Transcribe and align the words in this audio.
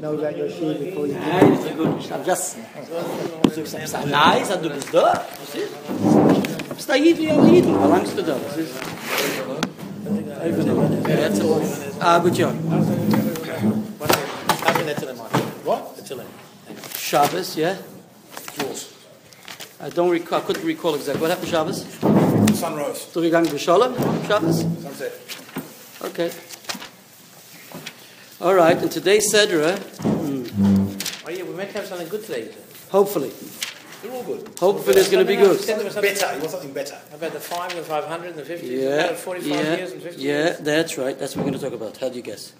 know 0.00 0.14
about 0.14 0.36
your 0.36 0.50
shoe 0.50 0.74
before 0.74 1.06
you 1.06 1.14
Nein, 1.14 1.52
ist 1.52 1.76
gut. 1.76 1.88
I'm 2.12 2.24
just. 2.24 2.56
So 3.54 3.60
ich 3.62 3.68
sag, 3.88 4.06
nein, 4.06 4.44
sag 4.44 4.62
du 4.62 4.70
bist 4.70 4.88
da. 4.92 5.24
Was 5.40 5.54
ist? 5.54 6.76
Bist 6.76 6.88
da 6.88 6.94
Jid 6.94 7.18
wie 7.18 7.30
ein 7.30 7.54
Jid? 7.54 7.66
Wie 7.66 7.70
lang 7.70 8.00
bist 8.02 8.16
du 8.16 8.22
da? 8.22 8.36
Was 8.46 8.56
ist? 8.56 8.74
Ja, 11.08 11.14
jetzt. 11.14 11.42
Ah, 12.00 12.18
gut, 12.18 12.38
ja. 12.38 12.52
What? 15.64 15.82
Shabbos, 16.96 17.56
yeah? 17.56 17.76
I 19.80 19.90
don't 19.90 20.10
recall, 20.10 20.38
I 20.38 20.42
couldn't 20.42 20.64
recall 20.64 20.94
exactly. 20.94 21.20
What 21.20 21.30
happened 21.30 21.48
Shabbos? 21.48 21.84
Sunrise. 22.58 23.06
Durchgegangen 23.12 23.48
B'Shalom? 23.48 23.94
Shabbos? 24.26 24.64
Sunset. 24.82 25.12
Okay. 26.04 26.30
All 28.40 28.54
right, 28.54 28.76
and 28.76 28.90
today's 28.90 29.32
Sedra, 29.32 29.74
Oh 31.26 31.30
yeah, 31.30 31.42
we 31.42 31.54
meant 31.54 31.70
to 31.72 31.78
have 31.78 31.86
something 31.86 32.08
good 32.08 32.24
today. 32.24 32.50
hopefully, 32.90 33.32
They're 34.02 34.12
all 34.12 34.22
good. 34.22 34.48
hopefully 34.58 34.96
it's 35.00 35.10
going 35.10 35.26
to 35.26 35.28
be 35.28 35.36
good. 35.36 35.58
Said 35.60 35.80
there 35.80 35.90
something 35.90 36.14
Better. 36.14 36.34
You 36.34 36.38
want 36.40 36.50
something 36.52 36.72
better? 36.72 36.98
about 37.12 37.32
the 37.32 37.40
five, 37.40 37.70
and 37.72 37.80
the 37.80 37.84
five 37.84 38.04
hundred, 38.04 38.28
and 38.30 38.36
the 38.38 38.44
fifty. 38.44 38.68
Yeah, 38.68 38.88
about 39.06 39.16
forty-five 39.16 39.50
yeah, 39.50 39.76
years 39.76 39.92
and 39.92 40.02
fifty 40.02 40.22
yeah, 40.22 40.32
years. 40.44 40.58
that's 40.58 40.96
right. 40.98 41.18
That's 41.18 41.34
what 41.34 41.44
we're 41.44 41.50
going 41.50 41.60
to 41.60 41.66
talk 41.70 41.74
about. 41.74 41.96
How 41.96 42.08
do 42.08 42.16
you 42.16 42.22
guess? 42.22 42.52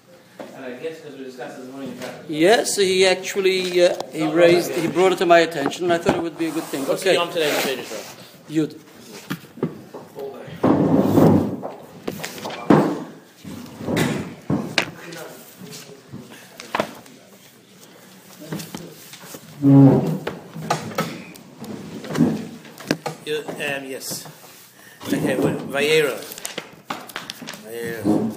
And 0.55 0.65
I 0.65 0.71
guess 0.73 0.99
because 0.99 1.17
we 1.17 1.23
discussed 1.23 1.57
this 1.57 1.71
morning. 1.71 1.97
about- 1.97 2.29
Yeah, 2.29 2.63
so 2.65 2.81
he 2.81 3.05
actually 3.07 3.81
uh, 3.85 3.95
he 4.11 4.27
raised, 4.27 4.71
he 4.73 4.87
brought 4.87 5.13
it 5.13 5.17
to 5.19 5.25
my 5.25 5.39
attention, 5.39 5.85
and 5.85 5.93
I 5.93 5.97
thought 5.97 6.15
it 6.17 6.21
would 6.23 6.37
be 6.37 6.47
a 6.47 6.51
good 6.51 6.63
thing. 6.65 6.85
What's 6.87 7.03
the 7.03 7.09
Okay, 7.11 7.17
yom 7.17 7.29
today 7.31 7.49
in 7.49 7.55
the 7.55 7.83
Shadish 7.83 8.15
Yud. 8.49 8.79
You, 19.61 19.67
um, 23.27 23.85
yes. 23.85 24.25
Okay, 25.05 25.35
Vayera. 25.35 26.15
Vayera. 27.65 28.31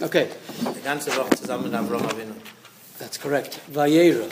Okay, 0.00 0.28
Die 0.62 0.80
ganze 0.84 1.10
Woche 1.16 1.34
zusammen 1.34 1.64
mit 1.64 1.74
Avram 1.74 2.02
Avinu. 2.06 2.34
that's 3.00 3.18
correct. 3.18 3.58
Vayera. 3.72 4.30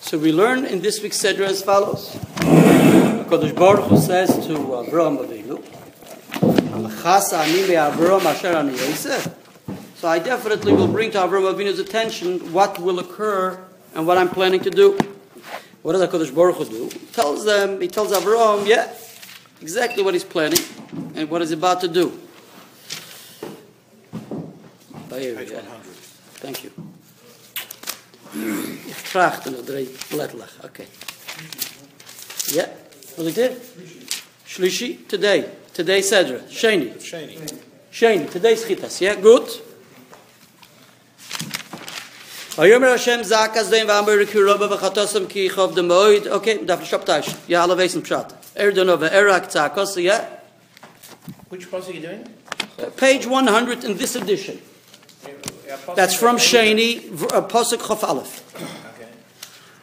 So 0.00 0.16
we 0.16 0.32
learn 0.32 0.64
in 0.64 0.80
this 0.80 1.02
week's 1.02 1.18
Sedra 1.18 1.46
as 1.48 1.62
follows. 1.62 2.16
Kodesh 3.28 3.54
Baruch 3.54 3.84
Hu 3.90 3.98
says 3.98 4.30
to 4.46 4.54
Avraham 4.80 5.18
Avinu, 5.18 5.62
"Amachasa 6.72 7.40
ani 7.40 7.64
Avram 7.74 8.70
yosef." 8.70 9.28
So 10.00 10.08
I 10.08 10.20
definitely 10.20 10.72
will 10.72 10.88
bring 10.88 11.10
to 11.10 11.18
Avraham 11.18 11.52
Avinu's 11.52 11.78
attention 11.78 12.50
what 12.54 12.78
will 12.78 12.98
occur 12.98 13.58
and 13.94 14.06
what 14.06 14.16
I'm 14.16 14.30
planning 14.30 14.60
to 14.60 14.70
do. 14.70 14.96
What 15.82 15.92
does 15.92 16.02
HaKadosh 16.08 16.34
Baruch 16.34 16.56
Hu 16.56 16.64
do? 16.64 16.88
He 16.98 17.06
tells 17.06 17.44
them, 17.44 17.80
he 17.80 17.88
tells 17.88 18.12
Avraham, 18.12 18.66
yeah, 18.66 18.92
exactly 19.60 20.02
what 20.02 20.14
he's 20.14 20.24
planning 20.24 20.60
and 21.14 21.30
what 21.30 21.40
he's 21.40 21.52
about 21.52 21.80
to 21.82 21.88
do. 21.88 22.12
Page 25.08 25.52
100. 25.52 25.62
Thank 26.40 26.64
you. 26.64 26.70
Ich 28.88 29.10
trachte 29.10 29.50
noch 29.50 29.64
drei 29.64 29.86
blättlach. 30.10 30.64
Okay. 30.64 30.86
Yeah. 32.52 32.68
Was 33.16 33.26
ik 33.26 33.34
dit? 33.34 33.52
Shlishi, 34.46 35.06
today. 35.08 35.44
Today 35.72 36.02
Sedra. 36.02 36.40
Shani. 36.48 36.92
Shani. 37.00 37.38
Shani. 37.90 38.30
Today's 38.30 38.64
Chitas. 38.64 39.00
Yeah, 39.00 39.14
good. 39.20 39.48
Vayomer 42.58 42.90
Hashem 42.90 43.20
zakas 43.20 43.70
dein 43.70 43.86
v'amber 43.86 44.26
ki 44.26 44.40
roba 44.40 44.66
ki 45.28 45.48
chov 45.48 45.76
de 45.76 45.80
moed. 45.80 46.26
Okay, 46.26 46.58
daf 46.58 46.84
shop 46.84 47.04
tash. 47.04 47.32
Ja, 47.46 47.62
alle 47.62 47.76
weisen 47.76 48.02
pshat. 48.02 48.32
Er 48.56 48.72
donova 48.72 49.08
erak 49.08 49.46
tzakos. 49.46 50.02
Yeah. 50.02 50.26
Which 51.50 51.70
post 51.70 51.88
are 51.88 51.92
you 51.92 52.00
doing? 52.00 52.28
Uh, 52.76 52.86
Page 52.96 53.28
100 53.28 53.84
in 53.84 53.96
this 53.96 54.16
edition. 54.16 54.60
That's 55.94 56.16
from 56.16 56.36
Shani, 56.36 57.12
uh, 57.32 57.46
Pasuk 57.46 57.78
Chof 57.78 58.02
Aleph. 58.02 58.42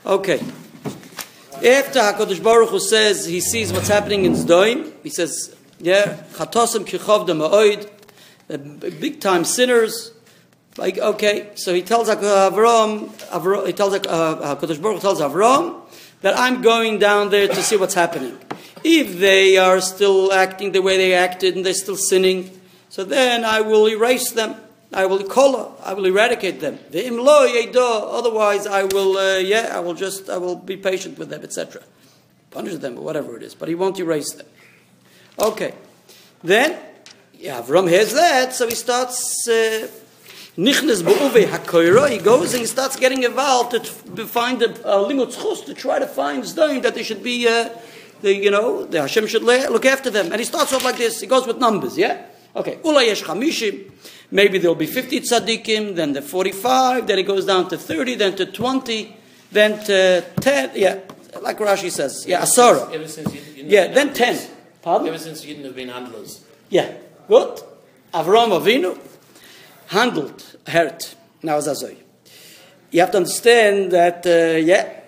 Okay. 0.05 0.39
Okay. 0.39 1.79
After 1.79 1.99
HaKadosh 1.99 2.43
Baruch 2.43 2.71
Hu 2.71 2.79
says 2.79 3.25
he 3.25 3.39
sees 3.39 3.71
what's 3.71 3.87
happening 3.87 4.25
in 4.25 4.33
Zdoim, 4.33 4.91
he 5.01 5.09
says, 5.09 5.55
yeah, 5.79 6.17
Chatosim 6.33 6.85
kichov 6.85 7.25
ma'oid, 7.29 8.99
big 8.99 9.21
time 9.21 9.45
sinners. 9.45 10.11
Like, 10.77 10.97
okay, 10.97 11.51
so 11.55 11.73
he 11.73 11.81
tells 11.81 12.09
Hak- 12.09 12.19
Avram, 12.19 13.07
Avram 13.31 13.65
he 13.65 13.71
tells 13.71 13.93
uh, 13.93 13.99
HaKadosh 14.57 14.81
Baruch 14.81 15.01
tells 15.01 15.21
Avram 15.21 15.81
that 16.21 16.37
I'm 16.37 16.61
going 16.61 16.99
down 16.99 17.29
there 17.29 17.47
to 17.47 17.63
see 17.63 17.77
what's 17.77 17.93
happening. 17.93 18.37
If 18.83 19.17
they 19.19 19.55
are 19.57 19.79
still 19.79 20.33
acting 20.33 20.73
the 20.73 20.81
way 20.81 20.97
they 20.97 21.13
acted 21.13 21.55
and 21.55 21.65
they're 21.65 21.73
still 21.73 21.95
sinning, 21.95 22.59
so 22.89 23.05
then 23.05 23.45
I 23.45 23.61
will 23.61 23.87
erase 23.87 24.31
them. 24.31 24.55
I 24.93 25.05
will 25.05 25.23
call, 25.23 25.77
I 25.83 25.93
will 25.93 26.05
eradicate 26.05 26.59
them. 26.59 26.77
Otherwise, 26.93 28.67
I 28.67 28.83
will, 28.83 29.17
uh, 29.17 29.37
yeah, 29.37 29.71
I 29.73 29.79
will 29.79 29.93
just, 29.93 30.29
I 30.29 30.37
will 30.37 30.55
be 30.55 30.77
patient 30.77 31.17
with 31.17 31.29
them, 31.29 31.41
etc. 31.43 31.83
Punish 32.51 32.75
them 32.75 32.97
or 32.97 33.01
whatever 33.01 33.37
it 33.37 33.43
is, 33.43 33.55
but 33.55 33.69
he 33.69 33.75
won't 33.75 33.97
erase 33.97 34.33
them. 34.33 34.45
Okay, 35.39 35.73
then, 36.43 36.77
yeah, 37.33 37.61
Avram 37.61 37.89
hears 37.89 38.13
that, 38.13 38.53
so 38.53 38.67
he 38.67 38.75
starts. 38.75 39.47
Uh, 39.47 39.87
Nichnes 40.57 41.03
be'uve 41.03 41.49
hakoiro. 41.49 42.09
He 42.09 42.17
goes 42.17 42.53
and 42.53 42.61
he 42.61 42.65
starts 42.65 42.95
getting 42.95 43.23
involved 43.23 43.71
to 43.71 44.25
find 44.25 44.61
a, 44.61 44.69
a 44.89 45.03
limut 45.05 45.33
chus 45.37 45.61
to 45.61 45.73
try 45.73 45.99
to 45.99 46.07
find 46.07 46.43
Zdain 46.43 46.81
that 46.83 46.95
they 46.95 47.03
should 47.03 47.21
be, 47.21 47.45
uh, 47.47 47.69
the, 48.21 48.33
you 48.33 48.51
know, 48.51 48.85
the 48.85 49.01
Hashem 49.01 49.27
should 49.27 49.43
look 49.43 49.85
after 49.85 50.09
them. 50.09 50.31
And 50.31 50.39
he 50.39 50.45
starts 50.45 50.71
off 50.71 50.85
like 50.85 50.97
this. 50.97 51.19
He 51.19 51.27
goes 51.27 51.45
with 51.45 51.57
numbers, 51.57 51.97
yeah? 51.97 52.25
Okay. 52.55 52.79
Ula 52.85 53.03
yesh 53.03 53.23
chamishim. 53.23 53.91
Maybe 54.31 54.57
there'll 54.57 54.75
be 54.75 54.85
50 54.87 55.21
tzaddikim, 55.21 55.95
then 55.95 56.13
the 56.13 56.21
45, 56.21 57.05
then 57.05 57.19
it 57.19 57.23
goes 57.23 57.45
down 57.45 57.69
to 57.69 57.77
30, 57.77 58.15
then 58.15 58.35
to 58.37 58.45
20, 58.45 59.15
then 59.51 59.83
to 59.85 60.23
10, 60.41 60.71
yeah, 60.75 60.99
like 61.41 61.57
Rashi 61.59 61.91
says, 61.91 62.25
yeah, 62.27 62.41
Asara. 62.41 62.91
Ever 62.91 63.07
since 63.07 63.33
you, 63.33 63.41
Yeah, 63.65 63.87
then 63.87 64.13
10. 64.13 64.49
Pardon? 64.81 65.07
Ever 65.07 65.19
since 65.19 65.45
you 65.45 65.53
didn't 65.53 65.65
have 65.65 65.75
been 65.75 65.89
handlers. 65.89 66.43
Yeah, 66.69 66.93
gut. 67.27 67.63
Avram 68.13 68.49
Avinu 68.59 68.97
handled 69.87 70.57
hurt. 70.67 71.15
Now 71.43 71.57
as 71.57 71.67
Azoy. 71.67 71.97
You 72.91 73.01
have 73.01 73.11
to 73.11 73.17
understand 73.17 73.91
that, 73.91 74.25
uh, 74.25 74.57
yeah, 74.57 75.01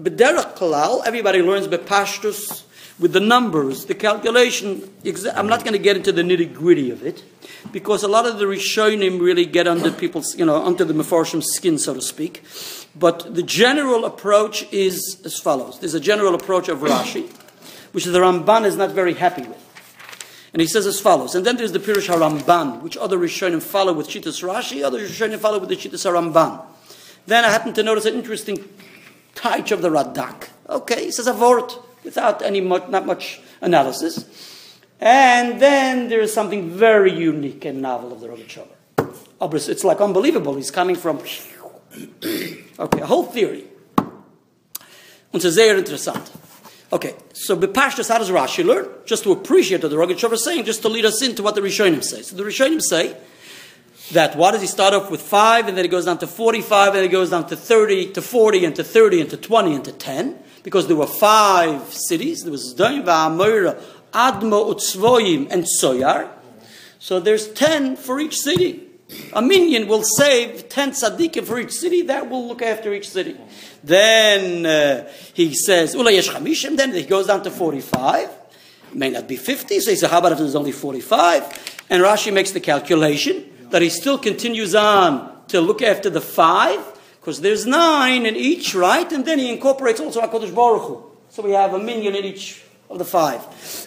B'derech 0.00 0.56
Kalal, 0.56 1.02
everybody 1.06 1.42
learns 1.42 1.68
Bepashtus 1.68 2.64
with 2.98 3.12
the 3.12 3.20
numbers, 3.20 3.86
the 3.86 3.94
calculation. 3.94 4.90
I'm 5.34 5.46
not 5.46 5.60
going 5.60 5.72
to 5.72 5.78
get 5.78 5.96
into 5.96 6.12
the 6.12 6.22
nitty 6.22 6.54
gritty 6.54 6.90
of 6.90 7.04
it 7.04 7.22
because 7.72 8.02
a 8.02 8.08
lot 8.08 8.26
of 8.26 8.38
the 8.38 8.44
Rishonim 8.44 9.20
really 9.20 9.44
get 9.44 9.66
under 9.66 9.90
people's, 9.90 10.36
you 10.38 10.44
know, 10.44 10.64
under 10.64 10.84
the 10.84 10.94
Mefarshim's 10.94 11.52
skin, 11.54 11.78
so 11.78 11.94
to 11.94 12.02
speak. 12.02 12.42
But 12.94 13.34
the 13.34 13.42
general 13.42 14.04
approach 14.04 14.70
is 14.72 15.20
as 15.24 15.38
follows. 15.38 15.78
There's 15.78 15.94
a 15.94 16.00
general 16.00 16.34
approach 16.34 16.68
of 16.68 16.78
Rashi, 16.78 17.28
which 17.92 18.04
the 18.04 18.18
Ramban 18.18 18.64
is 18.64 18.76
not 18.76 18.92
very 18.92 19.14
happy 19.14 19.42
with. 19.42 19.65
And 20.56 20.62
he 20.62 20.66
says 20.66 20.86
as 20.86 20.98
follows. 20.98 21.34
And 21.34 21.44
then 21.44 21.58
there's 21.58 21.72
the 21.72 21.78
Pirush 21.78 22.08
HaRamban, 22.08 22.80
which 22.80 22.96
other 22.96 23.18
Rishonim 23.18 23.62
follow 23.62 23.92
with 23.92 24.08
Shitas 24.08 24.42
Rashi, 24.42 24.82
other 24.82 25.00
Rishonim 25.00 25.38
follow 25.38 25.58
with 25.58 25.68
the 25.68 25.76
Shitas 25.76 26.10
HaRamban. 26.10 26.64
Then 27.26 27.44
I 27.44 27.50
happen 27.50 27.74
to 27.74 27.82
notice 27.82 28.06
an 28.06 28.14
interesting 28.14 28.66
touch 29.34 29.70
of 29.70 29.82
the 29.82 29.90
Radak. 29.90 30.48
Okay, 30.66 31.04
he 31.04 31.10
says 31.10 31.26
a 31.26 31.34
word 31.34 31.70
without 32.04 32.40
any 32.40 32.62
much, 32.62 32.88
not 32.88 33.04
much 33.04 33.38
analysis. 33.60 34.78
And 34.98 35.60
then 35.60 36.08
there 36.08 36.22
is 36.22 36.32
something 36.32 36.70
very 36.70 37.12
unique 37.12 37.66
and 37.66 37.82
novel 37.82 38.14
of 38.14 38.20
the. 38.20 39.14
Obviously, 39.38 39.72
It's 39.74 39.84
like 39.84 40.00
unbelievable. 40.00 40.54
He's 40.54 40.70
coming 40.70 40.96
from 40.96 41.18
okay, 42.78 43.00
a 43.02 43.06
whole 43.06 43.24
theory. 43.24 43.66
Und 45.34 45.44
es 45.44 45.54
sehr 45.54 45.76
interessant. 45.76 46.32
Okay, 46.92 47.14
so 47.32 47.56
Bepashtas, 47.56 48.08
how 48.08 48.18
does 48.18 48.30
Rashi 48.30 48.64
learn? 48.64 48.88
Just 49.04 49.24
to 49.24 49.32
appreciate 49.32 49.82
what 49.82 49.90
the 49.90 49.96
Rogatchover 49.96 50.34
is 50.34 50.44
saying, 50.44 50.64
just 50.64 50.82
to 50.82 50.88
lead 50.88 51.04
us 51.04 51.20
into 51.20 51.42
what 51.42 51.56
the 51.56 51.60
Rishonim 51.60 52.02
say. 52.02 52.22
So 52.22 52.36
the 52.36 52.44
Rishonim 52.44 52.80
say 52.80 53.16
that 54.12 54.36
why 54.36 54.52
does 54.52 54.60
he 54.60 54.68
start 54.68 54.94
off 54.94 55.10
with 55.10 55.20
5 55.20 55.66
and 55.66 55.76
then 55.76 55.84
it 55.84 55.88
goes 55.88 56.04
down 56.04 56.18
to 56.18 56.28
45 56.28 56.88
and 56.88 56.96
then 56.96 57.04
it 57.04 57.08
goes 57.08 57.30
down 57.30 57.48
to 57.48 57.56
30 57.56 58.12
to 58.12 58.22
40 58.22 58.64
and 58.64 58.76
to 58.76 58.84
30 58.84 59.20
and 59.22 59.30
to 59.30 59.36
20 59.36 59.74
and 59.74 59.84
to 59.84 59.92
10? 59.92 60.38
Because 60.62 60.86
there 60.86 60.96
were 60.96 61.08
five 61.08 61.92
cities. 61.92 62.42
There 62.42 62.52
was 62.52 62.74
Zdaim, 62.74 63.04
Va'amora, 63.04 63.80
Admo, 64.12 64.72
Utzvoyim, 64.72 65.50
and 65.50 65.64
Soyar. 65.80 66.28
So 67.00 67.18
there's 67.18 67.48
10 67.52 67.96
for 67.96 68.20
each 68.20 68.36
city. 68.36 68.85
A 69.32 69.40
minion 69.40 69.86
will 69.86 70.02
save 70.02 70.68
10 70.68 70.90
tzaddikim 70.90 71.44
for 71.44 71.58
each 71.60 71.72
city. 71.72 72.02
That 72.02 72.28
will 72.28 72.46
look 72.48 72.60
after 72.62 72.92
each 72.92 73.08
city. 73.08 73.36
Then 73.84 74.66
uh, 74.66 75.08
he 75.32 75.54
says, 75.54 75.94
Ula 75.94 76.10
yesh 76.10 76.28
chamishim. 76.28 76.76
Then 76.76 76.92
he 76.92 77.04
goes 77.04 77.28
down 77.28 77.44
to 77.44 77.50
45. 77.50 78.30
May 78.94 79.10
not 79.10 79.28
be 79.28 79.36
50. 79.36 79.80
So 79.80 79.90
he 79.90 79.96
says, 79.96 80.10
how 80.10 80.18
about 80.18 80.32
if 80.32 80.38
there's 80.38 80.56
only 80.56 80.72
45? 80.72 81.86
And 81.90 82.02
Rashi 82.02 82.32
makes 82.32 82.50
the 82.50 82.60
calculation 82.60 83.44
that 83.70 83.82
he 83.82 83.90
still 83.90 84.18
continues 84.18 84.74
on 84.74 85.46
to 85.48 85.60
look 85.60 85.82
after 85.82 86.10
the 86.10 86.20
five. 86.20 86.80
Because 87.20 87.40
there's 87.40 87.66
nine 87.66 88.26
in 88.26 88.34
each, 88.36 88.74
right? 88.74 89.10
And 89.12 89.24
then 89.24 89.38
he 89.38 89.52
incorporates 89.52 90.00
also 90.00 90.20
HaKadosh 90.20 90.54
Baruch 90.54 90.82
Hu. 90.82 91.04
So 91.28 91.42
we 91.42 91.52
have 91.52 91.74
a 91.74 91.78
minion 91.78 92.14
in 92.14 92.24
each 92.24 92.62
of 92.88 92.98
the 92.98 93.04
five. 93.04 93.40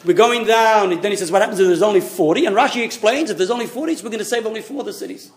We're 0.06 0.14
going 0.14 0.46
down, 0.46 0.92
and 0.92 1.02
then 1.02 1.12
he 1.12 1.18
says, 1.18 1.32
what 1.32 1.42
happens 1.42 1.60
if 1.60 1.68
there's 1.68 1.82
only 1.82 2.02
40? 2.02 2.46
And 2.46 2.56
Rashi 2.56 2.84
explains, 2.84 3.30
if 3.30 3.38
there's 3.38 3.52
only 3.52 3.68
40, 3.68 3.96
so 3.96 4.04
we're 4.04 4.10
going 4.10 4.20
to 4.20 4.26
save 4.26 4.46
only 4.46 4.62
four 4.62 4.82
of 4.82 4.86
the 4.86 4.94
cities. 4.94 5.32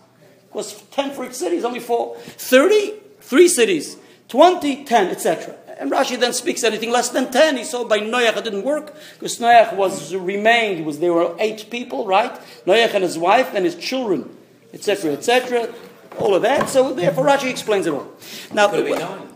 Because 0.47 0.81
10 0.91 1.11
for 1.11 1.25
each 1.25 1.33
city 1.33 1.55
is 1.55 1.65
only 1.65 1.79
four. 1.79 2.15
30, 2.17 2.93
three 3.21 3.47
cities. 3.47 3.97
20, 4.27 4.85
10, 4.85 5.07
etc. 5.07 5.55
And 5.79 5.91
Rashi 5.91 6.19
then 6.19 6.33
speaks 6.33 6.63
anything 6.63 6.91
less 6.91 7.09
than 7.09 7.31
10. 7.31 7.57
He 7.57 7.63
saw 7.63 7.83
by 7.85 7.99
Noach 7.99 8.37
it 8.37 8.43
didn't 8.43 8.63
work, 8.63 8.95
because 9.13 9.39
Noach 9.39 9.75
was 9.75 10.13
remained, 10.15 10.85
was, 10.85 10.99
there 10.99 11.13
were 11.13 11.35
eight 11.39 11.69
people, 11.69 12.05
right? 12.05 12.31
Noach 12.65 12.93
and 12.93 13.03
his 13.03 13.17
wife 13.17 13.51
and 13.53 13.65
his 13.65 13.75
children, 13.75 14.35
etc., 14.73 15.13
etc. 15.13 15.73
All 16.19 16.35
of 16.35 16.41
that. 16.43 16.69
So 16.69 16.93
therefore 16.93 17.25
Rashi 17.25 17.49
explains 17.49 17.87
it 17.87 17.93
all. 17.93 18.07
Now, 18.53 18.67
Could 18.67 18.87
have 18.87 18.87
been 18.87 18.99
nine. 18.99 19.32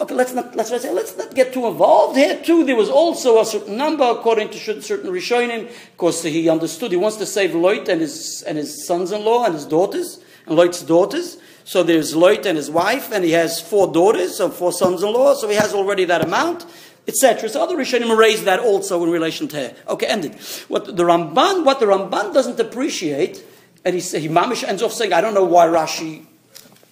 Okay, 0.00 0.14
let's 0.14 0.32
not 0.32 0.54
let's 0.54 0.70
let's 0.70 1.16
not 1.16 1.34
get 1.34 1.52
too 1.52 1.66
involved 1.66 2.16
here. 2.16 2.40
Too, 2.40 2.64
there 2.64 2.76
was 2.76 2.88
also 2.88 3.40
a 3.40 3.44
certain 3.44 3.76
number 3.76 4.04
according 4.04 4.50
to 4.50 4.80
certain 4.80 5.10
Rishonim. 5.10 5.68
because 5.92 6.22
he 6.22 6.48
understood 6.48 6.92
he 6.92 6.96
wants 6.96 7.16
to 7.16 7.26
save 7.26 7.52
Lot 7.52 7.88
and 7.88 8.00
his 8.00 8.42
and 8.42 8.56
his 8.56 8.86
sons-in-law 8.86 9.46
and 9.46 9.54
his 9.54 9.66
daughters 9.66 10.20
and 10.46 10.54
Lot's 10.56 10.82
daughters. 10.82 11.38
So 11.64 11.82
there's 11.82 12.14
Lot 12.14 12.46
and 12.46 12.56
his 12.56 12.70
wife, 12.70 13.10
and 13.10 13.24
he 13.24 13.32
has 13.32 13.60
four 13.60 13.92
daughters, 13.92 14.38
and 14.38 14.52
four 14.52 14.72
sons-in-law. 14.72 15.34
So 15.34 15.48
he 15.48 15.56
has 15.56 15.74
already 15.74 16.04
that 16.04 16.24
amount, 16.24 16.64
etc. 17.08 17.48
So 17.48 17.60
other 17.60 17.76
Rishonim 17.76 18.16
raised 18.16 18.44
that 18.44 18.60
also 18.60 19.02
in 19.02 19.10
relation 19.10 19.48
to 19.48 19.56
her. 19.56 19.74
Okay, 19.88 20.06
ended. 20.06 20.36
What 20.68 20.96
the 20.96 21.02
Ramban, 21.02 21.64
what 21.64 21.80
the 21.80 21.86
Ramban 21.86 22.32
doesn't 22.32 22.60
appreciate, 22.60 23.44
and 23.84 23.96
he 23.96 24.00
he 24.00 24.28
mamish 24.28 24.62
ends 24.62 24.80
off 24.80 24.92
saying, 24.92 25.12
I 25.12 25.20
don't 25.20 25.34
know 25.34 25.44
why 25.44 25.66
Rashi. 25.66 26.24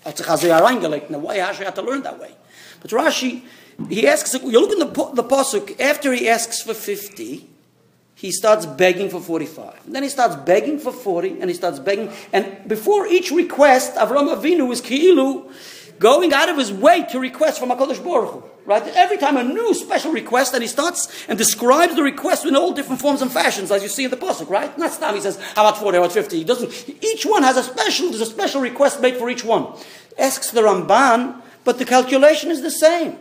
Why 0.03 0.13
Rashi 0.13 1.65
had 1.65 1.75
to 1.77 1.83
learn 1.83 2.03
that 2.03 2.19
way? 2.19 2.33
But 2.81 2.91
Rashi, 2.91 3.43
he 3.89 4.07
asks, 4.07 4.35
you 4.35 4.61
look 4.61 4.73
in 4.73 4.79
the, 4.79 5.13
the 5.15 5.25
Pasuk, 5.25 5.79
after 5.81 6.13
he 6.13 6.29
asks 6.29 6.63
for 6.63 6.75
50, 6.75 7.49
he 8.15 8.33
starts 8.33 8.65
begging 8.65 9.11
for 9.11 9.21
45. 9.21 9.87
And 9.87 9.95
then 9.95 10.03
he 10.03 10.09
starts 10.09 10.37
begging 10.37 10.79
for 10.79 10.91
40, 10.91 11.41
and 11.41 11.51
he 11.51 11.55
starts 11.55 11.79
begging. 11.79 12.11
And 12.33 12.67
before 12.67 13.07
each 13.07 13.31
request, 13.31 13.95
Avram 13.95 14.35
Avinu 14.35 14.73
is 14.73 14.81
Ki'ilu, 14.81 15.53
going 15.99 16.33
out 16.33 16.49
of 16.49 16.57
his 16.57 16.73
way 16.73 17.07
to 17.11 17.21
request 17.21 17.61
from 17.61 17.69
HaKadosh 17.69 18.03
Baruch 18.03 18.31
Hu. 18.33 18.43
Right? 18.65 18.83
Every 18.97 19.17
time 19.17 19.37
a 19.37 19.45
new 19.45 19.75
special 19.75 20.13
request, 20.13 20.55
and 20.55 20.63
he 20.63 20.67
starts 20.69 21.25
and 21.29 21.39
describes 21.39 21.95
the 21.95 22.03
request 22.03 22.47
in 22.47 22.57
all 22.57 22.73
different 22.73 23.01
forms 23.01 23.23
and 23.23 23.31
fashions, 23.31 23.71
as 23.71 23.83
you 23.83 23.89
see 23.89 24.05
in 24.05 24.11
the 24.11 24.17
Pasuk, 24.17 24.49
right? 24.49 24.77
Not 24.77 24.99
time 24.99 25.15
he 25.15 25.21
says, 25.21 25.39
how 25.55 25.69
about 25.69 25.79
40, 25.79 25.99
how 25.99 26.03
about 26.03 26.13
50? 26.13 26.37
He 26.37 26.43
doesn't, 26.43 26.89
each 27.05 27.25
one 27.25 27.45
has 27.45 27.57
a 27.57 27.63
special, 27.63 28.09
there's 28.09 28.23
a 28.23 28.27
special 28.27 28.61
request 28.61 29.01
made 29.01 29.17
for 29.17 29.31
each 29.31 29.45
one. 29.45 29.73
Asks 30.19 30.51
the 30.51 30.63
Ramban, 30.63 31.43
but 31.67 31.79
the 31.79 31.85
calculation 31.85 32.51
is 32.51 32.63
the 32.63 32.71
same. 32.71 33.19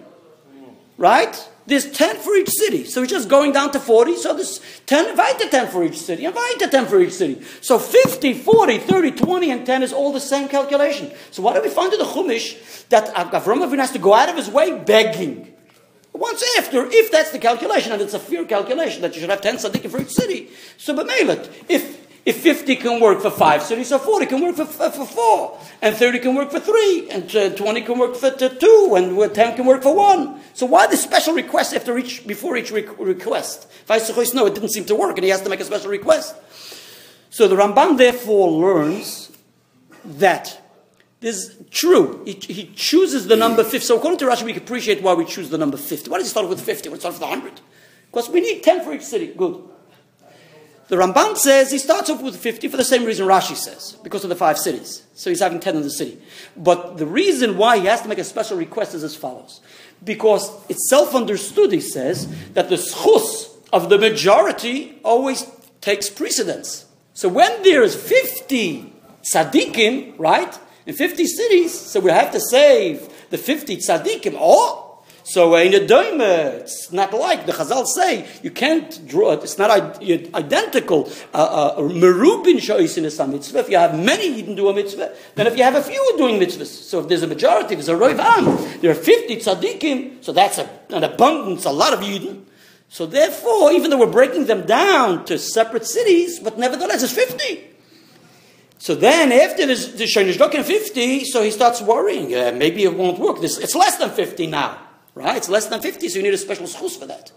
Right? 0.98 1.36
There's 1.66 1.92
10 1.92 2.18
for 2.18 2.36
each 2.36 2.52
city. 2.52 2.86
So 2.86 3.02
we're 3.02 3.08
just 3.08 3.28
going 3.28 3.52
down 3.52 3.72
to 3.72 3.80
40. 3.80 4.16
So 4.18 4.36
there's 4.36 4.62
10, 4.86 5.10
invite 5.10 5.40
the 5.40 5.48
10 5.48 5.68
for 5.70 5.84
each 5.84 5.98
city. 5.98 6.26
Invite 6.26 6.60
the 6.60 6.68
10 6.68 6.86
for 6.86 7.02
each 7.02 7.14
city. 7.14 7.42
So 7.62 7.80
50, 7.80 8.34
40, 8.36 8.78
30, 8.78 9.12
20, 9.12 9.52
and 9.52 9.66
10 9.66 9.82
is 9.82 9.92
all 9.92 10.14
the 10.14 10.20
same 10.20 10.48
calculation. 10.48 11.12
So 11.32 11.42
why 11.42 11.56
do 11.56 11.62
we 11.64 11.70
find 11.70 11.92
in 11.92 11.98
the 11.98 12.06
Chumash 12.06 12.88
that 12.90 13.14
Avram 13.16 13.66
Avinu 13.66 13.80
has 13.80 13.92
to 13.94 14.00
go 14.00 14.14
out 14.14 14.30
of 14.30 14.38
his 14.38 14.48
way 14.48 14.78
begging? 14.78 15.52
Once 16.14 16.46
after, 16.60 16.86
if 16.86 17.12
that's 17.12 17.32
the 17.32 17.40
calculation, 17.40 17.92
and 17.92 18.02
it's 18.02 18.14
a 18.14 18.20
fair 18.20 18.46
calculation 18.46 19.02
that 19.02 19.16
you 19.16 19.22
should 19.22 19.30
have 19.30 19.42
10 19.42 19.58
tzaddikim 19.58 19.90
for 19.90 20.00
each 20.00 20.14
city, 20.14 20.50
so 20.78 20.96
but 20.96 21.08
Mailet, 21.08 21.52
if 21.68 22.05
if 22.26 22.42
50 22.42 22.76
can 22.78 23.00
work 23.00 23.22
for 23.22 23.30
five 23.30 23.62
cities, 23.62 23.90
so 23.90 24.00
40 24.00 24.26
can 24.26 24.42
work 24.42 24.56
for, 24.56 24.66
for, 24.66 25.06
four, 25.06 25.60
and 25.82 25.96
30 25.96 26.20
can 26.20 26.34
work 26.34 26.50
for 26.50 26.60
three, 26.60 27.08
and 27.12 27.34
uh, 27.36 27.50
20 27.52 27.82
can 27.82 28.00
work 28.00 28.16
for 28.16 28.32
two, 28.32 28.94
and 28.98 29.36
10 29.36 29.56
can 29.56 29.66
work 29.66 29.84
for 29.84 29.96
one. 29.96 30.42
So 30.56 30.66
why 30.66 30.88
the 30.88 30.98
special 30.98 31.36
request 31.36 31.76
after 31.76 31.96
each, 32.00 32.26
before 32.26 32.58
each 32.58 32.72
re- 32.72 32.88
request? 32.98 33.68
Say 33.88 34.26
no, 34.34 34.48
it 34.48 34.56
didn't 34.56 34.72
seem 34.72 34.86
to 34.86 34.96
work, 34.96 35.18
and 35.18 35.24
he 35.24 35.30
has 35.30 35.42
to 35.44 35.50
make 35.50 35.60
a 35.60 35.66
special 35.66 35.92
request. 35.92 36.36
So 37.30 37.48
the 37.48 37.56
Ramban 37.56 37.98
therefore 37.98 38.50
learns 38.50 39.32
that 40.04 40.62
this 41.20 41.50
is 41.50 41.56
true. 41.70 42.24
He, 42.26 42.34
he 42.34 42.72
chooses 42.76 43.28
the 43.28 43.36
number 43.36 43.64
50. 43.64 43.80
So 43.80 43.98
according 43.98 44.20
to 44.20 44.26
Rashi, 44.26 44.44
we 44.44 44.54
can 44.54 44.64
appreciate 44.64 45.04
why 45.04 45.14
we 45.14 45.26
choose 45.26 45.50
the 45.50 45.58
number 45.60 45.78
50. 45.78 46.10
Why 46.10 46.18
does 46.18 46.28
he 46.28 46.32
start 46.32 46.50
with 46.50 46.62
50? 46.62 46.90
Why 46.90 46.96
does 46.96 47.04
he 47.04 47.12
start 47.12 47.14
with 47.14 47.42
100? 47.44 47.62
Because 48.12 48.30
we 48.30 48.42
need 48.42 48.64
10 48.64 48.84
for 48.84 48.94
each 48.94 49.04
city. 49.04 49.28
Good. 49.28 49.62
The 50.88 50.98
Ramban 50.98 51.36
says 51.38 51.72
he 51.72 51.80
starts 51.80 52.10
off 52.10 52.22
with 52.22 52.36
50 52.36 52.68
for 52.68 52.78
the 52.78 52.84
same 52.84 53.06
reason 53.06 53.28
Rashi 53.28 53.56
says, 53.56 53.98
because 54.04 54.24
of 54.24 54.30
the 54.30 54.36
five 54.36 54.60
cities. 54.60 55.04
So 55.16 55.32
he's 55.32 55.40
having 55.40 55.60
10 55.60 55.78
in 55.78 55.82
the 55.82 55.90
city. 55.90 56.20
But 56.56 56.98
the 56.98 57.08
reason 57.08 57.58
why 57.58 57.80
he 57.80 57.88
has 57.88 58.02
to 58.04 58.08
make 58.08 58.20
a 58.20 58.24
special 58.24 58.58
request 58.58 58.94
is 58.94 59.04
as 59.04 59.16
follows. 59.16 59.62
Because 60.04 60.52
it's 60.70 60.88
self 60.90 61.16
understood, 61.16 61.72
he 61.72 61.82
says, 61.82 62.28
that 62.54 62.70
the 62.70 62.76
schus 62.76 63.50
of 63.74 63.90
the 63.90 63.98
majority 63.98 65.00
always 65.04 65.50
takes 65.82 66.10
precedence. 66.10 66.86
So 67.14 67.30
when 67.30 67.64
there 67.64 67.82
is 67.82 67.96
50 67.96 68.94
tzaddikim, 69.34 70.20
right, 70.20 70.60
in 70.86 70.94
50 70.94 71.26
cities, 71.26 71.74
so 71.74 72.00
we 72.00 72.12
have 72.12 72.32
to 72.32 72.40
save 72.40 73.10
the 73.32 73.38
50 73.40 73.78
tzaddikim, 73.78 74.40
or 74.40 74.85
so 75.26 75.56
uh, 75.56 75.58
in 75.58 75.74
a 75.74 75.80
doime, 75.80 76.22
it's 76.62 76.92
not 76.92 77.12
like 77.12 77.48
the 77.48 77.52
Chazal 77.52 77.88
say 77.88 78.28
you 78.44 78.52
can't 78.52 79.08
draw. 79.08 79.32
Uh, 79.32 79.38
it's 79.38 79.58
not 79.58 79.72
identical. 80.00 81.12
Uh, 81.34 81.76
merubin 81.78 82.58
shoyis 82.58 82.96
in 83.00 83.06
a 83.06 83.28
mitzvah. 83.28 83.58
If 83.58 83.70
you 83.70 83.78
have 83.78 83.98
many 83.98 84.44
Yidden 84.44 84.56
do 84.56 84.70
a 84.70 84.74
mitzvah, 84.74 85.16
then 85.34 85.48
if 85.48 85.58
you 85.58 85.64
have 85.64 85.74
a 85.74 85.82
few 85.82 86.14
doing 86.18 86.40
mitzvahs, 86.40 86.68
so 86.68 87.00
if 87.00 87.08
there's 87.08 87.24
a 87.24 87.28
majority, 87.28 87.74
there's 87.74 87.90
a 87.90 87.96
roiv 87.96 88.20
am. 88.20 88.80
There 88.82 88.92
are 88.92 88.94
fifty 88.94 89.38
tzaddikim, 89.38 90.24
so 90.24 90.32
that's 90.32 90.60
a, 90.60 90.70
an 90.90 91.04
abundance, 91.04 91.66
a 91.66 91.72
lot 91.72 91.92
of 91.92 92.02
Yidden. 92.02 92.44
So 92.90 93.08
therefore, 93.08 93.72
even 93.72 93.90
though 93.90 93.98
we're 93.98 94.12
breaking 94.12 94.46
them 94.46 94.68
down 94.68 95.26
to 95.26 95.40
separate 95.40 95.86
cities, 95.86 96.40
but 96.40 96.60
nevertheless, 96.60 97.02
it's 97.02 97.12
fifty. 97.12 97.72
So 98.78 98.94
then, 98.94 99.32
after 99.32 99.66
the 99.66 99.74
Shonish 99.74 100.36
Dokin 100.36 100.64
50, 100.64 101.26
so 101.26 101.42
he 101.42 101.50
starts 101.50 101.82
worrying. 101.82 102.36
Uh, 102.36 102.54
maybe 102.56 102.84
it 102.84 102.96
won't 102.96 103.18
work. 103.18 103.42
This, 103.42 103.58
it's 103.58 103.74
less 103.74 103.98
than 103.98 104.12
50 104.12 104.46
now. 104.46 104.85
Right? 105.16 105.38
It's 105.38 105.50
less 105.50 105.68
than 105.68 105.82
50, 105.82 106.10
so 106.10 106.18
you 106.18 106.24
need 106.24 106.34
a 106.34 106.38
special 106.38 106.66
schus 106.66 107.00
for 107.00 107.08
that. 107.08 107.32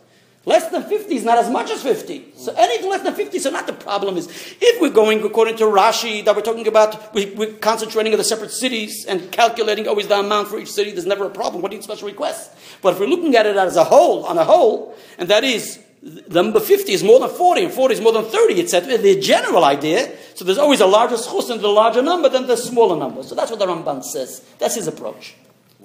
Less 0.45 0.71
than 0.71 0.83
50 0.83 1.15
is 1.15 1.25
not 1.25 1.39
as 1.39 1.51
much 1.51 1.71
as 1.71 1.83
50. 1.83 2.33
So 2.37 2.55
anything 2.57 2.89
less 2.89 3.03
than 3.03 3.15
50, 3.15 3.39
so 3.39 3.51
not 3.51 3.67
the 3.67 3.73
problem 3.73 4.17
is, 4.17 4.27
if 4.61 4.81
we're 4.81 4.91
going 4.91 5.23
according 5.23 5.57
to 5.59 5.65
Rashi, 5.65 6.25
that 6.25 6.35
we're 6.35 6.43
talking 6.43 6.67
about, 6.67 7.13
we, 7.15 7.37
are 7.37 7.53
concentrating 7.55 8.13
on 8.13 8.19
the 8.19 8.25
separate 8.25 8.51
cities 8.51 9.05
and 9.05 9.31
calculating 9.31 9.87
always 9.87 10.09
the 10.09 10.19
amount 10.19 10.49
for 10.49 10.59
each 10.59 10.73
city, 10.73 10.91
there's 10.91 11.07
never 11.07 11.27
a 11.27 11.31
problem. 11.31 11.61
What 11.61 11.71
do 11.71 11.77
you 11.77 11.83
special 11.83 12.09
requests? 12.09 12.79
But 12.83 12.95
if 12.95 13.01
we're 13.01 13.09
looking 13.09 13.37
at 13.37 13.47
it 13.47 13.57
as 13.57 13.77
a 13.77 13.85
whole, 13.85 14.25
on 14.25 14.39
a 14.39 14.45
whole, 14.45 14.97
and 15.19 15.29
that 15.29 15.45
is, 15.45 15.81
the 16.03 16.43
number 16.43 16.61
50 16.61 16.93
is 16.93 17.05
more 17.05 17.21
than 17.21 17.31
40, 17.31 17.65
and 17.65 17.73
40 17.73 17.95
is 17.95 18.01
more 18.01 18.13
than 18.13 18.25
30, 18.25 18.61
etc. 18.63 18.97
The 18.99 19.21
general 19.21 19.65
idea, 19.65 20.17
so 20.35 20.45
there's 20.45 20.59
always 20.59 20.81
a 20.81 20.87
larger 20.87 21.17
schus 21.17 21.51
and 21.51 21.61
the 21.61 21.69
larger 21.69 22.01
number 22.01 22.29
than 22.29 22.47
the 22.47 22.57
smaller 22.57 22.97
number. 22.97 23.23
So 23.23 23.35
that's 23.35 23.51
what 23.51 23.61
the 23.61 23.67
Ramban 23.67 24.03
says. 24.03 24.41
That's 24.59 24.77
his 24.77 24.87
approach. 24.87 25.35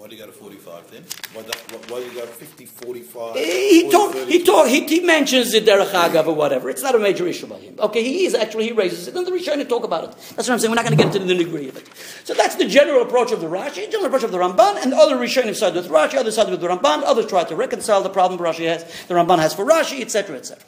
Why 0.03 0.09
do 0.09 0.17
you 0.17 0.21
go 0.21 0.27
to 0.27 0.37
45 0.37 0.91
then? 0.91 1.03
Why, 1.31 1.43
that, 1.43 1.89
why 1.89 2.01
do 2.01 2.05
you 2.05 2.13
go 2.13 2.25
50, 2.25 2.65
45? 2.65 3.35
He, 3.35 3.89
40, 3.89 3.89
talk, 3.89 4.27
he, 4.27 4.43
talk, 4.43 4.67
he, 4.67 4.85
he 4.85 4.99
mentions 4.99 5.53
the 5.53 5.61
Derech 5.61 5.91
Agav 5.91 6.27
or 6.27 6.35
whatever. 6.35 6.69
It's 6.69 6.83
not 6.83 6.93
a 6.93 6.99
major 6.99 7.25
issue 7.25 7.47
by 7.47 7.55
him. 7.59 7.75
Okay, 7.79 8.03
he 8.03 8.25
is 8.25 8.35
actually, 8.35 8.65
he 8.65 8.73
raises 8.73 9.07
it. 9.07 9.15
And 9.15 9.25
the 9.25 9.31
Rishonim 9.31 9.69
talk 9.69 9.85
about 9.85 10.03
it. 10.03 10.09
That's 10.35 10.49
what 10.49 10.49
I'm 10.49 10.59
saying. 10.59 10.71
We're 10.71 10.75
not 10.75 10.83
going 10.83 10.97
to 10.97 11.01
get 11.01 11.15
into 11.15 11.25
the 11.25 11.33
nitty 11.33 11.69
of 11.69 11.77
it. 11.77 11.89
So 12.25 12.33
that's 12.33 12.55
the 12.55 12.65
general 12.65 13.03
approach 13.03 13.31
of 13.31 13.39
the 13.39 13.47
Rashi, 13.47 13.89
general 13.89 14.07
approach 14.07 14.23
of 14.23 14.33
the 14.33 14.39
Ramban, 14.39 14.83
and 14.83 14.93
other 14.93 15.15
Rishonim 15.15 15.55
side 15.55 15.73
with 15.73 15.87
Rashi, 15.87 16.15
other 16.15 16.31
side 16.31 16.49
with 16.49 16.59
the 16.59 16.67
Ramban. 16.67 17.03
Others 17.03 17.27
try 17.27 17.45
to 17.45 17.55
reconcile 17.55 18.03
the 18.03 18.09
problem 18.09 18.41
Rashi 18.41 18.67
has, 18.67 18.83
the 19.07 19.13
Ramban 19.13 19.39
has 19.39 19.53
for 19.53 19.63
Rashi, 19.63 20.01
etc., 20.01 20.35
etc. 20.35 20.65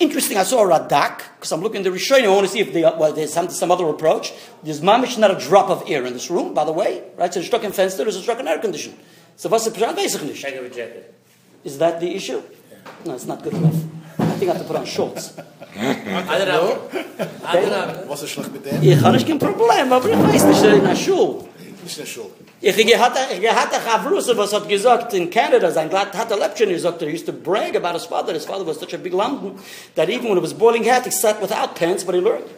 Interesting, 0.00 0.38
I 0.38 0.44
saw 0.44 0.64
a 0.64 0.66
Radak, 0.66 1.18
because 1.36 1.52
I'm 1.52 1.60
looking 1.60 1.84
at 1.84 1.84
the 1.84 1.90
Rishonim, 1.90 2.24
I 2.24 2.28
want 2.28 2.46
to 2.46 2.52
see 2.52 2.60
if 2.60 2.72
they, 2.72 2.80
well, 2.80 3.12
there's 3.12 3.34
some, 3.34 3.50
some 3.50 3.70
other 3.70 3.86
approach. 3.86 4.32
There's 4.62 4.80
mamish 4.80 5.18
not 5.18 5.30
a 5.30 5.38
drop 5.38 5.68
of 5.68 5.84
air 5.86 6.06
in 6.06 6.14
this 6.14 6.30
room, 6.30 6.54
by 6.54 6.64
the 6.64 6.72
way, 6.72 7.04
right? 7.18 7.32
So 7.32 7.40
the 7.40 7.46
struck 7.46 7.64
in 7.64 7.72
fence 7.72 7.96
there's 7.96 8.16
a 8.16 8.22
struck 8.22 8.40
in 8.40 8.48
air 8.48 8.58
condition. 8.58 8.96
So 9.36 9.50
what's 9.50 9.66
the 9.66 9.72
jacket. 10.72 11.14
Is 11.64 11.76
that 11.78 12.00
the 12.00 12.14
issue? 12.14 12.42
No, 13.04 13.14
it's 13.14 13.26
not 13.26 13.42
good 13.42 13.52
enough. 13.52 13.74
I 14.18 14.24
think 14.32 14.50
I 14.50 14.54
have 14.54 14.62
to 14.62 14.68
put 14.68 14.76
on 14.76 14.86
shorts. 14.86 15.38
I 15.76 16.38
don't 16.38 16.48
know. 16.48 16.88
I 17.44 17.56
don't 17.60 17.70
know. 17.70 18.06
Was 18.08 18.22
ist 18.22 18.30
schlecht 18.30 18.52
mit 18.52 18.64
dem? 18.64 18.82
Ich 18.82 19.02
habe 19.02 19.18
kein 19.18 19.38
Problem, 19.38 19.92
aber 19.92 20.08
ich 20.08 20.16
weiß 20.16 20.44
nicht, 20.44 20.64
in 20.64 20.84
der 20.84 20.96
Schule. 20.96 21.44
Nicht 21.98 22.16
in. 22.16 22.30
Ich 22.60 23.48
hatte 23.48 23.76
Chavruse, 23.80 24.36
was 24.36 24.52
hat 24.52 24.68
gesagt 24.68 25.14
in 25.14 25.30
Canada, 25.30 25.70
sein 25.70 25.88
Glad 25.88 26.14
hatte 26.14 26.34
Lepchen, 26.34 26.68
he 26.68 26.74
gesagt, 26.74 27.00
he 27.00 27.06
used 27.06 27.26
to 27.26 27.32
brag 27.32 27.76
about 27.76 27.94
his 27.94 28.06
father. 28.06 28.32
His 28.32 28.44
father 28.44 28.64
was 28.64 28.78
such 28.78 28.94
a 28.94 28.98
big 28.98 29.14
London 29.14 29.58
that 29.94 30.10
even 30.10 30.28
when 30.28 30.38
it 30.38 30.42
was 30.42 30.52
boiling 30.52 30.84
hot, 30.84 31.04
he 31.04 31.10
sat 31.10 31.40
without 31.40 31.76
pants, 31.76 32.04
but 32.04 32.14
he 32.14 32.20
learned. 32.20 32.48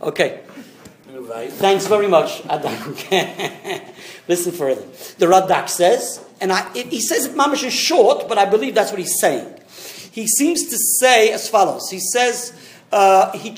Okay. 0.00 0.40
Right. 1.10 1.50
Thanks 1.50 1.86
very 1.86 2.06
much, 2.06 2.44
Adam. 2.46 2.74
Listen 4.28 4.52
further. 4.52 4.82
The 5.18 5.26
Radak 5.26 5.68
says, 5.70 6.22
and 6.40 6.52
I, 6.52 6.70
it, 6.74 6.88
he 6.88 7.00
says 7.00 7.26
it 7.26 7.34
mamish 7.34 7.64
is 7.64 7.72
short, 7.72 8.28
but 8.28 8.36
I 8.36 8.44
believe 8.44 8.74
that's 8.74 8.90
what 8.90 8.98
he's 8.98 9.18
saying. 9.18 9.46
He 10.10 10.26
seems 10.26 10.68
to 10.68 10.76
say 11.00 11.32
as 11.32 11.48
follows. 11.48 11.88
He 11.90 11.98
says, 11.98 12.52
Uh, 12.94 13.36
he, 13.36 13.50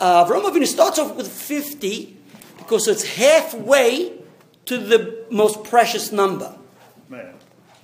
uh, 0.00 0.24
Avinu 0.24 0.66
starts 0.66 0.98
off 0.98 1.14
with 1.14 1.28
50 1.28 2.16
because 2.58 2.88
it's 2.88 3.04
halfway 3.04 4.12
to 4.64 4.78
the 4.78 5.26
most 5.30 5.62
precious 5.62 6.10
number. 6.10 6.56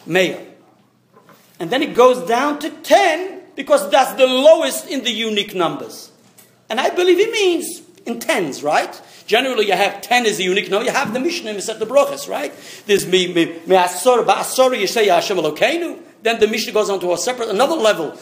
Meir. 0.04 0.44
And 1.60 1.70
then 1.70 1.82
it 1.82 1.94
goes 1.94 2.26
down 2.26 2.58
to 2.58 2.70
10 2.70 3.40
because 3.54 3.88
that's 3.88 4.14
the 4.14 4.26
lowest 4.26 4.88
in 4.88 5.04
the 5.04 5.12
unique 5.12 5.54
numbers. 5.54 6.10
And 6.68 6.80
I 6.80 6.90
believe 6.90 7.18
he 7.18 7.30
means 7.30 7.82
in 8.04 8.18
tens, 8.18 8.64
right? 8.64 9.00
Generally, 9.28 9.66
you 9.66 9.75
have 9.75 10.02
10 10.02 10.26
as 10.26 10.40
a 10.40 10.42
unique 10.42 10.68
number. 10.68 10.86
You 10.86 10.92
have 10.92 11.12
the 11.12 11.20
Mishnah 11.20 11.50
in 11.50 11.56
the 11.56 11.86
Brochus, 11.86 12.28
right? 12.28 12.52
There's 12.86 13.06
me, 13.06 13.32
me, 13.32 13.44
me, 13.44 13.76
asor, 13.76 14.25
ba'asor, 14.25 14.76
yeshaya 14.76 15.14
Hashem 15.14 15.36
Elokeinu. 15.36 16.02
Then 16.26 16.40
the 16.40 16.49
Mishnah 16.49 16.73
goes 16.73 16.90
on 16.90 16.99
to 16.99 17.12
a 17.12 17.16
separate, 17.16 17.50
another 17.50 17.76
level, 17.76 18.18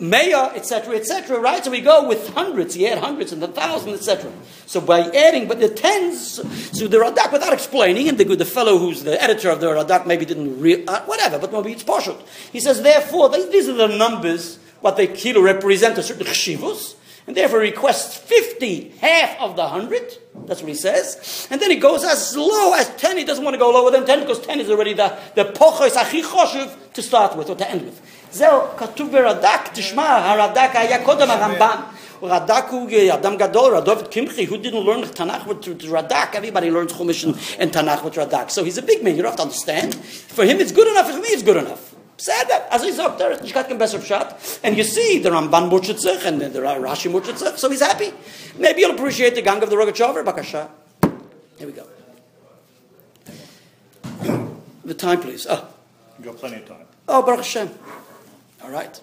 Maya, 0.00 0.52
etc., 0.54 0.96
etc., 0.96 1.38
right? 1.38 1.62
So 1.62 1.70
we 1.70 1.82
go 1.82 2.08
with 2.08 2.30
hundreds, 2.30 2.78
you 2.78 2.86
add 2.86 2.96
hundreds 2.96 3.30
and 3.30 3.42
then 3.42 3.52
thousands, 3.52 3.98
etc. 3.98 4.32
So 4.64 4.80
by 4.80 5.00
adding, 5.00 5.48
but 5.48 5.60
the 5.60 5.68
tens, 5.68 6.36
so 6.72 6.88
the 6.88 6.96
Radak, 6.96 7.30
without 7.30 7.52
explaining, 7.52 8.08
and 8.08 8.16
the, 8.16 8.24
the 8.24 8.46
fellow 8.46 8.78
who's 8.78 9.02
the 9.02 9.22
editor 9.22 9.50
of 9.50 9.60
the 9.60 9.66
Radak 9.66 10.06
maybe 10.06 10.24
didn't, 10.24 10.62
re, 10.62 10.82
uh, 10.86 11.02
whatever, 11.02 11.38
but 11.38 11.52
maybe 11.52 11.72
it's 11.72 11.82
partial. 11.82 12.18
He 12.50 12.58
says, 12.58 12.80
therefore, 12.80 13.28
these 13.28 13.68
are 13.68 13.74
the 13.74 13.98
numbers, 13.98 14.58
what 14.80 14.96
they 14.96 15.06
kilo 15.06 15.42
represent 15.42 15.98
a 15.98 16.02
certain 16.02 16.24
chshivus, 16.24 16.94
and 17.27 17.35
therefore 17.35 17.59
requests 17.59 18.17
50, 18.17 18.89
half 19.01 19.39
of 19.39 19.55
the 19.55 19.63
100. 19.63 20.17
That's 20.45 20.61
what 20.61 20.69
he 20.69 20.75
says. 20.75 21.47
And 21.51 21.61
then 21.61 21.71
he 21.71 21.77
goes 21.77 22.03
as 22.03 22.37
low 22.37 22.73
as 22.73 22.89
10. 22.95 23.17
He 23.17 23.25
doesn't 23.25 23.43
want 23.43 23.53
to 23.55 23.59
go 23.59 23.69
lower 23.69 23.91
than 23.91 24.05
10 24.05 24.21
because 24.21 24.39
10 24.45 24.61
is 24.61 24.69
already 24.69 24.93
the, 24.93 25.17
the 25.35 25.45
pochos 25.45 25.95
achi 25.97 26.21
choshev 26.21 26.93
to 26.93 27.01
start 27.01 27.35
with 27.35 27.49
or 27.49 27.55
to 27.55 27.69
end 27.69 27.85
with. 27.85 28.01
זהו, 28.31 28.61
כתוב 28.77 29.11
ברד"ק, 29.11 29.69
תשמע, 29.73 30.03
הרד"ק 30.03 30.75
היה 30.75 31.03
קודם 31.03 31.31
הרמב"ן. 31.31 31.77
רד"ק 32.23 32.65
הוא 32.69 32.89
אדם 33.13 33.37
גדול, 33.37 33.75
רדובת 33.75 34.07
קמחי, 34.07 34.47
who 34.47 34.57
didn't 34.57 34.85
learn 34.85 35.03
Tanakh 35.03 35.47
with 35.47 35.83
Radak? 35.83 36.35
Everybody 36.35 36.71
learns 36.71 36.93
Chumash 36.93 37.23
and, 37.23 37.35
and 37.59 37.71
Tanakh 37.71 38.03
with 38.03 38.15
Radak. 38.15 38.49
So 38.49 38.63
he's 38.63 38.77
a 38.77 38.81
big 38.81 39.03
man, 39.03 39.15
you 39.15 39.21
don't 39.21 39.31
have 39.31 39.37
to 39.37 39.43
understand. 39.43 39.95
For 39.95 40.43
him 40.43 40.59
it's 40.59 40.71
good 40.71 40.87
enough, 40.87 41.11
for 41.11 41.19
me 41.19 41.29
it's 41.29 41.43
good 41.43 41.57
enough. 41.57 41.90
said 42.22 42.44
that. 42.44 42.68
As 42.70 42.82
he's 42.82 42.98
up 42.98 43.18
there, 43.18 43.32
and 43.32 44.76
you 44.76 44.84
see 44.84 45.18
the 45.18 45.30
Ramban 45.30 45.70
Murchitzich 45.70 46.24
and 46.24 46.40
the 46.40 46.60
Rashi 46.60 47.10
Murchitzich, 47.10 47.58
so 47.58 47.68
he's 47.70 47.82
happy. 47.82 48.12
Maybe 48.56 48.80
you'll 48.80 48.94
appreciate 48.94 49.34
the 49.34 49.42
Gang 49.42 49.62
of 49.62 49.70
the 49.70 49.76
Rogachover, 49.76 50.24
Bakasha. 50.24 50.70
Here 51.58 51.66
we 51.66 51.72
go. 51.72 51.86
The 54.84 54.94
time, 54.94 55.20
please. 55.20 55.46
Oh. 55.48 55.68
You've 56.18 56.26
got 56.26 56.36
plenty 56.36 56.56
of 56.56 56.68
time. 56.68 56.86
Oh, 57.08 57.22
Baruch 57.22 57.38
Hashem. 57.38 57.70
All 58.62 58.70
right. 58.70 59.00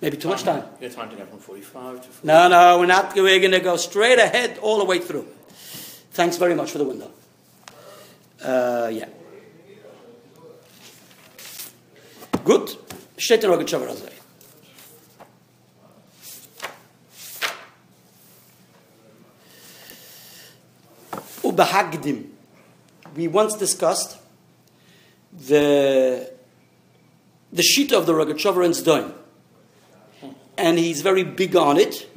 Maybe 0.00 0.16
too 0.16 0.28
much 0.28 0.42
time. 0.42 0.64
You 0.80 0.88
time 0.88 1.10
to 1.10 1.16
go 1.16 1.24
from 1.24 1.38
45 1.38 2.02
to 2.02 2.08
45. 2.08 2.24
No, 2.24 2.48
no, 2.48 2.78
we're 2.78 2.86
not. 2.86 3.14
We're 3.14 3.38
going 3.38 3.52
to 3.52 3.60
go 3.60 3.76
straight 3.76 4.18
ahead 4.18 4.58
all 4.58 4.78
the 4.78 4.84
way 4.84 4.98
through. 4.98 5.26
Thanks 6.12 6.36
very 6.36 6.54
much 6.54 6.70
for 6.70 6.78
the 6.78 6.84
window. 6.84 7.10
Uh, 8.42 8.90
yeah. 8.92 9.06
Gut. 12.46 12.78
Steht 13.18 13.42
in 13.44 13.50
Rogachover 13.50 13.88
also. 13.88 14.08
Ubahagdim. 21.42 22.30
We 23.16 23.28
once 23.28 23.54
discussed 23.56 24.18
the 25.32 26.30
the 27.52 27.62
sheet 27.62 27.92
of 27.92 28.06
the 28.06 28.12
Rogachover 28.12 28.64
and 28.64 28.74
Zdoim. 28.74 29.12
And 30.58 30.78
he's 30.78 31.02
very 31.02 31.22
big 31.22 31.54
on 31.54 31.76
it, 31.76 32.08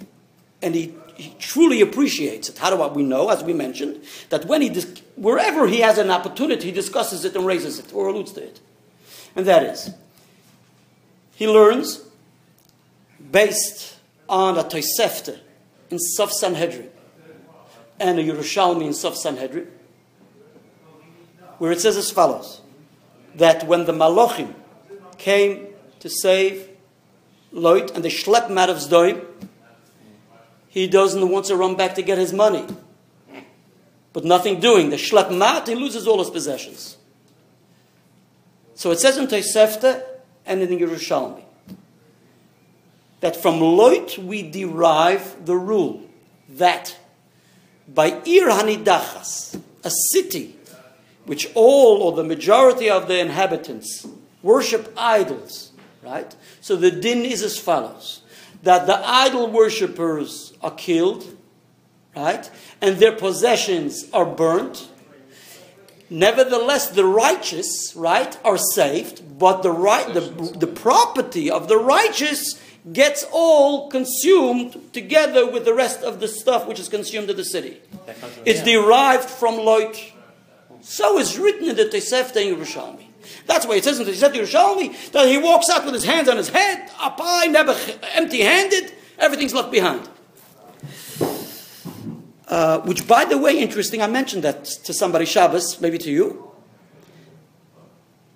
and 0.62 0.74
he, 0.74 0.94
he 1.16 1.36
truly 1.40 1.82
appreciates 1.82 2.50
it. 2.50 2.58
How 2.58 2.70
do 2.70 2.96
we 2.96 3.04
know, 3.04 3.30
as 3.30 3.44
we 3.44 3.54
mentioned, 3.54 4.02
that 4.30 4.46
when 4.46 4.62
he 4.62 4.70
dis- 4.70 5.02
wherever 5.16 5.68
he 5.68 5.82
has 5.82 5.98
an 5.98 6.10
opportunity, 6.10 6.68
he 6.68 6.72
discusses 6.72 7.26
it 7.26 7.36
and 7.36 7.46
raises 7.46 7.80
it 7.80 7.94
or 7.94 8.08
alludes 8.08 8.32
to 8.34 8.44
it. 8.44 8.60
And 9.36 9.46
that 9.46 9.64
is, 9.64 9.92
he 11.40 11.48
learns 11.48 12.02
based 13.32 13.96
on 14.28 14.58
a 14.58 14.64
Tosefta 14.66 15.40
in 15.90 15.98
Sof 15.98 16.34
Sanhedrin 16.34 16.90
and 17.98 18.20
a 18.20 18.24
Yerushalmi 18.24 18.86
in 18.86 18.94
Sof 18.94 19.16
Sanhedrin, 19.16 19.72
where 21.58 21.72
it 21.72 21.80
says 21.80 21.96
as 21.96 22.12
follows 22.12 22.60
that 23.36 23.66
when 23.66 23.86
the 23.86 23.94
Malachim 23.94 24.54
came 25.18 25.68
to 26.02 26.10
save 26.10 26.68
Lot 27.54 27.92
and 27.96 28.04
they 28.04 28.10
schlepp 28.10 28.50
him 28.50 28.58
out 28.58 28.70
of 28.70 28.76
Zdoim, 28.76 29.26
he 30.68 30.88
doesn't 30.88 31.30
want 31.30 31.46
to 31.46 31.56
run 31.56 31.78
back 31.78 31.96
to 31.96 32.02
get 32.02 32.18
his 32.18 32.34
money. 32.34 32.68
But 34.12 34.26
nothing 34.26 34.60
doing. 34.60 34.90
They 34.90 34.98
schlepp 34.98 35.32
him 35.32 35.42
out, 35.42 35.70
he 35.70 35.76
loses 35.76 36.06
all 36.06 36.20
his 36.20 36.30
possessions. 36.30 36.98
So 38.76 38.92
it 38.92 39.00
says 39.00 39.16
in 39.16 39.28
Tosefta 39.28 40.09
and 40.50 40.62
in 40.62 40.78
Yerushalmi 40.78 41.44
that 43.22 43.36
from 43.36 43.60
Loit 43.60 44.18
we 44.18 44.50
derive 44.50 45.46
the 45.46 45.56
rule 45.56 46.02
that 46.50 46.98
by 47.88 48.08
Ir 48.26 48.50
Hanidachas, 48.50 49.60
a 49.84 49.92
city 50.12 50.56
which 51.26 51.50
all 51.54 52.02
or 52.02 52.14
the 52.14 52.24
majority 52.24 52.90
of 52.90 53.08
the 53.08 53.20
inhabitants 53.20 54.08
worship 54.42 54.92
idols, 54.98 55.72
right? 56.02 56.36
So 56.62 56.76
the 56.76 56.92
din 56.92 57.20
is 57.20 57.44
as 57.44 57.58
follows 57.58 58.22
that 58.64 58.88
the 58.88 58.98
idol 59.08 59.50
worshippers 59.50 60.54
are 60.62 60.72
killed, 60.72 61.38
right? 62.16 62.50
And 62.82 62.98
their 62.98 63.12
possessions 63.12 64.10
are 64.12 64.26
burnt. 64.26 64.90
Nevertheless, 66.10 66.90
the 66.90 67.06
righteous, 67.06 67.94
right, 67.96 68.38
are 68.44 68.58
saved, 68.58 69.38
but 69.38 69.62
the 69.62 69.72
right 69.72 70.12
the, 70.14 70.22
the 70.58 70.68
property 70.68 71.52
of 71.52 71.68
the 71.68 71.78
righteous 71.78 72.60
gets 72.92 73.26
all 73.32 73.90
consumed 73.90 74.92
together 74.94 75.50
with 75.50 75.66
the 75.66 75.74
rest 75.74 76.02
of 76.02 76.20
the 76.20 76.28
stuff 76.28 76.66
which 76.68 76.80
is 76.80 76.90
consumed 76.90 77.30
in 77.30 77.38
the 77.38 77.44
city. 77.46 77.78
That 78.06 78.20
comes 78.20 78.34
from- 78.34 78.44
It's 78.46 78.64
derived 78.64 79.30
from 79.30 79.58
Lot. 79.58 79.96
So 80.82 81.20
it's 81.20 81.38
written 81.38 81.70
in 81.70 81.76
the 81.76 81.86
Tosefta 81.86 82.38
in 82.38 82.56
Yerushalmi. 82.56 83.06
That's 83.46 83.68
why 83.68 83.76
it 83.76 83.84
says 83.84 84.00
in 84.00 84.06
the 84.06 84.12
Tosefta 84.14 84.36
Yerushalmi 84.42 85.12
that 85.12 85.28
he 85.28 85.38
walks 85.38 85.70
out 85.70 85.86
with 85.86 85.94
his 85.94 86.06
hands 86.06 86.28
on 86.30 86.38
his 86.38 86.50
head, 86.50 86.90
up 87.00 87.20
high, 87.20 87.46
never 87.46 87.76
empty-handed. 88.16 88.94
Everything's 89.20 89.54
left 89.54 89.72
behind. 89.72 90.08
Uh, 92.50 92.80
which, 92.80 93.08
by 93.08 93.26
the 93.26 93.38
way, 93.38 93.60
interesting. 93.60 94.02
I 94.02 94.08
mentioned 94.08 94.44
that 94.44 94.66
to 94.66 94.94
somebody 94.94 95.26
Shabbos, 95.26 95.80
maybe 95.80 96.00
to 96.00 96.12
you. 96.12 96.52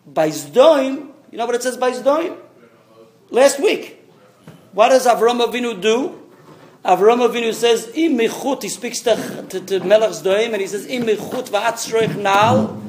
By 0.06 0.30
Zdoim, 0.30 1.10
you 1.32 1.38
know 1.40 1.48
what 1.48 1.56
it 1.56 1.64
says 1.64 1.78
by 1.78 1.92
Zdoim? 1.92 2.38
Last 3.32 3.60
week. 3.60 4.00
What 4.74 4.90
does 4.90 5.08
Avram 5.08 5.44
Avinu 5.44 5.82
do? 5.82 6.20
Avram 6.86 7.28
Avinu 7.28 7.54
says, 7.54 7.90
"Im 7.96 8.18
mechut." 8.18 8.62
He 8.62 8.70
speaks 8.70 9.00
to, 9.02 9.46
to, 9.50 9.60
to 9.62 9.80
Melech 9.80 10.12
Zdoim, 10.12 10.52
and 10.54 10.62
he 10.62 10.68
says, 10.68 10.86
"Im 10.86 11.04
mechut 11.04 11.50
va'atzroich 11.50 12.16
now." 12.16 12.80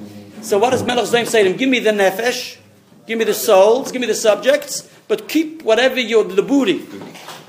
So 0.42 0.58
what 0.58 0.70
does 0.70 0.82
Melech 0.82 1.06
Zdoim 1.06 1.26
say 1.26 1.44
to 1.44 1.50
him? 1.50 1.56
Give 1.56 1.70
me 1.70 1.78
the 1.78 1.90
nefesh, 1.90 2.58
give 3.06 3.18
me 3.18 3.24
the 3.24 3.32
souls, 3.32 3.92
give 3.92 4.00
me 4.00 4.06
the 4.06 4.14
subjects, 4.14 4.90
but 5.08 5.26
keep 5.26 5.62
whatever 5.62 5.98
your 5.98 6.24
the 6.24 6.42
booty. 6.42 6.84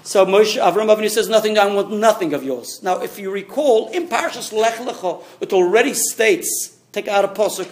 So 0.06 0.24
Moshe 0.24 0.62
Avram 0.62 0.96
Avinu 0.96 1.10
says, 1.10 1.28
"Nothing. 1.28 1.58
I 1.58 1.66
want 1.66 1.92
nothing 1.92 2.34
of 2.36 2.44
yours." 2.44 2.80
Now, 2.84 3.02
if 3.02 3.18
you 3.18 3.32
recall, 3.32 3.90
in 3.90 4.08
Parshas 4.08 4.54
Lech 4.54 4.76
Lecha, 4.76 5.24
it 5.42 5.52
already 5.52 5.96
states, 5.96 6.74
take 6.92 7.08
out 7.08 7.26
a 7.26 7.28
posuk, 7.28 7.68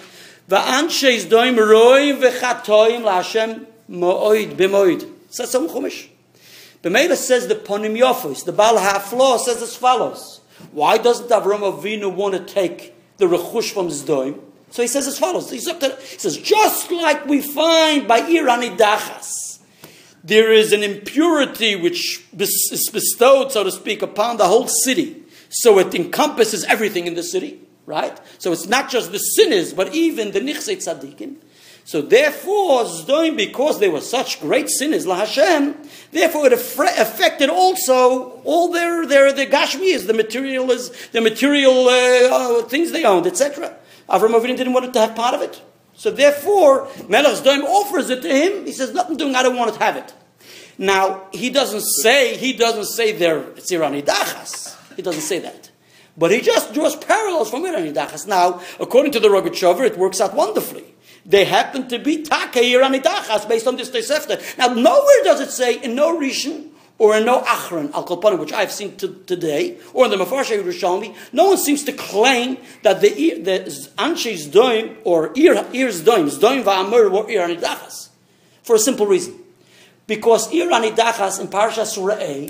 "Va'anshe 0.49 1.27
Zdoim 1.27 1.57
roi 1.57 2.13
v'chatoim 2.13 3.03
la'Hashem 3.03 3.67
mo'oid 3.87 4.55
b'moid." 4.55 5.07
Says 5.29 5.51
some 5.51 5.69
Chumash. 5.69 6.07
Bemela 6.83 7.15
says 7.15 7.47
the 7.47 7.55
Ponim 7.55 7.95
Yofos, 7.97 8.43
the 8.43 8.51
Baal 8.51 8.77
HaFlo 8.77 9.39
says 9.39 9.61
as 9.61 9.75
follows. 9.75 10.41
Why 10.71 10.97
doesn't 10.97 11.29
Avram 11.29 11.61
Avinu 11.61 12.13
want 12.13 12.33
to 12.33 12.39
take 12.53 12.95
the 13.17 13.25
Rechush 13.25 13.71
from 13.71 13.89
Zdoim? 13.89 14.39
So 14.71 14.81
he 14.81 14.87
says 14.87 15.07
as 15.07 15.19
follows. 15.19 15.51
He 15.51 15.59
says, 15.59 16.37
just 16.37 16.91
like 16.91 17.27
we 17.27 17.41
find 17.41 18.07
by 18.07 18.21
Irani 18.21 18.75
Dachas, 18.75 19.52
there 20.23 20.51
is 20.51 20.71
an 20.71 20.83
impurity 20.83 21.75
which 21.75 22.23
is 22.37 22.89
bestowed, 22.91 23.51
so 23.51 23.63
to 23.63 23.71
speak, 23.71 24.01
upon 24.01 24.37
the 24.37 24.47
whole 24.47 24.67
city. 24.67 25.23
So 25.49 25.79
it 25.79 25.93
encompasses 25.93 26.63
everything 26.63 27.07
in 27.07 27.15
the 27.15 27.23
city, 27.23 27.59
right? 27.85 28.17
So 28.39 28.51
it's 28.51 28.67
not 28.67 28.89
just 28.89 29.11
the 29.11 29.19
sinners, 29.19 29.73
but 29.73 29.93
even 29.93 30.31
the 30.31 30.39
Nichsei 30.39 30.77
Tzadikim. 30.77 31.35
So 31.85 32.01
therefore, 32.01 32.85
Zdoim, 32.85 33.35
because 33.35 33.81
they 33.81 33.89
were 33.89 33.99
such 33.99 34.39
great 34.39 34.69
sinners, 34.69 35.05
La 35.05 35.17
Hashem, 35.17 35.75
therefore 36.11 36.47
it 36.47 36.53
affected 36.53 37.49
also 37.49 38.41
all 38.45 38.71
their, 38.71 39.05
their, 39.05 39.33
their 39.33 39.47
Gashmias, 39.47 40.07
the 40.07 40.13
material 40.13 40.71
is, 40.71 40.89
the 41.11 41.19
material 41.19 41.89
uh, 41.89 42.61
uh, 42.61 42.63
things 42.63 42.91
they 42.91 43.03
owned, 43.03 43.27
etc. 43.27 43.75
Avram 44.09 44.31
Avinu 44.31 44.55
didn't 44.55 44.71
want 44.71 44.93
to 44.93 44.99
have 44.99 45.13
part 45.15 45.35
of 45.35 45.41
it. 45.41 45.61
So 45.95 46.11
therefore, 46.11 46.89
Melech 47.07 47.37
Zdoim 47.37 47.63
offers 47.63 48.09
it 48.09 48.21
to 48.21 48.27
him. 48.27 48.65
He 48.65 48.71
says, 48.71 48.93
nothing 48.93 49.17
doing, 49.17 49.35
I 49.35 49.43
don't 49.43 49.55
want 49.55 49.73
to 49.73 49.79
have 49.79 49.95
it. 49.95 50.13
Now, 50.77 51.27
he 51.31 51.49
doesn't 51.49 51.81
say, 51.81 52.35
he 52.35 52.53
doesn't 52.53 52.85
say 52.85 53.11
they're 53.11 53.41
Tzirani 53.41 54.03
Dachas. 54.03 54.75
He 54.95 55.01
doesn't 55.01 55.21
say 55.21 55.39
that. 55.39 55.69
But 56.17 56.31
he 56.31 56.41
just 56.41 56.73
draws 56.73 56.95
parallels 56.95 57.49
from 57.49 57.63
Irani 57.63 57.93
Dachas. 57.93 58.27
Now, 58.27 58.61
according 58.79 59.11
to 59.13 59.19
the 59.19 59.29
Rogachover, 59.29 59.85
it 59.85 59.97
works 59.97 60.19
out 60.19 60.35
wonderfully. 60.35 60.83
They 61.25 61.45
happen 61.45 61.87
to 61.87 61.99
be 61.99 62.23
Taka 62.23 62.59
Irani 62.59 63.01
Dachas 63.01 63.47
based 63.47 63.67
on 63.67 63.77
this 63.77 63.89
Tosefta. 63.89 64.57
Now, 64.57 64.67
nowhere 64.67 65.23
does 65.23 65.39
it 65.39 65.51
say, 65.51 65.81
in 65.81 65.95
no 65.95 66.19
Rishon 66.19 66.69
or 67.03 67.17
in 67.17 67.25
no 67.25 67.41
Achron, 67.41 67.91
Al 67.93 68.05
Kolpanim, 68.05 68.39
which 68.39 68.53
I've 68.53 68.71
seen 68.71 68.95
to, 68.95 69.09
today, 69.25 69.77
or 69.93 70.05
in 70.05 70.11
the 70.11 70.15
Mefarshei 70.15 70.63
Yerushalmi, 70.63 71.13
no 71.33 71.47
one 71.47 71.57
seems 71.57 71.83
to 71.83 71.91
claim 71.91 72.57
that 72.83 73.01
the, 73.01 73.09
the 73.41 73.59
Anshe 73.97 74.47
Zdoim, 74.47 74.95
or 75.03 75.27
Ir, 75.35 75.53
Ir 75.73 75.89
Zdoim, 75.89 76.29
Zdoim 76.29 76.63
Va'amur, 76.63 77.11
were 77.11 77.25
Irani 77.25 77.59
Dachas. 77.59 78.07
For 78.61 78.77
a 78.77 78.79
simple 78.79 79.05
reason. 79.05 79.37
Because 80.07 80.49
Irani 80.53 80.95
Dachas 80.95 81.41
in 81.41 81.49
Parsha 81.49 81.85
Surah 81.85 82.15
A 82.19 82.49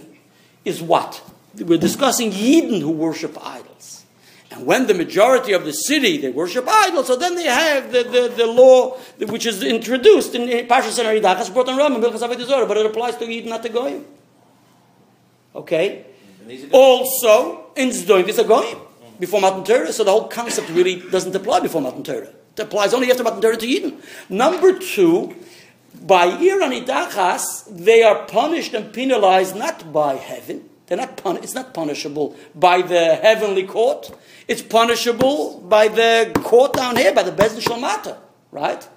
is 0.63 0.83
what? 0.83 1.23
We're 1.57 1.79
discussing 1.79 2.29
Yidden 2.29 2.79
who 2.81 2.91
worship 2.91 3.35
idols. 3.43 4.05
And 4.51 4.67
when 4.67 4.85
the 4.85 4.93
majority 4.93 5.53
of 5.53 5.65
the 5.65 5.73
city, 5.73 6.17
they 6.17 6.29
worship 6.29 6.67
idols, 6.67 7.07
so 7.07 7.15
then 7.15 7.33
they 7.33 7.45
have 7.45 7.91
the, 7.91 8.03
the, 8.03 8.33
the 8.37 8.45
law 8.45 8.99
which 9.17 9.47
is 9.47 9.63
introduced 9.63 10.35
in 10.35 10.67
Parsha 10.67 10.91
Surah 10.91 11.09
Dachas, 11.09 11.51
brought 11.51 11.69
on 11.69 11.79
Rambam, 11.79 12.67
but 12.67 12.77
it 12.77 12.85
applies 12.85 13.17
to 13.17 13.25
Yidden, 13.25 13.47
not 13.47 13.63
to 13.63 13.69
Goyim. 13.69 14.05
Okay? 15.55 16.05
Also, 16.71 17.71
in 17.75 17.89
Zdoim 17.89 18.27
is 18.27 18.39
a 18.39 18.43
Goyim 18.43 18.79
before 19.19 19.39
Matan 19.39 19.63
Torah, 19.63 19.93
so 19.93 20.03
the 20.03 20.11
whole 20.11 20.27
concept 20.27 20.69
really 20.69 20.99
doesn't 21.09 21.35
apply 21.35 21.61
before 21.61 21.81
Matan 21.81 22.03
Torah. 22.03 22.33
It 22.55 22.59
applies 22.59 22.93
only 22.93 23.09
after 23.09 23.23
Matan 23.23 23.41
Torah 23.41 23.57
to 23.57 23.65
Yidden. 23.65 24.01
Number 24.29 24.77
two, 24.77 25.35
by 26.01 26.25
Iran 26.25 26.71
Idachas, 26.71 27.65
they 27.69 28.03
are 28.03 28.25
punished 28.25 28.73
and 28.73 28.91
penalized 28.91 29.55
not 29.55 29.93
by 29.93 30.15
heaven. 30.15 30.69
They're 30.87 30.97
not 30.97 31.17
pun- 31.17 31.37
it's 31.37 31.55
not 31.55 31.73
punishable 31.73 32.35
by 32.53 32.81
the 32.81 33.15
heavenly 33.15 33.63
court. 33.63 34.11
It's 34.47 34.61
punishable 34.61 35.61
by 35.61 35.87
the 35.87 36.31
court 36.43 36.73
down 36.73 36.97
here, 36.97 37.13
by 37.13 37.23
the 37.23 37.31
Bezdin 37.31 37.61
Shalmata, 37.61 38.17
right? 38.51 38.87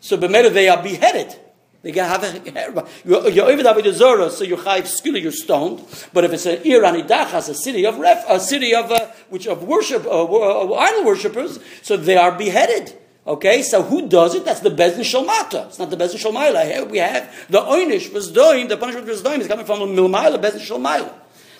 So 0.00 0.16
b'meda 0.16 0.52
they 0.52 0.68
are 0.68 0.82
beheaded. 0.82 1.36
They 1.82 1.90
have 1.92 2.22
a 2.22 2.86
you're 3.04 3.44
over 3.44 3.82
the 3.82 3.92
Zora, 3.92 4.30
so 4.30 4.44
you're 4.44 4.58
chayv 4.58 4.82
skula, 4.82 5.20
you're 5.20 5.32
stoned. 5.32 5.84
But 6.12 6.24
if 6.24 6.32
it's 6.32 6.46
an 6.46 6.62
Iran 6.62 6.94
Idachas, 6.94 7.48
a 7.48 7.54
city 7.54 7.84
of 7.84 7.98
ref, 7.98 8.24
a 8.28 8.38
city 8.38 8.72
of 8.74 8.92
uh, 8.92 9.08
which 9.30 9.48
of 9.48 9.64
worship, 9.64 10.06
uh, 10.06 10.24
uh, 10.24 10.74
idol 10.74 11.04
worshippers, 11.04 11.58
so 11.82 11.96
they 11.96 12.16
are 12.16 12.32
beheaded. 12.32 12.96
Okay, 13.26 13.62
so 13.62 13.82
who 13.82 14.08
does 14.08 14.34
it? 14.34 14.44
That's 14.44 14.60
the 14.60 14.70
Bezdin 14.70 15.00
Shalmata. 15.00 15.66
It's 15.68 15.78
not 15.78 15.90
the 15.90 15.96
Bezdin 15.96 16.22
Shalmaila. 16.22 16.64
Here 16.64 16.84
we 16.84 16.98
have 16.98 17.46
the 17.48 17.60
Oynish 17.60 18.12
was 18.12 18.30
doing, 18.30 18.68
the 18.68 18.76
punishment 18.76 19.06
was 19.06 19.22
doing 19.22 19.40
is 19.40 19.48
coming 19.48 19.66
from 19.66 19.80
the 19.80 20.02
Milmaila, 20.02 20.40
Bezdin 20.40 20.60
Shalmaila. 20.60 21.12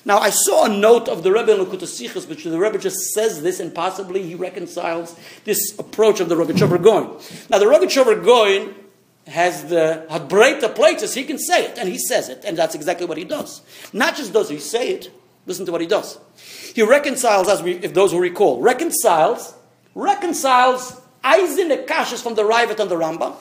Now, 0.05 0.19
I 0.19 0.31
saw 0.31 0.65
a 0.65 0.69
note 0.69 1.09
of 1.09 1.23
the 1.23 1.31
Rebbe 1.31 1.53
in 1.53 1.65
Lakutasichas, 1.65 2.29
which 2.29 2.43
the 2.43 2.59
Rebbe 2.59 2.79
just 2.79 2.97
says 3.15 3.43
this, 3.43 3.61
and 3.61 3.73
possibly 3.73 4.25
he 4.25 4.35
reconciles 4.35 5.17
this 5.45 5.79
approach 5.79 6.19
of 6.19 6.29
the 6.29 6.35
Rogachover 6.35 6.83
Goin. 6.83 7.21
Now, 7.49 7.59
the 7.59 7.67
Rogachover 7.67 8.25
Goin 8.25 8.75
has 9.27 9.65
the 9.67 10.07
Hadbreita 10.11 10.75
places, 10.75 11.15
he 11.15 11.25
can 11.25 11.39
say 11.39 11.67
it, 11.67 11.79
and 11.79 11.89
he 11.89 11.99
says 11.99 12.29
it, 12.29 12.45
and 12.45 12.57
that's 12.57 12.75
exactly 12.75 13.07
what 13.07 13.19
he 13.19 13.25
does. 13.25 13.63
Not 13.93 14.17
just 14.17 14.33
does 14.33 14.49
he 14.49 14.59
say 14.59 14.89
it, 14.91 15.11
listen 15.47 15.65
to 15.67 15.73
what 15.73 15.81
he 15.81 15.87
does. 15.87 16.19
He 16.75 16.83
reconciles, 16.83 17.49
as 17.49 17.63
we, 17.63 17.75
if 17.75 17.95
those 17.95 18.13
who 18.13 18.21
recall, 18.21 18.61
reconciles, 18.61 19.55
reconciles 19.95 21.01
Eisen 21.23 21.71
Akashas 21.71 22.23
from 22.23 22.35
the 22.35 22.45
Rivet 22.45 22.81
and 22.81 22.91
the 22.91 22.97
Rambam, 22.97 23.35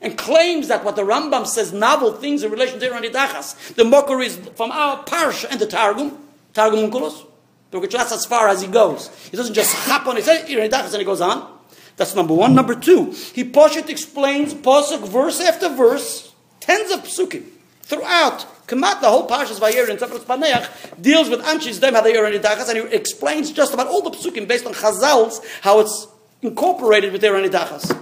and 0.00 0.16
claims 0.16 0.68
that 0.68 0.84
what 0.84 0.94
the 0.94 1.02
Rambam 1.02 1.46
says 1.46 1.72
novel 1.72 2.12
things 2.12 2.42
in 2.42 2.50
relation 2.52 2.78
to 2.78 2.86
Iran 2.86 3.02
the 3.02 3.84
mockeries 3.84 4.36
from 4.54 4.70
our 4.70 5.02
Parsh 5.04 5.44
and 5.50 5.58
the 5.58 5.66
Targum, 5.66 6.18
Targum 6.54 6.90
Unkulos. 6.90 7.26
That's 7.72 8.12
as 8.12 8.24
far 8.24 8.48
as 8.48 8.62
he 8.62 8.68
goes. 8.68 9.08
He 9.30 9.36
doesn't 9.36 9.54
just 9.54 9.74
hop 9.74 10.06
on 10.06 10.16
his 10.16 10.26
head, 10.26 10.48
Iran 10.48 10.72
and 10.72 10.94
he 10.96 11.04
goes 11.04 11.20
on. 11.20 11.55
That's 11.96 12.14
number 12.14 12.34
one. 12.34 12.54
Number 12.54 12.74
two, 12.74 13.12
he 13.34 13.44
Poshet 13.44 13.88
explains 13.88 14.54
Posuk 14.54 15.08
verse 15.08 15.40
after 15.40 15.68
verse, 15.68 16.32
tens 16.60 16.90
of 16.90 17.00
psukim 17.04 17.44
throughout. 17.82 18.46
Kamat, 18.66 19.00
the 19.00 19.08
whole 19.08 19.28
Parshas 19.28 19.60
Vayer 19.60 19.88
in 19.88 19.96
Tzafnas 19.96 20.24
Paneach, 20.24 21.00
deals 21.00 21.30
with 21.30 21.40
Anshis 21.42 21.80
Dem 21.80 21.94
Hadayir 21.94 22.26
and 22.26 22.44
and 22.44 22.90
he 22.90 22.96
explains 22.96 23.52
just 23.52 23.72
about 23.72 23.86
all 23.86 24.02
the 24.02 24.10
psukim 24.10 24.48
based 24.48 24.66
on 24.66 24.74
Chazals, 24.74 25.40
how 25.62 25.78
it's 25.80 26.08
incorporated 26.42 27.12
with 27.12 27.20
their 27.20 27.34
Anidachas 27.34 27.96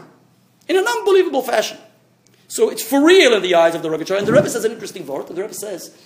in 0.68 0.76
an 0.76 0.86
unbelievable 0.86 1.42
fashion. 1.42 1.78
So 2.48 2.70
it's 2.70 2.82
for 2.82 3.04
real 3.04 3.34
in 3.34 3.42
the 3.42 3.54
eyes 3.54 3.74
of 3.74 3.82
the 3.82 3.90
Rebbe. 3.90 4.16
And 4.16 4.26
the 4.26 4.32
Rebbe 4.32 4.48
says 4.48 4.64
an 4.64 4.72
interesting 4.72 5.06
word. 5.06 5.28
The 5.28 5.34
Rebbe 5.34 5.54
says, 5.54 5.96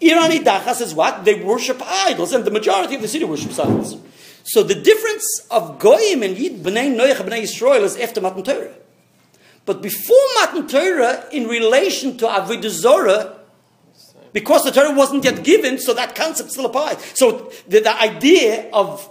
Irani 0.00 0.38
Dachas 0.38 0.80
is 0.80 0.94
what? 0.94 1.24
They 1.24 1.42
worship 1.42 1.80
idols, 1.82 2.32
and 2.32 2.44
the 2.44 2.50
majority 2.50 2.94
of 2.94 3.02
the 3.02 3.08
city 3.08 3.24
worships 3.24 3.58
idols. 3.58 3.96
So 4.44 4.62
the 4.62 4.74
difference 4.74 5.46
of 5.50 5.78
Goyim 5.78 6.22
and 6.22 6.36
Yid, 6.36 6.62
B'nai 6.62 6.94
Noach, 6.94 7.16
B'nai 7.16 7.42
Yisrael 7.42 7.82
is 7.82 7.96
after 7.96 8.20
Matan 8.20 8.42
Torah. 8.42 8.74
But 9.64 9.82
before 9.82 10.16
Matan 10.40 10.66
Torah, 10.66 11.26
in 11.30 11.46
relation 11.46 12.16
to 12.18 12.26
Avodah 12.26 12.68
Zorah, 12.68 13.38
because 14.32 14.64
the 14.64 14.72
Torah 14.72 14.92
wasn't 14.92 15.24
yet 15.24 15.44
given, 15.44 15.78
so 15.78 15.94
that 15.94 16.14
concept 16.14 16.50
still 16.50 16.66
applies. 16.66 16.98
So 17.14 17.52
the, 17.68 17.80
the 17.80 18.02
idea 18.02 18.70
of 18.72 19.08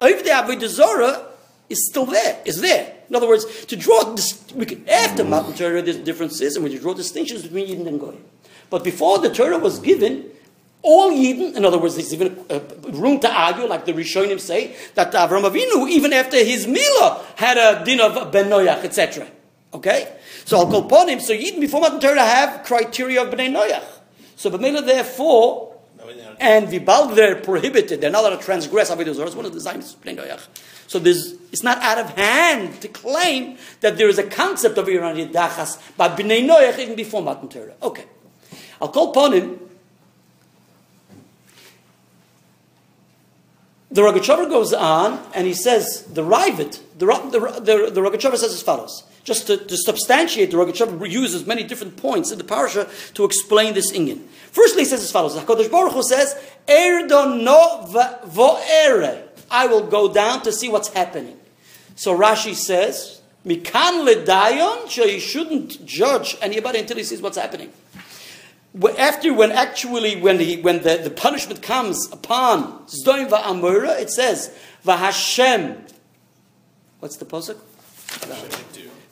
over 0.00 0.22
the 0.22 0.30
Avodah 0.30 0.68
Zorah 0.68 1.26
is 1.68 1.88
still 1.88 2.06
there, 2.06 2.40
is 2.44 2.60
there. 2.60 2.94
In 3.08 3.14
other 3.14 3.28
words, 3.28 3.66
to 3.66 3.76
draw, 3.76 4.02
this, 4.14 4.44
we 4.54 4.66
can, 4.66 4.88
after 4.88 5.22
Matan 5.22 5.54
Torah, 5.54 5.82
there's 5.82 5.98
differences, 5.98 6.56
and 6.56 6.64
we 6.64 6.76
draw 6.76 6.94
distinctions 6.94 7.42
between 7.42 7.68
Yidden 7.68 7.86
and 7.86 8.00
Goyim. 8.00 8.24
But 8.70 8.82
before 8.84 9.18
the 9.18 9.32
Torah 9.32 9.58
was 9.58 9.78
given, 9.78 10.30
all 10.82 11.10
Yidden, 11.12 11.54
in 11.54 11.64
other 11.64 11.78
words, 11.78 11.94
there's 11.94 12.12
even 12.12 12.44
room 12.90 13.20
to 13.20 13.30
argue, 13.32 13.66
like 13.66 13.84
the 13.84 13.92
Rishonim 13.92 14.40
say, 14.40 14.76
that 14.94 15.12
Avram 15.12 15.44
Avinu, 15.48 15.88
even 15.88 16.12
after 16.12 16.36
his 16.36 16.66
Mila, 16.66 17.24
had 17.36 17.56
a 17.56 17.84
din 17.84 18.00
of 18.00 18.32
Ben 18.32 18.50
Noach, 18.50 18.84
etc. 18.84 19.26
Okay? 19.72 20.16
So 20.44 20.58
I'll 20.58 20.66
call 20.66 20.84
upon 20.84 21.08
him. 21.08 21.20
So 21.20 21.32
Yidden 21.32 21.60
before 21.60 21.80
Matan 21.80 22.00
Torah 22.00 22.24
have 22.24 22.64
criteria 22.64 23.22
of 23.22 23.30
Ben 23.30 23.52
Noach. 23.52 23.84
So 24.36 24.50
Bemela, 24.50 24.84
therefore, 24.84 25.70
and 26.40 26.66
Vibal, 26.66 27.14
they're 27.14 27.36
prohibited. 27.36 28.00
They're 28.00 28.10
not 28.10 28.24
allowed 28.24 28.40
to 28.40 28.44
transgress. 28.44 28.90
It's 28.90 29.34
one 29.36 29.46
of 29.46 29.52
the 29.52 29.70
of 29.70 30.02
Ben 30.04 30.16
Noach. 30.16 30.48
So 30.88 30.98
it's 30.98 31.62
not 31.62 31.78
out 31.78 31.98
of 31.98 32.10
hand 32.18 32.80
to 32.80 32.88
claim 32.88 33.56
that 33.80 33.96
there 33.96 34.08
is 34.08 34.18
a 34.18 34.24
concept 34.24 34.78
of 34.78 34.88
Iran 34.88 35.14
Dachas 35.16 35.78
by 35.96 36.08
Bnei 36.08 36.44
Noach 36.44 36.76
even 36.80 36.96
before 36.96 37.22
Matan 37.22 37.48
Torah. 37.48 37.74
Okay. 37.80 38.04
I'll 38.80 38.88
call 38.88 39.10
upon 39.10 39.32
him 39.32 39.60
The 43.92 44.00
Rogachover 44.00 44.48
goes 44.48 44.72
on 44.72 45.20
and 45.34 45.46
he 45.46 45.52
says, 45.52 46.04
the 46.04 46.24
Rivet, 46.24 46.80
the, 46.98 47.04
the, 47.04 47.60
the, 47.60 47.90
the 47.90 48.00
Rogachover 48.00 48.38
says 48.38 48.54
as 48.54 48.62
follows. 48.62 49.04
Just 49.22 49.46
to, 49.48 49.58
to 49.58 49.76
substantiate, 49.76 50.50
the 50.50 50.56
Rogachover 50.56 51.08
uses 51.08 51.46
many 51.46 51.62
different 51.62 51.98
points 51.98 52.32
in 52.32 52.38
the 52.38 52.44
parasha 52.44 52.88
to 53.12 53.24
explain 53.24 53.74
this 53.74 53.92
Inyan. 53.92 54.24
Firstly, 54.50 54.82
he 54.82 54.84
says 54.86 55.02
as 55.02 55.12
follows. 55.12 55.36
HaKadosh 55.36 55.70
Baruch 55.70 55.92
Hu 55.92 56.02
says, 56.02 56.34
Erdon 56.66 57.42
no. 57.42 57.86
I 59.50 59.66
will 59.66 59.86
go 59.86 60.10
down 60.10 60.42
to 60.42 60.52
see 60.52 60.70
what's 60.70 60.88
happening. 60.88 61.38
So 61.94 62.18
Rashi 62.18 62.54
says, 62.54 63.20
Mikan 63.44 64.08
ledayon, 64.08 64.88
so 64.88 65.04
you 65.04 65.20
shouldn't 65.20 65.84
judge 65.84 66.38
anybody 66.40 66.78
until 66.78 66.96
he 66.96 67.04
sees 67.04 67.20
what's 67.20 67.36
happening 67.36 67.70
after 68.98 69.34
when 69.34 69.52
actually 69.52 70.16
when 70.16 70.38
the 70.38 70.60
when 70.62 70.82
the, 70.82 70.96
the 70.96 71.10
punishment 71.10 71.62
comes 71.62 72.10
upon 72.10 72.86
Zdoim 72.86 73.28
va'amura, 73.28 74.00
it 74.00 74.10
says 74.10 74.54
v'Hashem. 74.84 75.90
What's 77.00 77.16
the 77.16 77.24
posuk? 77.24 77.58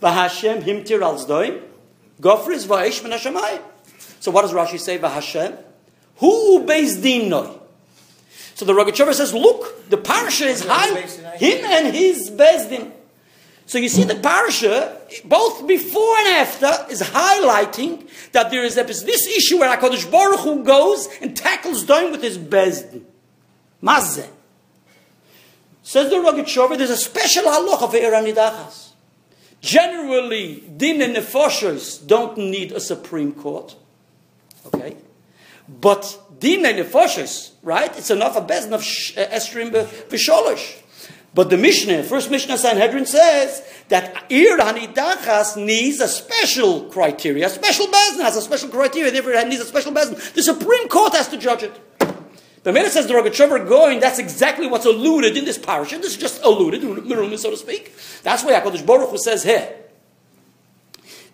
V'Hashem 0.01 0.63
himtir 0.63 1.03
al 1.03 1.19
Zdoim. 1.19 1.63
Gofris 2.21 2.67
va'esh 2.67 3.03
min 3.03 3.61
So 4.21 4.31
what 4.31 4.43
does 4.43 4.53
Rashi 4.53 4.79
say? 4.79 4.99
V'Hashem. 4.99 5.59
Who 6.17 6.59
obeys 6.59 6.99
dinoi? 6.99 7.59
So 8.55 8.67
the 8.67 8.75
Rogachover 8.75 9.15
says, 9.15 9.33
look, 9.33 9.89
the 9.89 9.97
parasha 9.97 10.45
is 10.45 10.63
high, 10.67 11.01
him 11.39 11.65
and 11.65 11.95
his 11.95 12.31
bezdin. 12.31 12.93
So 13.71 13.79
you 13.79 13.89
see 13.89 14.03
the 14.03 14.17
parasha, 14.17 14.99
both 15.25 15.65
before 15.65 16.19
and 16.19 16.29
after, 16.39 16.91
is 16.91 17.03
highlighting 17.03 18.05
that 18.33 18.51
there 18.51 18.65
is 18.65 18.75
this 18.75 19.29
issue 19.29 19.61
where 19.61 19.77
HaKadosh 19.77 20.11
Baruch 20.11 20.41
Hu 20.41 20.65
goes 20.65 21.09
and 21.23 21.37
tackles 21.37 21.85
down 21.85 22.11
with 22.11 22.21
his 22.21 22.37
bezdin. 22.37 23.05
Mazze. 23.81 24.27
Says 25.85 26.11
the 26.11 26.17
Rogachover, 26.17 26.77
there's 26.77 26.91
a 26.91 26.97
special 26.97 27.45
halacha 27.45 27.89
for 27.89 27.97
Iranidachas. 27.97 28.89
Generally, 29.61 30.65
din 30.77 31.01
and 31.01 31.15
nefoshes 31.15 32.05
don't 32.05 32.37
need 32.39 32.73
a 32.73 32.81
supreme 32.81 33.33
court. 33.33 33.77
Okay? 34.67 34.97
But 35.69 36.21
din 36.41 36.67
and 36.67 36.77
nefoshes, 36.77 37.53
right? 37.63 37.97
It's 37.97 38.11
enough 38.11 38.37
a 38.37 38.41
bezdin 38.41 38.73
of 38.73 38.81
uh, 38.81 39.33
Esrim 39.33 39.71
v'sholosh. 39.71 40.79
But 41.33 41.49
the 41.49 41.57
Mishnah, 41.57 42.03
first 42.03 42.31
Mishnah 42.31 42.59
Sanhedrin 42.59 43.07
says 43.07 43.63
that 43.89 44.25
Ir 44.31 44.59
Hanidachas 44.59 45.57
needs 45.57 46.01
a 46.01 46.09
special 46.09 46.87
criteria, 46.87 47.47
a 47.47 47.51
special 47.51 47.87
bezin 47.87 48.23
has 48.23 48.37
a 48.37 48.43
special 48.43 48.69
criteria, 48.69 49.13
therefore 49.13 49.33
it 49.33 49.47
needs 49.47 49.63
a 49.63 49.65
special 49.65 49.93
bezin. 49.93 50.17
The 50.35 50.43
Supreme 50.43 50.89
Court 50.89 51.15
has 51.15 51.29
to 51.29 51.39
judge 51.39 51.63
it. 51.63 51.79
The 52.63 52.73
minute 52.73 52.93
says 52.93 53.07
the 53.07 53.15
Rogachover 53.15 53.67
going, 53.67 54.01
that's 54.01 54.19
exactly 54.19 54.67
what's 54.67 54.85
alluded 54.85 55.37
in 55.37 55.45
this 55.45 55.57
parasha. 55.57 55.97
This 55.99 56.13
is 56.13 56.19
just 56.19 56.43
alluded, 56.43 56.83
so 57.39 57.51
to 57.51 57.57
speak. 57.57 57.95
That's 58.23 58.45
why 58.45 58.53
HaKadosh 58.53 58.85
Baruch 58.85 59.11
Hu 59.11 59.19
says 59.19 59.45
here 59.45 59.73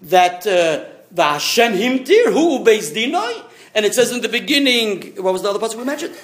that 0.03 0.47
uh, 0.47 0.85
the 1.11 1.23
Hashem 1.23 1.73
Himtir, 1.73 2.33
who 2.33 2.61
obeys 2.61 2.93
Dinoi, 2.93 3.43
and 3.75 3.85
it 3.85 3.95
says 3.95 4.13
in 4.13 4.21
the 4.21 4.29
beginning, 4.29 5.15
what 5.17 5.33
was 5.33 5.43
the 5.43 5.51
other 5.51 5.59
part 5.59 5.75
we 5.75 5.85
mentioned? 5.85 6.15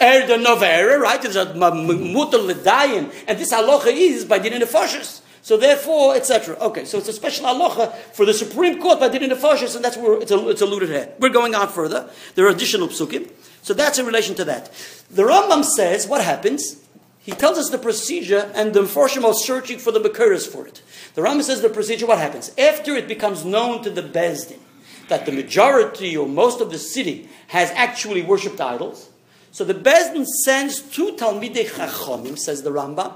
Er 0.00 0.26
the 0.26 0.34
Novera, 0.34 0.98
right? 0.98 1.20
There's 1.20 1.36
a 1.36 1.46
mutal 1.46 2.50
ledayin, 2.50 3.12
and 3.26 3.38
this 3.38 3.52
halacha 3.52 3.86
is 3.86 4.24
by 4.24 4.38
din 4.38 4.60
nefashis. 4.60 5.20
So 5.42 5.58
therefore, 5.58 6.16
etc. 6.16 6.56
Okay, 6.58 6.86
so 6.86 6.96
it's 6.96 7.08
a 7.08 7.12
special 7.12 7.44
halacha 7.44 7.94
for 8.12 8.24
the 8.24 8.32
Supreme 8.32 8.80
Court 8.80 8.98
by 8.98 9.08
din 9.08 9.28
nefashis, 9.30 9.76
and 9.76 9.84
that's 9.84 9.96
where 9.96 10.20
it's, 10.20 10.30
it's 10.30 10.62
alluded 10.62 10.88
here. 10.88 11.12
We're 11.18 11.28
going 11.28 11.54
on 11.54 11.68
further. 11.68 12.08
There 12.34 12.46
are 12.46 12.50
additional 12.50 12.88
psukim, 12.88 13.30
so 13.62 13.74
that's 13.74 13.98
in 13.98 14.06
relation 14.06 14.34
to 14.36 14.44
that. 14.46 14.72
The 15.10 15.22
Rambam 15.22 15.64
says 15.64 16.06
what 16.06 16.24
happens. 16.24 16.76
He 17.18 17.32
tells 17.32 17.56
us 17.56 17.70
the 17.70 17.78
procedure, 17.78 18.50
and 18.54 18.74
the 18.74 18.80
Mepharshim 18.80 19.24
are 19.24 19.34
searching 19.34 19.78
for 19.78 19.90
the 19.92 20.00
Makuras 20.00 20.46
for 20.46 20.66
it. 20.66 20.82
The 21.14 21.22
Rambam 21.22 21.42
says 21.42 21.62
the 21.62 21.70
procedure. 21.70 22.06
What 22.06 22.18
happens 22.18 22.50
after 22.58 22.94
it 22.94 23.08
becomes 23.08 23.44
known 23.44 23.82
to 23.82 23.90
the 23.90 24.02
Bezdin 24.02 24.60
that 25.08 25.26
the 25.26 25.32
majority 25.32 26.16
or 26.16 26.26
most 26.26 26.60
of 26.60 26.70
the 26.70 26.78
city 26.78 27.28
has 27.48 27.70
actually 27.72 28.22
worshipped 28.22 28.60
idols? 28.60 29.10
So 29.54 29.62
the 29.62 29.72
Bezdin 29.72 30.26
sends 30.26 30.80
two 30.80 31.12
Talmidei 31.12 31.68
Chachomim, 31.68 32.36
says 32.36 32.64
the 32.64 32.70
Rambam, 32.70 33.12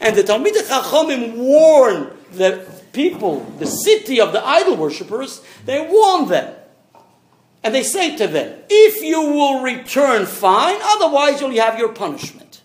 and 0.00 0.16
the 0.16 0.22
Talmidei 0.22 0.62
Chachomim 0.62 1.36
warn 1.36 2.10
the 2.32 2.66
people, 2.94 3.40
the 3.58 3.66
city 3.66 4.18
of 4.18 4.32
the 4.32 4.42
idol 4.42 4.76
worshippers, 4.76 5.42
they 5.66 5.86
warn 5.86 6.28
them. 6.28 6.54
And 7.62 7.74
they 7.74 7.82
say 7.82 8.16
to 8.16 8.26
them, 8.26 8.62
if 8.70 9.02
you 9.02 9.20
will 9.20 9.60
return, 9.60 10.24
fine, 10.24 10.78
otherwise 10.82 11.42
you'll 11.42 11.54
have 11.56 11.78
your 11.78 11.92
punishment. 11.92 12.62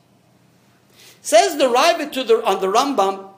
Says 1.21 1.57
the 1.57 1.65
Ravid 1.65 2.13
to 2.13 2.23
the, 2.23 2.41
on 2.45 2.61
the 2.61 2.67
Rambam, 2.67 3.31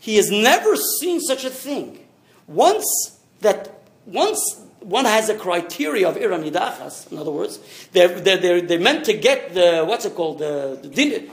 he 0.00 0.16
has 0.16 0.28
never 0.28 0.74
seen 0.74 1.20
such 1.20 1.44
a 1.44 1.50
thing. 1.50 2.04
Once 2.48 3.20
that, 3.42 3.80
once 4.06 4.60
one 4.80 5.04
has 5.04 5.28
a 5.28 5.36
criteria 5.36 6.08
of 6.08 6.16
iranidachas. 6.16 7.10
In 7.10 7.18
other 7.18 7.30
words, 7.30 7.58
they're, 7.92 8.08
they're, 8.08 8.36
they're, 8.36 8.60
they're, 8.60 8.80
meant 8.80 9.04
to 9.06 9.14
get 9.14 9.54
the, 9.54 9.84
what's 9.84 10.04
it 10.04 10.14
called, 10.14 10.38
the, 10.38 10.78
the 10.80 10.88
din, 10.88 11.30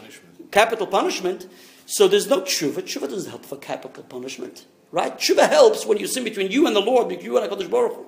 capital 0.51 0.87
punishment. 0.87 1.47
So 1.85 2.07
there's 2.07 2.29
no 2.29 2.41
tshuva. 2.41 2.81
Tshuva 2.81 3.09
doesn't 3.09 3.29
help 3.29 3.45
for 3.45 3.57
capital 3.57 4.03
punishment, 4.03 4.65
right? 4.91 5.15
Tshuva 5.17 5.47
helps 5.47 5.85
when 5.85 5.97
you 5.97 6.07
sin 6.07 6.23
between 6.23 6.51
you 6.51 6.65
and 6.67 6.75
the 6.75 6.81
Lord, 6.81 7.09
between 7.09 7.25
you 7.25 7.37
and 7.37 7.49
HaKadosh 7.49 7.69
Baruch 7.69 7.95
Hu. 7.95 8.05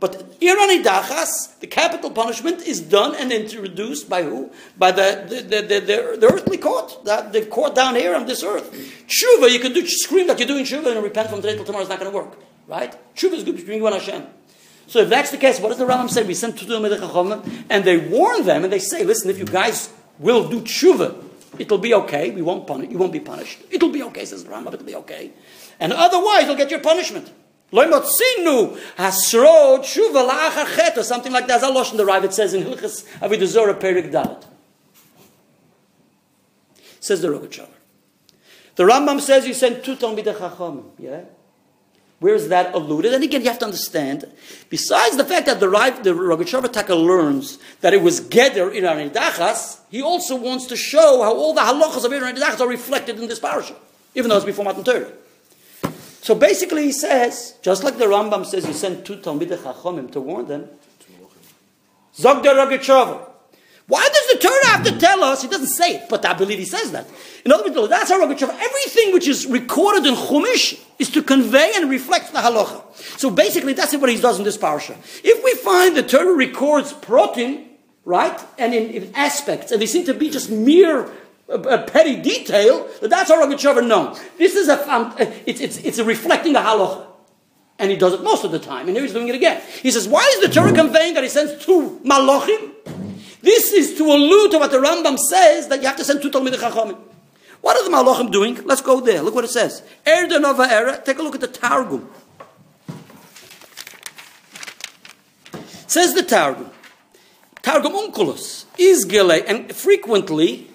But 0.00 0.40
iranidachas, 0.40 1.58
the 1.58 1.66
capital 1.66 2.12
punishment, 2.12 2.62
is 2.62 2.80
done 2.80 3.16
and 3.16 3.32
introduced 3.32 4.08
by 4.08 4.22
who? 4.22 4.52
By 4.76 4.92
the, 4.92 5.26
the, 5.28 5.42
the, 5.42 5.62
the, 5.62 6.16
the 6.20 6.32
earthly 6.32 6.58
court, 6.58 7.04
the, 7.04 7.28
the 7.32 7.46
court 7.46 7.74
down 7.74 7.96
here 7.96 8.14
on 8.14 8.26
this 8.26 8.44
earth. 8.44 8.70
Tshuva, 9.08 9.50
you 9.50 9.58
can 9.58 9.72
do, 9.72 9.84
scream 9.88 10.28
that 10.28 10.38
you're 10.38 10.46
doing 10.46 10.64
tshuva 10.64 10.94
and 10.94 11.02
repent 11.02 11.30
from 11.30 11.42
today 11.42 11.56
till 11.56 11.64
tomorrow, 11.64 11.82
it's 11.82 11.90
not 11.90 11.98
going 11.98 12.12
to 12.12 12.16
work, 12.16 12.38
right? 12.68 12.94
Tshuva 13.16 13.32
is 13.32 13.42
good 13.42 13.56
between 13.56 13.78
you 13.78 13.86
and 13.88 13.96
Hashem. 13.96 14.24
So 14.88 15.00
if 15.00 15.10
that's 15.10 15.30
the 15.30 15.36
case, 15.36 15.60
what 15.60 15.68
does 15.68 15.78
the 15.78 15.84
Rambam 15.84 16.08
say? 16.08 16.22
We 16.22 16.32
send 16.32 16.58
to 16.58 16.64
the 16.64 16.78
Chachomim, 16.78 17.64
and 17.68 17.84
they 17.84 17.98
warn 17.98 18.44
them, 18.44 18.64
and 18.64 18.72
they 18.72 18.78
say, 18.78 19.04
listen, 19.04 19.28
if 19.28 19.38
you 19.38 19.44
guys 19.44 19.92
will 20.18 20.48
do 20.48 20.62
tshuva, 20.62 21.22
it'll 21.58 21.76
be 21.76 21.92
okay. 21.92 22.30
We 22.30 22.40
won't 22.40 22.66
punish. 22.66 22.90
You 22.90 22.96
won't 22.96 23.12
be 23.12 23.20
punished. 23.20 23.60
It'll 23.70 23.90
be 23.90 24.02
okay, 24.04 24.24
says 24.24 24.44
the 24.44 24.50
Rambam. 24.50 24.72
It'll 24.72 24.86
be 24.86 24.94
okay. 24.96 25.32
And 25.78 25.92
otherwise, 25.92 26.46
you'll 26.46 26.56
get 26.56 26.70
your 26.70 26.80
punishment. 26.80 27.30
Loimotzinu 27.70 28.78
hasro 28.96 29.78
tshuva 29.80 30.26
la'achar 30.26 30.96
or 30.96 31.02
something 31.02 31.32
like 31.32 31.46
that. 31.48 31.60
That's 31.60 31.90
the 31.90 32.06
Rav. 32.06 32.24
It 32.24 32.32
says 32.32 32.54
in 32.54 32.64
Hilchas 32.64 33.04
Avidazora 33.18 33.78
Perik 33.78 34.10
Dalet. 34.10 34.42
Says 36.98 37.20
the 37.20 37.28
Rogachover. 37.28 37.68
The 38.76 38.84
Rambam 38.84 39.20
says 39.20 39.46
you 39.46 39.52
send 39.52 39.84
two 39.84 39.96
Talmidei 39.96 40.34
Chachomim. 40.34 40.92
Yeah. 40.98 41.24
Where 42.20 42.34
is 42.34 42.48
that 42.48 42.74
alluded? 42.74 43.14
And 43.14 43.22
again, 43.22 43.42
you 43.42 43.48
have 43.48 43.60
to 43.60 43.64
understand, 43.64 44.24
besides 44.68 45.16
the 45.16 45.24
fact 45.24 45.46
that 45.46 45.60
the, 45.60 45.68
the 45.68 46.68
Taka 46.68 46.94
learns 46.94 47.58
that 47.80 47.94
it 47.94 48.02
was 48.02 48.20
Geder 48.20 48.74
in 48.74 49.10
Dachas, 49.10 49.80
he 49.88 50.02
also 50.02 50.34
wants 50.34 50.66
to 50.66 50.76
show 50.76 51.22
how 51.22 51.32
all 51.34 51.54
the 51.54 51.60
halachas 51.60 52.04
of 52.04 52.12
Iran 52.12 52.34
Dachas 52.34 52.60
are 52.60 52.68
reflected 52.68 53.20
in 53.20 53.28
this 53.28 53.38
parasha, 53.38 53.76
even 54.16 54.28
though 54.28 54.36
it's 54.36 54.44
before 54.44 54.64
Matan 54.64 54.82
Torah. 54.82 55.12
So 56.20 56.34
basically, 56.34 56.84
he 56.84 56.92
says, 56.92 57.54
just 57.62 57.84
like 57.84 57.98
the 57.98 58.06
Rambam 58.06 58.44
says, 58.44 58.66
he 58.66 58.72
sent 58.72 59.06
two 59.06 59.16
Talmidei 59.18 59.56
Chachomim 59.56 60.10
to 60.12 60.20
warn 60.20 60.48
them. 60.48 60.68
Zog 62.14 62.42
the. 62.42 63.37
Why 63.88 64.06
does 64.06 64.26
the 64.34 64.46
Torah 64.46 64.66
have 64.66 64.84
to 64.84 64.98
tell 64.98 65.24
us? 65.24 65.40
He 65.40 65.48
doesn't 65.48 65.68
say 65.68 65.96
it, 65.96 66.10
but 66.10 66.22
I 66.26 66.34
believe 66.34 66.58
he 66.58 66.66
says 66.66 66.92
that. 66.92 67.06
In 67.46 67.52
other 67.52 67.72
words, 67.72 67.88
that's 67.88 68.10
how 68.10 68.20
Rogachover. 68.20 68.50
Everything 68.50 69.14
which 69.14 69.26
is 69.26 69.46
recorded 69.46 70.04
in 70.04 70.14
Chumash 70.14 70.78
is 70.98 71.08
to 71.12 71.22
convey 71.22 71.72
and 71.74 71.88
reflect 71.88 72.32
the 72.32 72.40
halacha. 72.40 72.82
So 73.18 73.30
basically, 73.30 73.72
that's 73.72 73.96
what 73.96 74.10
he 74.10 74.20
does 74.20 74.38
in 74.38 74.44
this 74.44 74.58
parasha. 74.58 74.94
If 75.24 75.42
we 75.42 75.54
find 75.54 75.96
the 75.96 76.02
Torah 76.02 76.36
records 76.36 76.92
protein, 76.92 77.66
right, 78.04 78.38
and 78.58 78.74
in, 78.74 78.90
in 78.90 79.14
aspects, 79.14 79.72
and 79.72 79.80
they 79.80 79.86
seem 79.86 80.04
to 80.04 80.12
be 80.12 80.28
just 80.28 80.50
mere 80.50 81.10
a 81.48 81.78
petty 81.78 82.16
detail, 82.16 82.86
that 83.00 83.08
that's 83.08 83.30
how 83.30 83.42
Rogachover 83.42 83.86
known. 83.86 84.18
This 84.36 84.54
is 84.54 84.68
a, 84.68 84.86
um, 84.92 85.14
it's, 85.46 85.62
it's, 85.62 85.78
it's 85.78 85.96
a 85.96 86.04
reflecting 86.04 86.52
the 86.52 86.58
halacha. 86.58 87.06
And 87.78 87.90
he 87.90 87.96
does 87.96 88.12
it 88.12 88.22
most 88.22 88.44
of 88.44 88.52
the 88.52 88.58
time, 88.58 88.88
and 88.88 88.96
here 88.96 89.02
he's 89.02 89.14
doing 89.14 89.28
it 89.28 89.34
again. 89.34 89.62
He 89.80 89.90
says, 89.90 90.06
why 90.06 90.30
is 90.34 90.46
the 90.46 90.52
Torah 90.52 90.74
conveying 90.74 91.14
that 91.14 91.22
he 91.22 91.30
sends 91.30 91.64
two 91.64 92.00
malachim? 92.04 92.74
This 93.40 93.72
is 93.72 93.96
to 93.98 94.04
allude 94.04 94.50
to 94.52 94.58
what 94.58 94.70
the 94.70 94.78
Rambam 94.78 95.18
says 95.18 95.68
that 95.68 95.80
you 95.80 95.86
have 95.86 95.96
to 95.96 96.04
send 96.04 96.22
two 96.22 96.30
Talmidei 96.30 96.56
Chachamim. 96.56 96.98
What 97.60 97.76
are 97.76 97.84
the 97.84 97.94
Malachim 97.94 98.30
doing? 98.30 98.64
Let's 98.64 98.82
go 98.82 99.00
there. 99.00 99.22
Look 99.22 99.34
what 99.34 99.44
it 99.44 99.50
says. 99.50 99.82
Erda 100.06 100.38
Nova 100.38 100.62
Era. 100.62 101.00
Take 101.04 101.18
a 101.18 101.22
look 101.22 101.34
at 101.34 101.40
the 101.40 101.48
Targum. 101.48 102.08
Says 105.86 106.14
the 106.14 106.22
Targum. 106.22 106.70
Targum 107.62 107.94
Unculus. 107.94 108.66
is 108.78 109.04
Gile, 109.04 109.42
and 109.46 109.74
frequently 109.74 110.67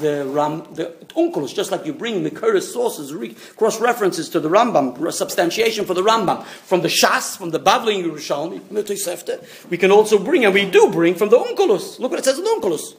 the 0.00 0.26
Ram, 0.26 0.66
the 0.74 0.86
Onkelos, 1.14 1.54
just 1.54 1.70
like 1.70 1.86
you 1.86 1.92
bring 1.92 2.24
Mikuris 2.24 2.72
sources, 2.72 3.12
cross 3.56 3.80
references 3.80 4.28
to 4.30 4.40
the 4.40 4.48
Rambam, 4.48 5.12
substantiation 5.12 5.84
for 5.84 5.94
the 5.94 6.02
Rambam, 6.02 6.44
from 6.44 6.82
the 6.82 6.88
Shas, 6.88 7.36
from 7.36 7.50
the 7.50 7.60
Bavli 7.60 8.04
Yerushalmi, 8.04 8.60
from 8.60 9.70
we 9.70 9.78
can 9.78 9.90
also 9.90 10.18
bring, 10.18 10.44
and 10.44 10.52
we 10.52 10.68
do 10.68 10.90
bring 10.90 11.14
from 11.14 11.28
the 11.28 11.38
Onkelos. 11.38 11.98
Look 11.98 12.10
what 12.10 12.20
it 12.20 12.24
says 12.24 12.38
in 12.38 12.44
the 12.44 12.50
Onkelos. 12.50 12.96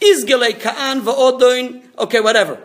Izgele 0.00 0.60
Ka'an 0.60 1.00
va'odoin, 1.02 1.82
okay, 1.98 2.20
whatever. 2.20 2.58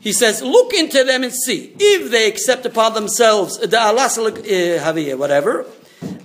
He 0.00 0.12
says, 0.12 0.42
look 0.42 0.72
into 0.74 1.04
them 1.04 1.24
and 1.24 1.32
see. 1.32 1.74
If 1.78 2.10
they 2.10 2.28
accept 2.28 2.66
upon 2.66 2.94
themselves 2.94 3.58
the 3.58 3.76
alasalik 3.76 4.38
eh, 4.38 4.78
haviyah, 4.78 5.18
whatever, 5.18 5.66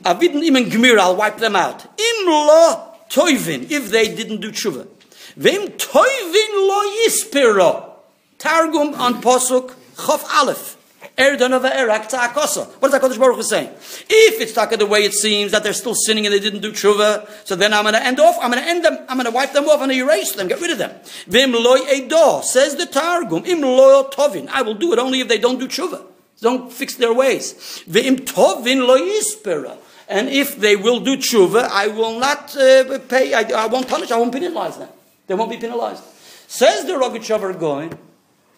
avidin 0.04 0.44
imen 0.44 0.70
gmir, 0.70 1.00
I'll 1.00 1.16
wipe 1.16 1.38
them 1.38 1.56
out. 1.56 1.84
Im 1.86 2.26
lo 2.26 2.94
toivin, 3.10 3.70
if 3.72 3.90
they 3.90 4.14
didn't 4.14 4.42
do 4.42 4.52
tshuva. 4.52 4.88
Vim 5.36 5.70
toivin 5.70 6.54
lo 6.54 6.84
yispiro. 7.00 7.90
Targum 8.38 8.94
on 8.96 9.22
posuk 9.22 9.74
chof 9.96 10.24
aleph. 10.34 10.78
Er 11.18 11.38
donova 11.38 11.70
erak 11.70 12.10
ta'akosa. 12.10 12.66
What 12.80 12.92
is 12.92 13.00
HaKadosh 13.00 13.20
Baruch 13.20 13.36
Hu 13.36 13.44
saying? 13.44 13.70
If 14.10 14.42
it's 14.42 14.54
taka 14.54 14.78
the 14.78 14.88
way 14.88 15.04
it 15.04 15.14
seems 15.14 15.52
that 15.52 15.64
they're 15.64 15.74
still 15.74 15.94
sinning 15.94 16.26
and 16.26 16.34
they 16.34 16.40
didn't 16.40 16.62
do 16.62 16.72
tshuva, 16.72 17.30
so 17.46 17.56
then 17.56 17.72
I'm 17.72 17.84
going 17.84 17.94
to 17.94 18.04
end 18.04 18.20
off, 18.20 18.36
I'm 18.42 18.50
going 18.50 18.64
to 18.64 18.68
end 18.68 18.84
them, 18.84 18.98
I'm 19.08 19.18
going 19.18 19.26
to 19.26 19.32
wipe 19.32 19.54
them 19.54 19.66
off, 19.66 19.74
I'm 19.74 19.90
going 19.90 19.90
to 19.90 19.96
erase 19.96 20.32
them, 20.32 20.48
get 20.48 20.60
rid 20.60 20.72
of 20.72 20.80
them. 20.80 20.92
Vim 21.28 21.52
loy 21.52 21.80
edo, 21.94 22.42
says 22.42 22.78
the 22.78 22.88
Targum, 22.88 23.46
im 23.46 23.62
loy 23.62 24.10
tovin. 24.10 24.48
I 24.50 24.64
will 24.64 24.74
do 24.74 24.92
it 24.92 24.98
only 24.98 25.20
if 25.20 25.28
they 25.28 25.38
don't 25.38 25.60
do 25.60 25.68
tshuva. 25.68 26.04
Don't 26.42 26.74
fix 26.74 26.96
their 26.96 27.14
ways. 27.14 27.84
Vim 27.86 28.18
tovin 28.18 28.88
lo 28.88 28.98
yispera. 28.98 29.78
And 30.10 30.30
if 30.30 30.58
they 30.58 30.76
will 30.76 31.00
do 31.00 31.18
tshuva, 31.18 31.70
I 31.70 31.90
will 31.90 32.20
not 32.20 32.58
uh, 32.58 33.00
pay, 33.08 33.36
I, 33.36 33.42
I, 33.56 33.68
won't 33.68 33.88
punish, 33.88 34.10
I 34.10 34.18
won't 34.18 34.34
penalize 34.34 34.78
them. 34.78 34.90
They 35.28 35.36
won't 35.36 35.52
be 35.52 35.58
penalized. 35.58 36.04
Says 36.48 36.86
the 36.86 36.94
Rogachover 36.94 37.58
going, 37.58 37.98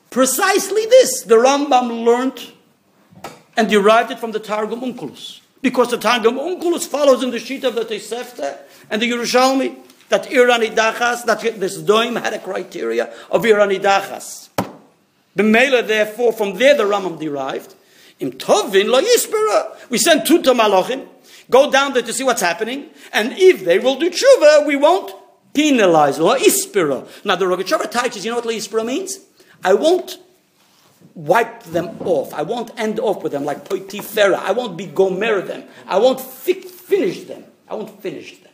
precisely 0.09 0.85
this 0.85 1.21
the 1.23 1.35
Rambam 1.35 2.03
learned 2.03 2.51
and 3.55 3.69
derived 3.69 4.11
it 4.11 4.19
from 4.19 4.31
the 4.31 4.39
Targum 4.39 4.81
Onkelos. 4.81 5.39
Because 5.61 5.91
the 5.91 5.97
Targum 5.97 6.35
Onkelos 6.35 6.87
follows 6.87 7.23
in 7.23 7.31
the 7.31 7.39
sheet 7.39 7.63
of 7.63 7.75
the 7.75 7.85
Tosefta 7.85 8.57
and 8.89 9.01
the 9.01 9.09
Yerushalmi 9.09 9.77
that 10.09 10.25
Irani 10.25 10.75
Dachas, 10.75 11.25
that 11.25 11.41
this 11.59 11.81
Doim 11.81 12.21
had 12.21 12.33
a 12.33 12.39
criteria 12.39 13.13
of 13.31 13.43
Irani 13.43 13.79
Dachas. 13.79 14.49
The 15.35 15.43
Mela, 15.43 15.83
therefore, 15.83 16.33
from 16.33 16.57
there 16.57 16.75
the 16.75 16.83
Rambam 16.83 17.19
derived. 17.19 17.75
Im 18.19 18.31
Tovin 18.31 18.87
lo 18.87 19.01
yispera. 19.01 19.89
We 19.89 19.97
send 19.97 20.25
two 20.25 20.41
to 20.43 20.53
Malachim, 20.53 21.07
go 21.49 21.69
down 21.69 21.93
there 21.93 22.03
to 22.03 22.13
see 22.13 22.23
what's 22.23 22.41
happening, 22.41 22.89
and 23.11 23.33
if 23.33 23.65
they 23.65 23.79
will 23.79 23.99
do 23.99 24.09
tshuva, 24.09 24.65
we 24.65 24.75
won't 24.75 25.13
penalize. 25.55 26.19
Lo 26.19 26.35
ispira. 26.35 27.07
Now 27.25 27.35
the 27.35 27.45
Rogachover 27.45 27.89
teaches, 27.89 28.25
you 28.25 28.31
know 28.31 28.37
what 28.37 28.45
lo 28.45 28.51
ispira 28.51 28.85
means? 28.85 29.19
I 29.63 29.73
won't 29.73 30.19
wipe 31.15 31.63
them 31.63 31.97
off. 32.01 32.33
I 32.33 32.43
won't 32.43 32.71
end 32.77 32.99
off 32.99 33.23
with 33.23 33.31
them 33.31 33.45
like 33.45 33.67
poitifera. 33.67 34.35
I 34.35 34.51
won't 34.51 34.77
be 34.77 34.85
gomer 34.85 35.41
them. 35.41 35.63
I 35.87 35.97
won't 35.97 36.21
fi- 36.21 36.61
finish 36.61 37.23
them. 37.23 37.45
I 37.67 37.75
won't 37.75 38.01
finish 38.01 38.37
them. 38.39 38.51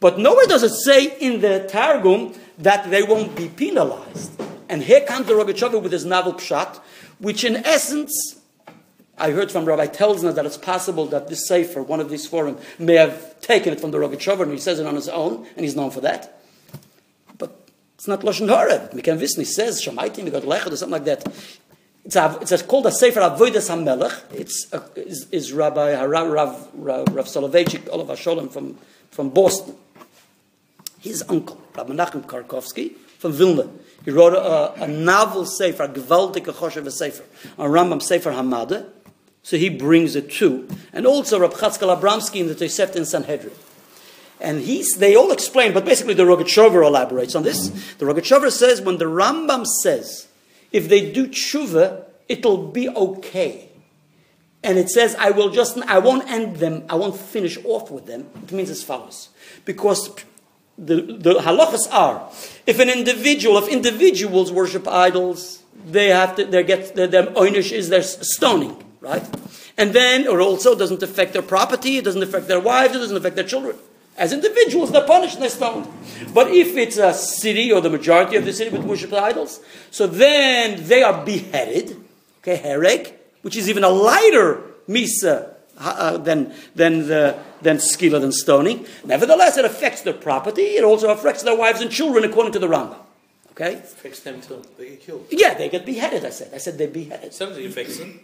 But 0.00 0.18
nowhere 0.18 0.46
does 0.46 0.62
it 0.62 0.74
say 0.74 1.16
in 1.18 1.40
the 1.40 1.66
Targum 1.70 2.34
that 2.58 2.90
they 2.90 3.02
won't 3.02 3.34
be 3.34 3.48
penalized. 3.48 4.32
And 4.68 4.82
here 4.82 5.00
comes 5.00 5.26
the 5.26 5.32
Rogachover 5.32 5.80
with 5.80 5.92
his 5.92 6.04
novel 6.04 6.34
pshat, 6.34 6.78
which 7.18 7.44
in 7.44 7.56
essence, 7.56 8.40
I 9.16 9.30
heard 9.30 9.52
from 9.52 9.64
Rabbi 9.64 9.86
Telsner 9.86 10.34
that 10.34 10.44
it's 10.44 10.56
possible 10.56 11.06
that 11.06 11.28
this 11.28 11.46
Sefer, 11.46 11.82
one 11.82 12.00
of 12.00 12.10
these 12.10 12.26
forum, 12.26 12.58
may 12.78 12.94
have 12.94 13.40
taken 13.40 13.72
it 13.72 13.80
from 13.80 13.92
the 13.92 13.98
Rogachover 13.98 14.42
and 14.42 14.52
he 14.52 14.58
says 14.58 14.80
it 14.80 14.86
on 14.86 14.96
his 14.96 15.08
own, 15.08 15.46
and 15.54 15.64
he's 15.64 15.76
known 15.76 15.90
for 15.90 16.00
that. 16.00 16.40
But 17.38 17.56
it's 17.94 18.08
not 18.08 18.20
Lashon 18.20 18.48
Hara. 18.48 18.90
Listen. 18.92 19.40
He 19.40 19.44
says, 19.44 19.80
Shamaitim, 19.80 20.24
we 20.24 20.30
got 20.30 20.42
Lechad 20.42 20.72
or 20.72 20.76
something 20.76 20.92
like 20.92 21.04
that. 21.04 21.32
It's, 22.04 22.16
a, 22.16 22.38
it's 22.42 22.52
a, 22.52 22.62
called 22.64 22.86
a 22.86 22.92
Sefer 22.92 23.20
Avodas 23.20 23.70
HaMelech. 23.70 24.34
It's 24.34 24.70
a, 24.72 24.82
is, 24.96 25.28
is 25.30 25.52
Rabbi 25.52 25.92
Harav, 25.92 26.32
Rav, 26.32 26.68
Rav, 26.74 27.14
Rav 27.14 27.26
Soloveitchik, 27.26 27.88
Olav 27.90 28.08
Sholem 28.18 28.52
from, 28.52 28.76
from 29.10 29.30
Boston. 29.30 29.76
His 31.00 31.22
uncle, 31.28 31.62
Rabbi 31.76 31.94
Menachem 31.94 32.26
Karkovsky, 32.26 32.96
from 33.18 33.32
Vilna. 33.32 33.70
He 34.04 34.10
wrote 34.10 34.34
a, 34.34 34.82
a 34.82 34.88
novel 34.88 35.46
Sefer, 35.46 35.84
a 35.84 35.88
Gewaltige 35.88 36.52
Choshev 36.52 36.90
Sefer, 36.90 37.24
a 37.56 37.64
Rambam 37.64 38.02
Sefer 38.02 38.32
Hamada. 38.32 38.90
So 39.44 39.56
he 39.58 39.68
brings 39.68 40.16
it 40.16 40.30
too. 40.30 40.66
And 40.92 41.06
also 41.06 41.38
Rabbi 41.38 41.54
Chatzkel 41.54 42.00
Abramsky 42.00 42.40
in 42.40 42.48
the 42.48 42.54
Tosefta 42.54 42.96
in 42.96 43.04
Sanhedrin. 43.04 43.52
And 44.40 44.62
he's, 44.62 44.96
they 44.96 45.14
all 45.14 45.30
explain, 45.30 45.72
but 45.72 45.84
basically 45.84 46.14
the 46.14 46.24
Rogachover 46.24 46.84
elaborates 46.84 47.34
on 47.34 47.44
this. 47.44 47.68
The 47.94 48.06
Rogachover 48.06 48.50
says 48.50 48.80
when 48.80 48.98
the 48.98 49.04
Rambam 49.04 49.66
says, 49.82 50.28
if 50.72 50.88
they 50.88 51.12
do 51.12 51.28
tshuva, 51.28 52.04
it'll 52.28 52.68
be 52.68 52.88
okay. 52.88 53.68
And 54.62 54.78
it 54.78 54.88
says, 54.88 55.14
I 55.16 55.30
will 55.30 55.50
just, 55.50 55.76
I 55.82 55.98
won't 55.98 56.28
end 56.28 56.56
them, 56.56 56.84
I 56.88 56.94
won't 56.94 57.16
finish 57.16 57.58
off 57.64 57.90
with 57.90 58.06
them. 58.06 58.28
It 58.42 58.52
means 58.52 58.70
as 58.70 58.82
follows. 58.82 59.28
Because 59.66 60.14
the, 60.78 61.02
the 61.02 61.34
halachas 61.34 61.92
are, 61.92 62.30
if 62.66 62.80
an 62.80 62.88
individual, 62.88 63.58
if 63.58 63.68
individuals 63.68 64.50
worship 64.50 64.88
idols, 64.88 65.62
they 65.86 66.08
have 66.08 66.36
to, 66.36 66.46
they 66.46 66.62
get, 66.64 66.94
their, 66.94 67.06
their 67.06 67.26
oinish 67.26 67.72
is 67.72 67.90
their 67.90 68.02
stoning, 68.02 68.83
right? 69.04 69.24
And 69.76 69.92
then, 69.92 70.26
or 70.26 70.40
also 70.40 70.74
doesn't 70.74 71.02
affect 71.02 71.32
their 71.32 71.42
property, 71.42 71.98
it 71.98 72.04
doesn't 72.04 72.22
affect 72.22 72.48
their 72.48 72.60
wives, 72.60 72.94
it 72.96 72.98
doesn't 72.98 73.16
affect 73.16 73.36
their 73.36 73.44
children. 73.46 73.76
As 74.16 74.32
individuals, 74.32 74.92
they're 74.92 75.06
punished 75.06 75.34
and 75.34 75.42
they're 75.42 75.50
stoned. 75.50 75.88
But 76.32 76.48
if 76.48 76.76
it's 76.76 76.96
a 76.96 77.12
city 77.12 77.72
or 77.72 77.80
the 77.80 77.90
majority 77.90 78.36
of 78.36 78.44
the 78.44 78.52
city 78.52 78.70
with 78.70 78.84
worship 78.86 79.12
idols, 79.12 79.60
so 79.90 80.06
then 80.06 80.84
they 80.86 81.02
are 81.02 81.24
beheaded, 81.24 81.96
okay, 82.38 82.58
herek, 82.58 83.12
which 83.42 83.56
is 83.56 83.68
even 83.68 83.82
a 83.82 83.88
lighter 83.88 84.62
misa 84.88 85.54
uh, 85.78 86.16
than, 86.18 86.54
than, 86.76 87.08
the, 87.08 87.36
than 87.60 87.78
skila, 87.78 88.20
than 88.20 88.30
stoning. 88.30 88.86
Nevertheless, 89.04 89.58
it 89.58 89.64
affects 89.64 90.02
their 90.02 90.14
property. 90.14 90.62
It 90.62 90.84
also 90.84 91.10
affects 91.10 91.42
their 91.42 91.56
wives 91.56 91.80
and 91.80 91.90
children, 91.90 92.24
according 92.24 92.52
to 92.52 92.60
the 92.60 92.68
Rambam. 92.68 92.96
Okay? 93.50 93.74
Affects 93.74 94.20
them 94.20 94.40
too. 94.40 94.62
They 94.78 94.90
get 94.90 95.00
killed. 95.00 95.26
Yeah, 95.30 95.54
they 95.54 95.68
get 95.68 95.84
beheaded, 95.84 96.24
I 96.24 96.30
said. 96.30 96.52
I 96.54 96.58
said 96.58 96.78
they 96.78 96.86
beheaded. 96.86 97.34
Somebody 97.34 97.66
affects 97.66 97.98
them. 97.98 98.20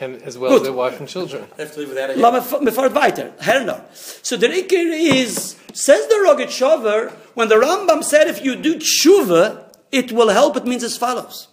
And 0.00 0.22
as 0.22 0.38
well 0.38 0.50
Good. 0.50 0.56
as 0.58 0.62
their 0.62 0.72
wife 0.72 1.00
and 1.00 1.08
children. 1.08 1.46
They 1.56 1.64
have 1.64 1.72
to 1.74 1.80
live 1.80 1.88
without 1.88 2.10
a 2.10 2.14
Lass 2.14 2.52
mich 2.52 2.60
mir 2.62 2.70
fahrt 2.70 2.94
weiter. 2.94 3.32
Herner. 3.40 3.82
So 4.24 4.36
the 4.36 4.46
Iker 4.46 4.90
is, 4.92 5.56
says 5.72 6.06
the 6.06 6.14
Rogachover, 6.26 7.10
when 7.34 7.48
the 7.48 7.56
Rambam 7.56 8.04
said 8.04 8.28
if 8.28 8.44
you 8.44 8.54
do 8.54 8.76
tshuva, 8.76 9.64
it 9.90 10.12
will 10.12 10.28
help, 10.28 10.56
it 10.56 10.66
means 10.66 10.84
as 10.84 10.96
follows. 10.96 11.48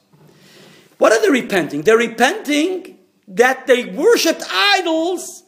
What 0.98 1.12
are 1.12 1.22
they 1.22 1.30
repenting? 1.30 1.82
They're 1.82 1.98
repenting 1.98 3.00
that 3.28 3.66
they 3.66 3.86
worshipped 3.86 4.44
idols 4.50 5.44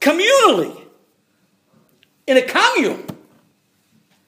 communally, 0.00 0.84
in 2.26 2.36
a 2.36 2.42
commune, 2.42 3.06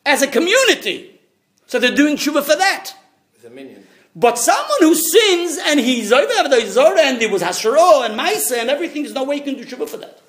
as 0.07 0.23
a 0.23 0.27
community. 0.27 1.21
So 1.67 1.79
they're 1.79 1.95
doing 1.95 2.17
tshuva 2.17 2.43
for 2.43 2.57
that. 2.57 2.95
With 3.35 3.45
a 3.45 3.55
minion. 3.55 3.87
But 4.15 4.39
someone 4.39 4.81
who 4.81 4.95
sins 4.95 5.59
and 5.67 5.79
he's 5.79 6.13
over 6.13 6.49
the 6.49 6.67
Zora 6.67 7.01
and 7.01 7.23
it 7.23 7.31
was 7.31 7.43
Hasharo 7.43 8.05
and 8.05 8.19
Maisa 8.19 8.59
and 8.59 8.69
everything, 8.69 9.03
there's 9.03 9.15
no 9.15 9.25
way 9.25 9.37
you 9.37 9.43
can 9.43 9.55
do 9.55 9.65
tshuva 9.65 9.89
for 9.89 9.99
that. 9.99 10.21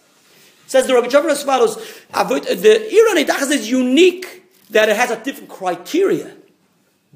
Says 0.67 0.87
the 0.87 0.93
Rogachover 0.93 1.29
as 1.29 1.43
follows: 1.43 1.75
The 2.11 2.87
Iran 2.89 3.25
Idachas 3.25 3.51
is 3.51 3.69
unique 3.69 4.43
that 4.69 4.87
it 4.87 4.95
has 4.95 5.11
a 5.11 5.17
different 5.17 5.49
criteria. 5.49 6.35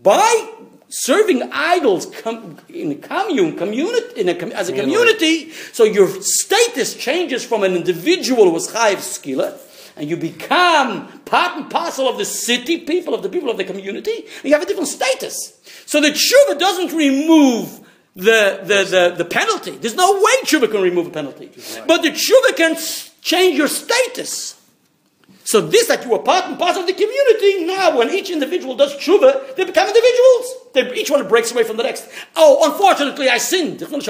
By 0.01 0.49
serving 0.89 1.49
idols 1.51 2.07
com- 2.07 2.57
in 2.69 2.91
a 2.91 2.95
commune, 2.95 3.55
community, 3.55 4.21
in 4.21 4.29
a, 4.29 4.35
com- 4.35 4.51
as 4.51 4.69
a 4.69 4.73
community, 4.73 5.51
so 5.51 5.83
your 5.83 6.07
status 6.21 6.95
changes 6.95 7.45
from 7.45 7.63
an 7.63 7.75
individual 7.75 8.45
who 8.45 8.51
was 8.51 8.71
chayiv 8.71 8.97
skila, 8.97 9.57
and 9.95 10.09
you 10.09 10.17
become 10.17 11.07
part 11.21 11.57
and 11.57 11.69
parcel 11.69 12.07
of 12.07 12.17
the 12.17 12.25
city 12.25 12.79
people, 12.79 13.13
of 13.13 13.23
the 13.23 13.29
people 13.29 13.49
of 13.49 13.57
the 13.57 13.63
community, 13.63 14.25
you 14.43 14.53
have 14.53 14.61
a 14.61 14.65
different 14.65 14.89
status. 14.89 15.59
So 15.85 16.01
the 16.01 16.09
tshuva 16.09 16.59
doesn't 16.59 16.95
remove 16.95 17.79
the, 18.15 18.61
the, 18.63 18.83
the, 18.83 19.15
the 19.17 19.25
penalty. 19.25 19.71
There's 19.71 19.95
no 19.95 20.13
way 20.13 20.33
tshuva 20.43 20.71
can 20.71 20.81
remove 20.81 21.07
a 21.07 21.11
penalty. 21.11 21.51
But 21.87 22.01
the 22.01 22.11
tshuva 22.11 22.55
can 22.55 22.77
change 23.21 23.57
your 23.57 23.67
status. 23.67 24.61
So 25.45 25.61
this 25.61 25.87
that 25.87 26.03
you 26.03 26.13
are 26.15 26.19
part 26.19 26.45
and 26.45 26.57
parcel 26.57 26.81
of 26.81 26.87
the 26.87 26.93
community, 26.93 27.65
now 27.65 27.99
when 27.99 28.09
each 28.09 28.31
individual 28.31 28.75
does 28.75 28.95
tshuva, 28.95 29.55
they 29.55 29.63
become 29.63 29.87
individuals. 29.87 30.53
They, 30.73 30.91
each 30.95 31.11
one 31.11 31.25
breaks 31.27 31.51
away 31.51 31.63
from 31.63 31.77
the 31.77 31.83
next. 31.83 32.09
Oh, 32.35 32.71
unfortunately 32.71 33.29
I 33.29 33.37
sinned. 33.37 33.79
Finish. 33.79 34.07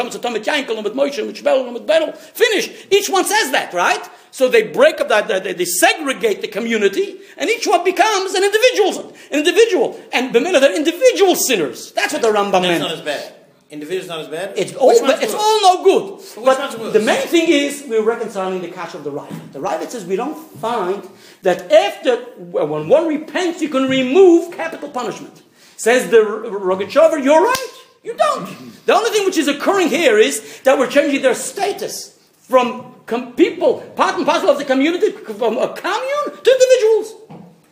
Each 2.90 3.10
one 3.10 3.26
says 3.26 3.52
that, 3.52 3.74
right? 3.74 4.10
So 4.36 4.50
they 4.50 4.64
break 4.64 5.00
up 5.00 5.08
that, 5.08 5.30
they, 5.30 5.54
they 5.54 5.64
segregate 5.64 6.42
the 6.42 6.50
community, 6.50 7.22
and 7.38 7.50
each 7.50 7.66
one 7.66 7.86
becomes 7.86 8.34
an 8.34 8.44
individual. 8.44 9.16
An 9.32 9.40
individual. 9.40 9.98
And 10.12 10.36
Bemela, 10.36 10.60
they're 10.60 10.76
individual 10.76 11.36
sinners. 11.36 11.94
That's 11.94 12.12
what 12.12 12.22
the 12.22 12.28
Rambam 12.28 12.64
meant. 12.64 12.82
not 12.82 12.92
as 12.92 13.00
bad. 13.00 13.34
Individual's 13.72 14.10
not 14.10 14.20
as 14.20 14.28
bad. 14.28 14.54
It's 14.58 14.76
all, 14.76 14.92
it's 14.92 15.34
all 15.34 15.62
no 15.62 15.84
good. 15.86 16.16
which 16.18 16.58
but 16.58 16.92
the 16.92 17.00
main 17.00 17.26
thing 17.28 17.48
is 17.48 17.86
we're 17.88 18.04
reconciling 18.04 18.60
the 18.62 18.68
cash 18.68 18.94
of 18.94 19.06
the 19.06 19.10
Ravid. 19.10 19.54
The 19.54 19.60
Ravid 19.60 19.90
says 19.90 20.04
we 20.04 20.18
don't 20.18 20.36
find 20.58 21.08
that 21.44 21.72
after 21.72 22.18
when 22.36 22.90
one 22.90 23.08
repents, 23.08 23.62
you 23.62 23.70
can 23.70 23.88
remove 23.88 24.54
capital 24.54 24.90
punishment. 24.90 25.44
Says 25.78 26.10
the 26.10 26.18
Rogachover, 26.18 27.24
you're 27.24 27.42
right. 27.42 27.74
You 28.04 28.16
don't. 28.16 28.86
The 28.86 28.94
only 28.94 29.12
thing 29.12 29.24
which 29.24 29.38
is 29.38 29.48
occurring 29.48 29.88
here 29.88 30.18
is 30.18 30.60
that 30.64 30.78
we're 30.78 30.92
changing 30.92 31.22
their 31.22 31.36
status 31.36 32.20
from 32.42 32.95
com- 33.06 33.34
people, 33.34 33.82
part 33.96 34.16
and 34.16 34.26
parcel 34.26 34.50
of 34.50 34.58
the 34.58 34.66
community, 34.66 35.12
from 35.12 35.58
a 35.58 35.68
commune 35.74 36.44
to 36.44 36.52
individuals. 36.52 37.16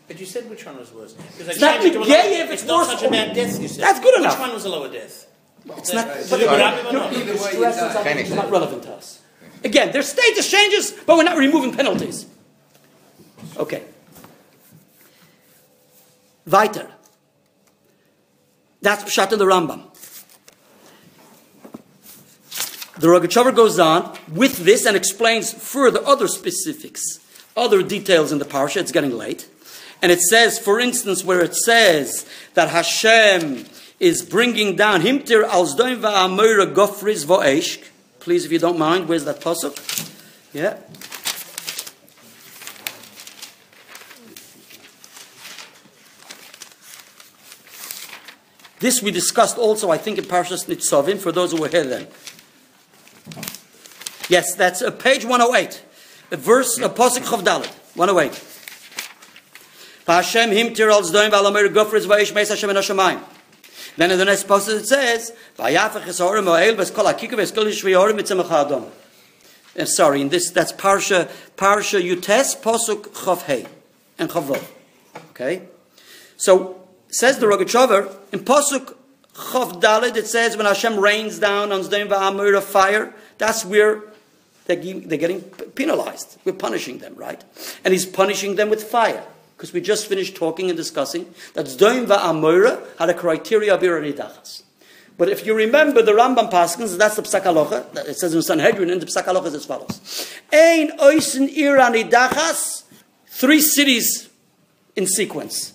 But 0.07 0.19
you 0.19 0.25
said 0.25 0.49
which 0.49 0.65
one 0.65 0.77
was 0.77 0.91
worse. 0.93 1.13
Because 1.13 1.47
It's 1.49 1.59
not 1.61 1.81
changed 1.81 1.95
it 1.95 1.99
to 1.99 2.01
a 2.03 2.05
negay 2.05 2.43
if 2.43 2.51
it's 2.51 2.65
not 2.65 2.85
such 2.87 3.03
a 3.03 3.09
bad 3.09 3.33
death, 3.35 3.59
you 3.61 3.67
said. 3.67 3.83
That's 3.83 3.99
good 3.99 4.13
Which 4.15 4.25
enough. 4.25 4.39
one 4.39 4.53
was 4.53 4.65
a 4.65 4.69
lower 4.69 4.89
death? 4.89 5.27
It's 5.77 5.93
not, 5.93 6.07
Right. 6.07 6.27
but 6.29 6.39
You're 6.39 6.49
you're- 6.49 6.83
you're 6.91 6.93
not. 6.93 7.39
stressing 7.39 7.91
something 7.91 8.17
which 8.17 8.25
is 8.27 8.33
not 8.35 8.51
relevant 8.51 8.83
to 8.83 8.93
us. 8.93 9.19
Again, 9.63 9.91
their 9.93 10.03
status 10.03 10.51
changes, 10.51 10.91
but 11.05 11.15
we're 11.17 11.23
not 11.23 11.37
removing 11.37 11.73
penalties. 11.73 12.25
Okay. 13.57 13.83
Weiter. 16.45 16.91
That's 18.81 19.03
Pshat 19.05 19.31
in 19.31 19.39
the 19.39 19.45
Rambam. 19.45 19.92
The 23.03 23.09
Rogachover 23.09 23.53
goes 23.53 23.79
on 23.79 24.17
with 24.31 24.59
this 24.59 24.85
and 24.85 24.95
explains 24.95 25.51
further 25.51 25.99
other 26.05 26.29
specifics, 26.29 27.19
other 27.53 27.83
details 27.83 28.31
in 28.31 28.39
the 28.39 28.45
parsha. 28.45 28.77
It's 28.77 28.93
getting 28.93 29.17
late. 29.17 29.45
And 30.01 30.09
it 30.09 30.21
says, 30.21 30.57
for 30.57 30.79
instance, 30.79 31.21
where 31.21 31.41
it 31.41 31.53
says 31.53 32.25
that 32.53 32.69
Hashem 32.69 33.65
is 33.99 34.21
bringing 34.21 34.77
down 34.77 35.01
Himtir 35.01 35.45
als 35.45 35.75
doim 35.75 35.99
va'amora 35.99 36.73
gofriz 36.73 37.25
vo'eshk. 37.25 37.83
Please, 38.21 38.45
if 38.45 38.53
you 38.53 38.59
don't 38.59 38.79
mind, 38.79 39.09
where's 39.09 39.25
that 39.25 39.41
pasuk? 39.41 39.75
Yeah. 40.53 40.77
This 48.79 49.01
we 49.01 49.11
discussed 49.11 49.57
also, 49.57 49.91
I 49.91 49.97
think, 49.97 50.17
in 50.17 50.23
Parshas 50.23 50.67
Nitzavim, 50.67 51.19
for 51.19 51.33
those 51.33 51.51
who 51.51 51.59
were 51.59 51.67
here 51.67 51.83
then. 51.83 52.07
Yes, 54.33 54.55
that's 54.55 54.81
uh, 54.81 54.89
page 54.89 55.25
108. 55.25 55.83
A 56.31 56.37
verse, 56.37 56.79
a 56.79 56.89
Pasuk 56.89 57.21
Chav 57.21 57.43
Dalet, 57.43 57.67
108. 57.93 58.33
Hashem 60.07 60.49
him 60.49 60.73
zdoim 60.73 61.29
v'yish 61.29 62.33
meis 62.33 62.49
Hashem 62.49 62.67
en 62.71 62.75
hashamayim. 62.77 63.21
Then 63.95 64.09
in 64.09 64.17
the 64.17 64.25
next 64.25 64.47
pasuk 64.47 64.79
it 64.79 64.87
says, 64.87 65.33
"Vayafach 65.59 66.05
esorim 66.05 66.47
o'el 66.47 66.73
v'eskol 66.73 67.13
hakika 67.13 67.33
v'eskol 67.33 67.67
yishviyorim 67.67 68.19
mitzemach 68.19 68.47
ha'adam." 68.47 68.87
I'm 69.77 69.85
sorry, 69.85 70.21
in 70.21 70.29
this 70.29 70.49
that's 70.49 70.73
Parsha 70.73 71.29
Parsha 71.55 72.01
Yutes 72.01 72.59
Pasuk 72.59 73.09
Chav 73.09 73.43
Hey 73.43 73.67
and 74.17 74.31
Chav. 74.31 74.59
Okay, 75.29 75.61
so 76.37 76.81
says 77.07 77.37
the 77.37 77.45
Rogachover 77.45 78.11
in 78.31 78.39
Pasuk 78.39 78.95
Chav 79.35 80.17
it 80.17 80.25
says 80.25 80.57
when 80.57 80.65
Hashem 80.65 80.99
rains 80.99 81.37
down 81.37 81.71
on 81.71 81.81
Zdaim 81.81 82.07
Va'amur 82.09 82.57
of 82.57 82.63
fire, 82.63 83.13
that's 83.37 83.63
where 83.63 84.01
they're, 84.65 84.77
they're 84.77 85.17
getting 85.17 85.41
penalized. 85.41 86.37
We're 86.45 86.53
punishing 86.53 86.99
them, 86.99 87.15
right? 87.15 87.43
And 87.83 87.93
he's 87.93 88.05
punishing 88.05 88.55
them 88.55 88.69
with 88.69 88.83
fire. 88.83 89.23
Because 89.57 89.73
we 89.73 89.81
just 89.81 90.07
finished 90.07 90.35
talking 90.35 90.69
and 90.69 90.77
discussing 90.77 91.33
that 91.53 91.67
Zdaim 91.67 92.07
Va'amur 92.07 92.83
had 92.97 93.09
a 93.09 93.13
criteria 93.13 93.73
of 93.73 93.81
Iranidachas. 93.81 94.63
But 95.17 95.29
if 95.29 95.45
you 95.45 95.53
remember 95.53 96.01
the 96.01 96.11
Rambam 96.11 96.51
Paskins, 96.51 96.97
that's 96.97 97.15
the 97.15 97.21
Psak 97.21 97.43
Halacha, 97.43 97.91
that 97.93 98.07
it 98.07 98.17
says 98.17 98.33
in 98.33 98.41
Sanhedrin, 98.41 98.89
and 98.89 99.01
the 99.01 99.05
Psak 99.05 99.25
Halacha 99.25 99.45
is 99.47 99.53
as 99.53 99.65
follows. 99.65 100.33
Ein 100.51 100.99
oisin 100.99 101.47
Iranidachas, 101.47 102.83
three 103.27 103.61
cities 103.61 104.29
in 104.95 105.05
sequence. 105.05 105.72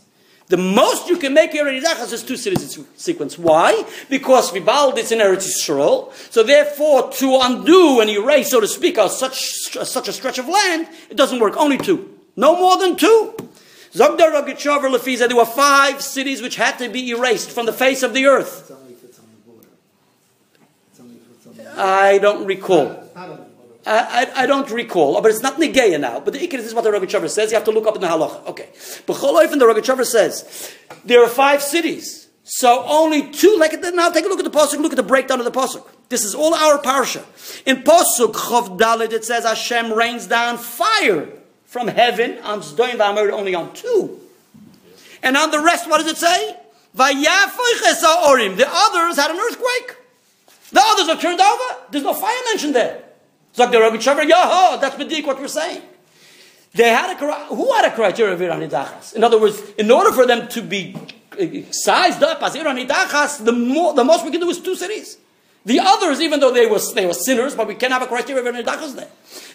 The 0.48 0.56
most 0.56 1.08
you 1.08 1.18
can 1.18 1.34
make 1.34 1.52
here 1.52 1.68
in 1.68 1.82
Idachas 1.82 2.12
is 2.12 2.22
two 2.22 2.38
cities 2.38 2.76
in 2.76 2.86
sequence. 2.96 3.38
Why? 3.38 3.84
Because 4.08 4.50
we 4.50 4.60
Vibald 4.60 4.96
is 4.96 5.12
in 5.12 5.18
Eretz 5.18 5.46
Yisrael. 5.46 6.12
So 6.32 6.42
therefore, 6.42 7.10
to 7.12 7.38
undo 7.42 8.00
and 8.00 8.08
erase, 8.08 8.50
so 8.50 8.60
to 8.60 8.66
speak, 8.66 8.96
such, 8.96 9.38
such 9.40 10.08
a 10.08 10.12
stretch 10.12 10.38
of 10.38 10.48
land, 10.48 10.88
it 11.10 11.16
doesn't 11.18 11.38
work. 11.38 11.56
Only 11.58 11.76
two. 11.76 12.18
No 12.34 12.56
more 12.56 12.78
than 12.78 12.96
two. 12.96 13.34
Zogdar 13.92 14.32
Rogachover 14.32 14.90
Lefiza, 14.90 15.28
there 15.28 15.36
were 15.36 15.44
five 15.44 16.00
cities 16.02 16.40
which 16.40 16.56
had 16.56 16.78
to 16.78 16.88
be 16.88 17.10
erased 17.10 17.50
from 17.50 17.66
the 17.66 17.72
face 17.72 18.02
of 18.02 18.14
the 18.14 18.26
earth. 18.26 18.60
It's 18.60 18.70
only 18.70 18.92
if 18.92 19.04
it's 19.04 19.18
on 19.18 19.26
the 19.26 19.50
border. 19.50 19.68
It's 20.90 21.00
only 21.00 21.16
if 21.16 21.30
it's 21.30 21.46
on 21.46 21.74
the 21.74 21.80
I 21.80 22.18
don't 22.18 22.46
recall. 22.46 23.04
I, 23.86 24.26
I, 24.36 24.42
I 24.42 24.46
don't 24.46 24.70
recall, 24.70 25.20
but 25.20 25.30
it's 25.30 25.42
not 25.42 25.56
Negeya 25.56 26.00
now. 26.00 26.20
But 26.20 26.34
the 26.34 26.40
Ikar 26.40 26.54
is 26.54 26.74
what 26.74 26.84
the 26.84 26.90
Rogachover 26.90 27.28
says. 27.28 27.50
You 27.50 27.56
have 27.56 27.64
to 27.64 27.70
look 27.70 27.86
up 27.86 27.94
in 27.94 28.00
the 28.00 28.08
halacha. 28.08 28.46
Okay. 28.48 28.68
But 29.06 29.16
Choloif 29.16 29.50
the 29.50 29.64
Rogachover 29.64 30.04
says 30.04 30.74
there 31.04 31.22
are 31.22 31.28
five 31.28 31.62
cities. 31.62 32.28
So 32.44 32.82
only 32.86 33.30
two, 33.30 33.56
like 33.58 33.78
now 33.94 34.10
take 34.10 34.24
a 34.24 34.28
look 34.28 34.38
at 34.38 34.44
the 34.44 34.50
Pasuk, 34.50 34.80
look 34.80 34.92
at 34.92 34.96
the 34.96 35.02
breakdown 35.02 35.38
of 35.38 35.44
the 35.44 35.50
Pasuk. 35.50 35.86
This 36.08 36.24
is 36.24 36.34
all 36.34 36.54
our 36.54 36.78
parsha. 36.78 37.22
In 37.66 37.82
Pasuk 37.82 38.32
Chav 38.32 38.78
Dalet 38.78 39.12
it 39.12 39.24
says 39.24 39.44
Hashem 39.44 39.92
rains 39.92 40.26
down 40.26 40.56
fire 40.56 41.28
from 41.66 41.88
heaven 41.88 42.38
on 42.38 42.60
Zdoim 42.60 42.96
V'Amor 42.96 43.30
only 43.30 43.54
on 43.54 43.74
two. 43.74 44.18
And 45.22 45.36
on 45.36 45.50
the 45.50 45.60
rest, 45.60 45.88
what 45.88 45.98
does 45.98 46.10
it 46.10 46.16
say? 46.16 46.56
Vayafoiches 46.96 48.02
Orim. 48.02 48.56
The 48.56 48.66
others 48.66 49.16
had 49.16 49.30
an 49.30 49.38
earthquake. 49.38 49.96
The 50.72 50.82
others 50.82 51.08
are 51.08 51.20
turned 51.20 51.40
over. 51.40 51.80
There's 51.90 52.04
no 52.04 52.14
fire 52.14 52.36
mentioned 52.50 52.74
there. 52.74 53.02
Zog 53.54 53.72
the 53.72 53.78
Rogachover, 53.78 54.28
Yaho, 54.28 54.80
that's 54.80 54.96
Medik 54.96 55.26
what 55.26 55.38
we're 55.38 55.48
saying. 55.48 55.82
They 56.74 56.90
had 56.90 57.20
a, 57.20 57.44
who 57.46 57.72
had 57.72 57.86
a 57.86 57.94
criteria 57.94 58.34
of 58.34 58.40
Iranidachas? 58.40 59.14
In 59.14 59.24
other 59.24 59.40
words, 59.40 59.60
in 59.78 59.90
order 59.90 60.12
for 60.12 60.26
them 60.26 60.48
to 60.48 60.62
be 60.62 60.94
uh, 61.32 61.72
sized 61.72 62.22
up 62.22 62.42
as 62.42 62.54
Iranidachas, 62.54 63.44
the, 63.44 63.52
more, 63.52 63.94
the 63.94 64.04
most 64.04 64.24
we 64.24 64.30
can 64.30 64.40
do 64.40 64.50
is 64.50 64.60
two 64.60 64.76
cities. 64.76 65.18
The 65.64 65.80
others, 65.80 66.20
even 66.20 66.40
though 66.40 66.52
they 66.52 66.66
were, 66.66 66.78
they 66.94 67.06
were 67.06 67.14
sinners, 67.14 67.54
but 67.54 67.66
we 67.66 67.74
can't 67.74 67.92
have 67.92 68.02
a 68.02 68.06
criteria 68.06 68.42
of 68.42 68.54
Iranidachas 68.54 68.94
there. 68.94 69.08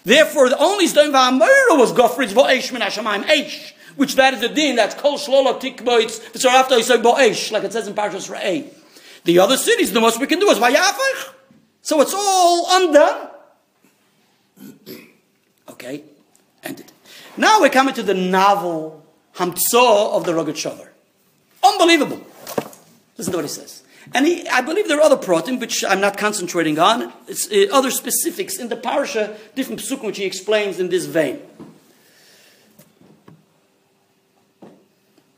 Therefore, 0.04 0.50
the 0.50 0.58
only 0.58 0.88
Sdom 0.88 1.12
Va'amura 1.12 1.78
was 1.80 1.94
Gofritz 1.94 2.34
Vo'esh 2.34 2.72
Min 2.72 2.82
Hashemayim 2.82 3.24
Eish, 3.24 3.74
which 3.96 4.16
that 4.16 4.34
is 4.34 4.42
the 4.42 4.50
din, 4.50 4.76
that's 4.76 4.96
Kol 4.96 5.18
Shlola 5.18 5.60
Tikboitz, 5.60 6.20
V'tzarafta 6.34 6.78
Yisog 6.80 7.04
Bo'esh, 7.04 7.52
like 7.52 7.64
it 7.64 7.72
says 7.72 7.88
in 7.88 7.94
Parshas 7.94 8.30
Re'eh. 8.30 8.72
The 9.24 9.40
other 9.40 9.56
cities, 9.56 9.94
the 9.94 10.02
most 10.02 10.20
we 10.20 10.28
can 10.28 10.40
do 10.40 10.50
is 10.50 10.58
Vayafach. 10.58 11.34
So 11.82 12.02
it's 12.02 12.14
all 12.14 12.68
undone. 12.70 13.30
Okay? 15.84 16.04
Ended. 16.64 16.92
Now 17.36 17.60
we're 17.60 17.70
coming 17.70 17.94
to 17.96 18.04
the 18.04 18.14
novel 18.14 19.06
Hamtzo 19.36 20.14
of 20.14 20.26
the 20.26 20.32
Rogachover. 20.32 20.90
Unbelievable. 21.64 22.26
Listen 23.18 23.34
to 23.34 23.38
what 23.38 23.46
he 23.46 23.50
says. 23.50 23.84
And 24.14 24.26
he, 24.26 24.48
I 24.48 24.62
believe 24.62 24.88
there 24.88 24.98
are 24.98 25.04
other 25.04 25.18
protim, 25.18 25.60
which 25.60 25.84
I'm 25.84 26.02
not 26.02 26.18
concentrating 26.18 26.78
on. 26.78 27.14
It's 27.28 27.50
uh, 27.52 27.68
other 27.72 27.90
specifics 27.90 28.58
in 28.58 28.70
the 28.70 28.76
parasha, 28.76 29.38
different 29.56 29.82
psukim, 29.82 30.04
which 30.04 30.18
he 30.18 30.26
explains 30.26 30.80
in 30.80 30.90
this 30.90 31.06
vein. 31.06 31.40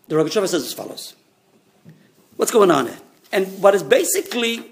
The 0.07 0.15
Rugged 0.15 0.33
says 0.33 0.53
as 0.53 0.73
follows. 0.73 1.15
What's 2.37 2.51
going 2.51 2.71
on 2.71 2.87
here? 2.87 2.97
And 3.31 3.61
what 3.61 3.75
is 3.75 3.83
basically 3.83 4.63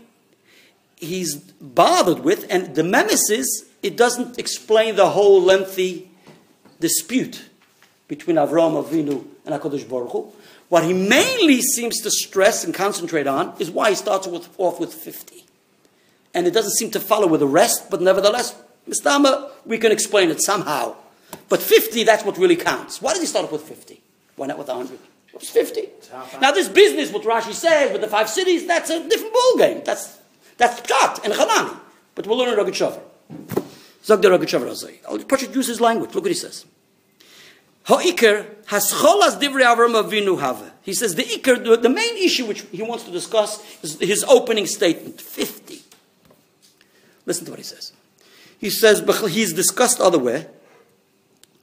he's 0.98 1.36
bothered 1.36 2.20
with, 2.20 2.46
and 2.50 2.76
the 2.76 2.84
memesis, 2.84 3.46
it 3.84 3.98
doesn't 3.98 4.40
explain 4.40 4.96
the 4.96 5.10
whole 5.10 5.42
lengthy 5.42 6.10
dispute 6.80 7.50
between 8.08 8.38
Avram 8.38 8.84
Avinu 8.84 9.26
and 9.46 9.54
HaKadosh 9.54 9.88
Baruch 9.88 10.12
Hu. 10.12 10.32
What 10.70 10.84
he 10.86 10.94
mainly 10.94 11.62
seems 11.62 12.02
to 12.02 12.10
stress 12.10 12.64
and 12.64 12.74
concentrate 12.74 13.28
on 13.28 13.54
is 13.60 13.70
why 13.70 13.90
he 13.90 13.96
starts 13.96 14.26
with, 14.26 14.50
off 14.58 14.80
with 14.80 14.94
50. 14.94 15.46
And 16.34 16.48
it 16.48 16.52
doesn't 16.52 16.74
seem 16.74 16.90
to 16.92 17.00
follow 17.00 17.28
with 17.28 17.42
the 17.42 17.48
rest, 17.48 17.92
but 17.92 18.02
nevertheless, 18.02 18.56
Mistama, 18.90 19.52
we 19.66 19.78
can 19.78 19.92
explain 19.92 20.32
it 20.32 20.42
somehow. 20.42 20.96
But 21.50 21.62
50, 21.62 22.04
that's 22.04 22.26
what 22.26 22.38
really 22.38 22.56
counts. 22.56 23.02
Why 23.02 23.14
did 23.14 23.22
he 23.22 23.28
start 23.28 23.46
off 23.46 23.52
with 23.52 23.62
50? 23.62 24.02
Why 24.36 24.48
not 24.48 24.58
with 24.58 24.68
100? 24.68 24.98
What's 25.32 25.50
50? 25.50 25.90
Now, 26.42 26.52
this 26.52 26.70
business, 26.70 27.12
what 27.12 27.24
Rashi 27.24 27.54
says 27.54 27.92
with 27.92 28.02
the 28.02 28.08
five 28.08 28.30
cities, 28.30 28.68
that's 28.68 28.90
a 28.90 29.08
different 29.08 29.34
ballgame. 29.34 29.84
That's 29.84 30.20
that's 30.58 30.80
Pshat 30.82 31.24
and 31.24 31.34
Chanani. 31.34 31.80
But 32.16 32.28
we'll 32.28 32.38
learn 32.38 32.58
in 32.58 32.64
Rogachover. 32.64 33.02
I'll 34.10 34.18
just 35.18 35.56
use 35.56 35.68
his 35.68 35.80
language. 35.80 36.14
Look 36.14 36.24
what 36.24 36.32
he 36.32 36.38
says. 36.38 36.66
Ha'ikr 37.86 38.46
has 38.68 38.92
cholas 38.92 39.38
divrei 39.40 39.64
Avram 39.64 40.02
Avinu 40.02 40.40
have. 40.40 40.72
He 40.82 40.94
says 40.94 41.16
the 41.16 41.24
ikr, 41.24 41.82
the, 41.82 41.90
main 41.90 42.18
issue 42.18 42.46
which 42.46 42.62
he 42.72 42.82
wants 42.82 43.04
to 43.06 43.12
discuss 43.12 43.62
is 43.84 44.00
his 44.00 44.24
opening 44.26 44.68
statement, 44.68 45.20
50. 45.20 45.82
Listen 47.26 47.46
to 47.46 47.52
what 47.52 47.60
he 47.60 47.64
says. 47.64 47.94
He 48.58 48.70
says, 48.70 49.02
"B'ch- 49.02 49.30
he's 49.30 49.54
discussed 49.54 50.00
other 50.00 50.20
way, 50.20 50.48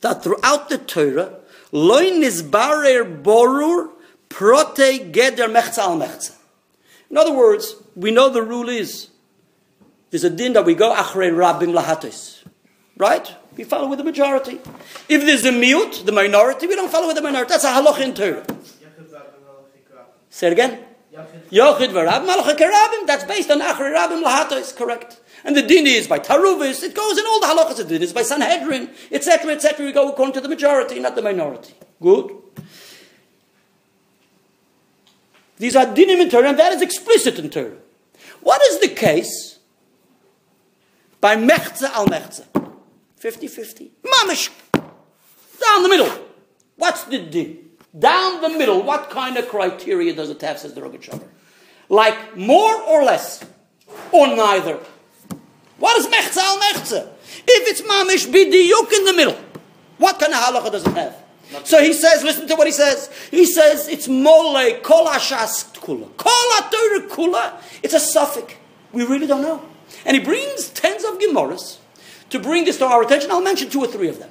that 0.00 0.22
throughout 0.22 0.68
the 0.68 0.78
Torah, 0.78 1.40
loy 1.72 2.10
nizbarer 2.10 3.22
borur 3.22 3.90
prote 4.28 5.12
geder 5.12 5.50
mechza 5.50 5.78
al 5.78 5.98
mechza. 5.98 6.36
In 7.10 7.16
other 7.16 7.32
words, 7.32 7.74
we 7.96 8.10
know 8.10 8.28
the 8.30 8.42
rule 8.42 8.68
is 8.68 9.09
there's 10.10 10.24
a 10.24 10.30
din 10.30 10.52
that 10.54 10.64
we 10.64 10.74
go 10.74 10.94
achrei 10.94 11.30
rabbim 11.32 11.72
lahatis. 11.72 12.44
Right? 12.96 13.34
We 13.56 13.64
follow 13.64 13.88
with 13.88 13.98
the 13.98 14.04
majority. 14.04 14.60
If 15.08 15.24
there's 15.24 15.44
a 15.44 15.50
miut, 15.50 16.04
the 16.04 16.12
minority, 16.12 16.66
we 16.66 16.76
don't 16.76 16.90
follow 16.90 17.06
with 17.06 17.16
the 17.16 17.22
minority. 17.22 17.48
That's 17.48 17.64
a 17.64 17.68
halach 17.68 18.00
in 18.00 18.14
Torah. 18.14 18.44
Say 20.28 20.48
it 20.48 20.52
again. 20.52 20.84
Yochid 21.50 21.92
kerabim. 21.92 23.06
That's 23.06 23.24
based 23.24 23.50
on 23.50 23.60
achrei 23.60 23.94
rabbim 23.94 24.22
lahatis. 24.24 24.76
Correct. 24.76 25.20
And 25.44 25.56
the 25.56 25.62
din 25.62 25.86
is 25.86 26.06
by 26.06 26.18
taruvis. 26.18 26.82
It 26.82 26.94
goes 26.94 27.18
in 27.18 27.24
all 27.26 27.40
the 27.40 27.46
halachas. 27.46 27.76
The 27.78 27.84
din 27.84 28.02
is 28.02 28.12
by 28.12 28.22
Sanhedrin, 28.22 28.90
etc., 29.10 29.52
etc. 29.52 29.86
We 29.86 29.92
go 29.92 30.10
according 30.10 30.34
to 30.34 30.40
the 30.40 30.48
majority, 30.48 31.00
not 31.00 31.14
the 31.14 31.22
minority. 31.22 31.74
Good. 32.00 32.36
These 35.56 35.76
are 35.76 35.86
dinim 35.86 36.20
in 36.20 36.30
Torah, 36.30 36.48
and 36.50 36.58
that 36.58 36.72
is 36.72 36.82
explicit 36.82 37.38
in 37.38 37.50
Torah. 37.50 37.76
What 38.40 38.62
is 38.62 38.80
the 38.80 38.88
case 38.88 39.58
by 41.20 41.36
mechza 41.36 41.90
al 41.90 42.06
mechza? 42.06 42.44
50-50. 43.20 43.90
Mamish. 44.02 44.50
Down 44.72 45.82
the 45.82 45.88
middle. 45.88 46.10
What's 46.76 47.04
the 47.04 47.18
din? 47.18 47.70
Down 47.98 48.40
the 48.40 48.48
middle. 48.48 48.82
What 48.82 49.10
kind 49.10 49.36
of 49.36 49.48
criteria 49.48 50.14
does 50.14 50.30
it 50.30 50.40
have, 50.40 50.58
says 50.58 50.74
the 50.74 50.80
Rogat 50.80 51.22
Like 51.88 52.36
more 52.36 52.80
or 52.82 53.02
less? 53.04 53.44
Or 54.12 54.28
neither? 54.28 54.78
What 55.78 55.98
is 55.98 56.06
mechza 56.06 56.38
al 56.38 56.58
mechza? 56.60 57.08
If 57.46 57.68
it's 57.68 57.82
mamish 57.82 58.32
be 58.32 58.50
the 58.50 58.70
bidiyuk 58.70 58.92
in 58.92 59.04
the 59.04 59.12
middle, 59.12 59.36
what 59.98 60.18
kind 60.18 60.32
of 60.32 60.40
halacha 60.40 60.72
does 60.72 60.86
it 60.86 60.94
have? 60.94 61.16
So 61.64 61.82
he 61.82 61.92
says, 61.92 62.22
listen 62.22 62.46
to 62.46 62.54
what 62.54 62.66
he 62.66 62.72
says. 62.72 63.10
He 63.30 63.44
says 63.44 63.88
it's 63.88 64.08
mole 64.08 64.80
kol 64.82 65.06
hashas 65.06 65.74
kula. 65.74 66.16
Kol 66.16 66.30
kula. 67.08 67.60
It's 67.82 67.94
a 67.94 68.00
suffix. 68.00 68.54
We 68.92 69.04
really 69.04 69.26
don't 69.26 69.42
know. 69.42 69.69
And 70.04 70.16
he 70.16 70.22
brings 70.22 70.68
tens 70.70 71.04
of 71.04 71.18
Gemaras 71.18 71.78
to 72.30 72.38
bring 72.38 72.64
this 72.64 72.78
to 72.78 72.86
our 72.86 73.02
attention. 73.02 73.30
I'll 73.30 73.42
mention 73.42 73.70
two 73.70 73.80
or 73.80 73.86
three 73.86 74.08
of 74.08 74.18
them. 74.18 74.30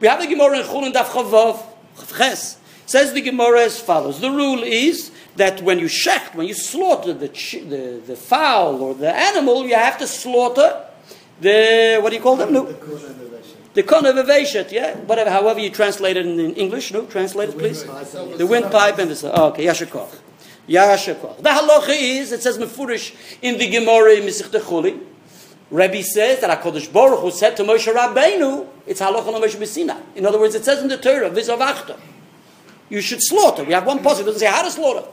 We 0.00 0.08
have 0.08 0.20
the 0.20 0.26
Gemara 0.26 0.60
in 0.60 0.66
Chulin 0.66 0.92
Daf 0.92 1.06
Chavav, 1.06 1.62
Chav 1.96 2.18
Ches. 2.18 2.58
Says 2.86 3.12
the 3.12 3.20
Gemara 3.20 3.62
as 3.62 3.78
follows. 3.80 4.20
The 4.20 4.30
rule 4.30 4.62
is 4.62 5.12
that 5.36 5.62
when 5.62 5.78
you 5.78 5.86
shecht, 5.86 6.34
when 6.34 6.48
you 6.48 6.54
slaughter 6.54 7.12
the, 7.12 7.28
the, 7.28 8.02
the 8.04 8.16
fowl 8.16 8.82
or 8.82 8.94
the 8.94 9.14
animal, 9.14 9.64
you 9.64 9.74
have 9.76 9.98
to 9.98 10.06
slaughter 10.06 10.86
the, 11.40 11.98
what 12.02 12.10
do 12.10 12.16
you 12.16 12.22
call 12.22 12.36
them? 12.36 12.52
No. 12.52 12.64
The 13.72 13.84
kon 13.84 14.04
of 14.04 14.16
Aveshet, 14.16 14.72
yeah? 14.72 14.96
Whatever, 14.96 15.30
however 15.30 15.60
you 15.60 15.70
translate 15.70 16.16
it 16.16 16.26
in, 16.26 16.40
in 16.40 16.54
English, 16.54 16.92
no? 16.92 17.06
Translate 17.06 17.50
it, 17.50 17.58
please. 17.58 17.84
The 17.84 18.46
windpipe 18.46 18.98
and 18.98 19.10
the... 19.10 19.32
Oh, 19.32 19.48
okay, 19.50 19.66
Yashakov. 19.66 20.08
Yashakov. 20.70 21.38
The 21.38 21.50
halacha 21.50 21.88
is, 21.90 22.30
it 22.30 22.42
says 22.42 22.56
Mefurish 22.56 23.14
in 23.42 23.58
the 23.58 23.68
Gemara 23.68 24.12
in 24.14 24.22
Mesich 24.22 24.48
Chuli. 24.60 25.00
Rebbe 25.70 26.02
says 26.02 26.40
that 26.40 26.62
HaKadosh 26.62 26.92
Baruch 26.92 27.20
Hu 27.20 27.30
said 27.30 27.56
to 27.56 27.64
Moshe 27.64 27.92
Rabbeinu, 27.92 28.66
it's 28.86 29.00
halacha 29.00 29.26
on 29.26 29.42
Moshe. 29.42 30.02
In 30.16 30.26
other 30.26 30.38
words, 30.38 30.54
it 30.54 30.64
says 30.64 30.80
in 30.80 30.88
the 30.88 30.96
Torah, 30.96 31.30
Vizavachta. 31.30 31.98
You 32.88 33.00
should 33.00 33.20
slaughter. 33.20 33.64
We 33.64 33.72
have 33.72 33.86
one 33.86 33.98
passage 33.98 34.24
that 34.24 34.32
doesn't 34.32 34.40
say 34.40 34.46
how 34.46 34.62
to 34.62 34.70
slaughter. 34.70 35.06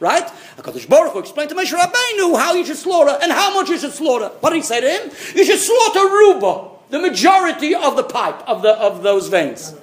Right? 0.00 0.26
HaKadosh 0.56 0.88
Baruch 0.88 1.12
Hu 1.12 1.20
explained 1.20 1.50
to 1.50 1.56
Moshe 1.56 1.72
Rabbeinu 1.72 2.36
how 2.36 2.54
you 2.54 2.64
should 2.64 2.76
slaughter 2.76 3.16
and 3.22 3.30
how 3.30 3.54
much 3.54 3.68
you 3.68 3.78
should 3.78 3.92
slaughter. 3.92 4.28
What 4.40 4.50
did 4.50 4.56
he 4.56 4.62
say 4.62 4.80
to 4.80 4.88
him? 4.88 5.10
You 5.36 5.44
should 5.44 5.60
slaughter 5.60 6.08
ruba, 6.08 6.70
the 6.90 6.98
majority 6.98 7.74
of 7.74 7.96
the 7.96 8.04
pipe, 8.04 8.48
of, 8.48 8.62
the, 8.62 8.72
of 8.80 9.04
those 9.04 9.28
veins. 9.28 9.72
No, 9.72 9.78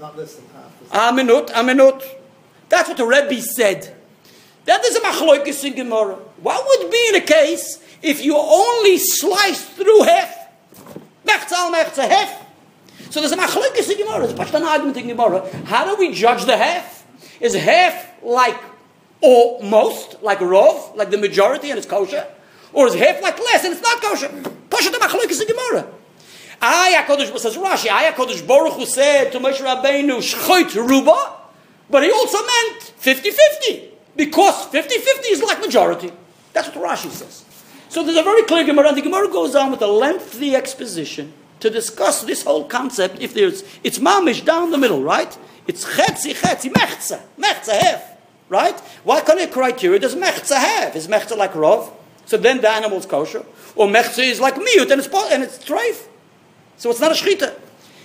not 0.00 0.16
less 0.16 0.36
than 0.36 0.44
half. 0.90 1.12
A 1.12 1.14
minute, 1.14 1.50
a 1.54 1.62
minute. 1.62 2.02
That's 2.70 2.88
what 2.88 2.96
the 2.96 3.04
Rebbe 3.04 3.42
said. 3.42 3.96
That 4.70 4.84
is 4.84 4.94
a 4.94 5.00
machloikis 5.00 5.64
in 5.64 5.74
Gemara. 5.74 6.14
What 6.42 6.64
would 6.64 6.92
be 6.92 7.10
the 7.10 7.22
case 7.22 7.82
if 8.02 8.24
you 8.24 8.36
only 8.36 8.98
slice 8.98 9.68
through 9.68 10.04
half? 10.04 10.32
Mechza 11.26 11.54
al 11.54 11.72
mechza, 11.72 12.08
half. 12.08 12.46
So 13.10 13.18
there's 13.18 13.32
a 13.32 13.36
machloikis 13.36 13.90
in 13.90 13.98
Gemara. 13.98 14.28
There's 14.28 14.30
a 14.30 14.36
pashtan 14.36 14.64
argument 14.64 14.96
in 14.96 15.08
Gemara. 15.08 15.52
How 15.64 15.84
do 15.86 15.96
we 15.98 16.14
judge 16.14 16.44
the 16.44 16.56
half? 16.56 17.04
Is 17.40 17.56
half 17.56 18.22
like 18.22 18.60
almost, 19.20 20.22
like 20.22 20.38
rov, 20.38 20.94
like 20.94 21.10
the 21.10 21.18
majority 21.18 21.70
and 21.70 21.76
it's 21.76 21.88
kosher? 21.88 22.24
Or 22.72 22.86
is 22.86 22.94
half 22.94 23.20
like 23.20 23.40
less 23.40 23.64
and 23.64 23.72
it's 23.72 23.82
not 23.82 24.00
kosher? 24.00 24.28
Pashtan 24.28 25.00
machloikis 25.00 25.40
in 25.40 25.48
Gemara. 25.48 25.90
Ay 26.62 27.04
HaKadosh, 27.04 27.36
says 27.40 27.56
Rashi, 27.56 27.88
Ay 27.90 28.12
HaKadosh 28.12 28.46
Baruch 28.46 28.74
Hu 28.74 28.86
said 28.86 29.32
to 29.32 29.40
Moshe 29.40 29.64
Rabbeinu, 29.64 30.18
Shchoit 30.18 30.72
Ruba, 30.76 31.38
but 31.90 32.04
he 32.04 32.12
also 32.12 32.38
meant 32.38 32.92
50-50, 33.00 33.89
because 34.16 34.66
50-50 34.66 35.30
is 35.30 35.42
like 35.42 35.60
majority. 35.60 36.12
That's 36.52 36.68
what 36.74 36.84
Rashi 36.84 37.10
says. 37.10 37.44
So 37.88 38.04
there's 38.04 38.16
a 38.16 38.22
very 38.22 38.44
clear 38.44 38.64
Gemara, 38.64 38.88
and 38.88 38.96
the 38.96 39.02
Gemara 39.02 39.28
goes 39.28 39.54
on 39.54 39.70
with 39.70 39.82
a 39.82 39.86
lengthy 39.86 40.54
exposition 40.54 41.32
to 41.60 41.70
discuss 41.70 42.22
this 42.22 42.44
whole 42.44 42.64
concept, 42.64 43.20
if 43.20 43.34
there's, 43.34 43.62
it's 43.84 43.98
mamish 43.98 44.44
down 44.44 44.70
the 44.70 44.78
middle, 44.78 45.02
right? 45.02 45.36
It's 45.66 45.84
chetzi, 45.84 46.32
chetzi, 46.34 46.72
mechza, 46.72 47.20
mechza, 47.38 47.78
half, 47.80 48.02
right? 48.48 48.78
What 49.04 49.26
kind 49.26 49.40
of 49.40 49.50
criteria 49.50 49.98
does 49.98 50.14
mechza 50.14 50.56
have? 50.56 50.96
Is 50.96 51.06
mechza 51.08 51.36
like 51.36 51.52
rov? 51.52 51.92
So 52.26 52.36
then 52.36 52.60
the 52.60 52.70
animal's 52.70 53.06
kosher. 53.06 53.44
Or 53.74 53.86
mechza 53.86 54.20
is 54.20 54.40
like 54.40 54.54
miut, 54.54 54.90
and 54.90 55.00
it's, 55.00 55.08
and 55.32 55.42
it's 55.42 55.58
treif. 55.58 56.06
So 56.76 56.90
it's 56.90 57.00
not 57.00 57.12
a 57.12 57.14
shchita. 57.14 57.54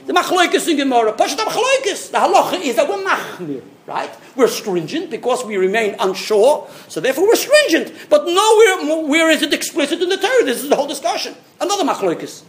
The 0.05 0.13
machloikis 0.13 0.67
in 0.69 0.77
Gemara, 0.77 1.13
Pashat 1.13 1.37
machloikis. 1.37 2.11
The 2.11 2.17
halacha 2.19 2.61
is 2.61 2.75
that 2.75 2.87
we're 2.87 3.03
machmir, 3.03 3.63
right? 3.87 4.09
We're 4.35 4.47
stringent 4.47 5.09
because 5.09 5.43
we 5.45 5.57
remain 5.57 5.95
unsure, 5.99 6.67
so 6.87 6.99
therefore 6.99 7.27
we're 7.27 7.35
stringent. 7.35 7.91
But 8.09 8.25
nowhere 8.25 9.07
where 9.07 9.29
is 9.31 9.41
it 9.41 9.53
explicit 9.53 10.01
in 10.01 10.09
the 10.09 10.17
Torah? 10.17 10.43
This 10.45 10.61
is 10.63 10.69
the 10.69 10.75
whole 10.75 10.87
discussion. 10.87 11.35
Another 11.59 11.83
machloikis. 11.83 12.43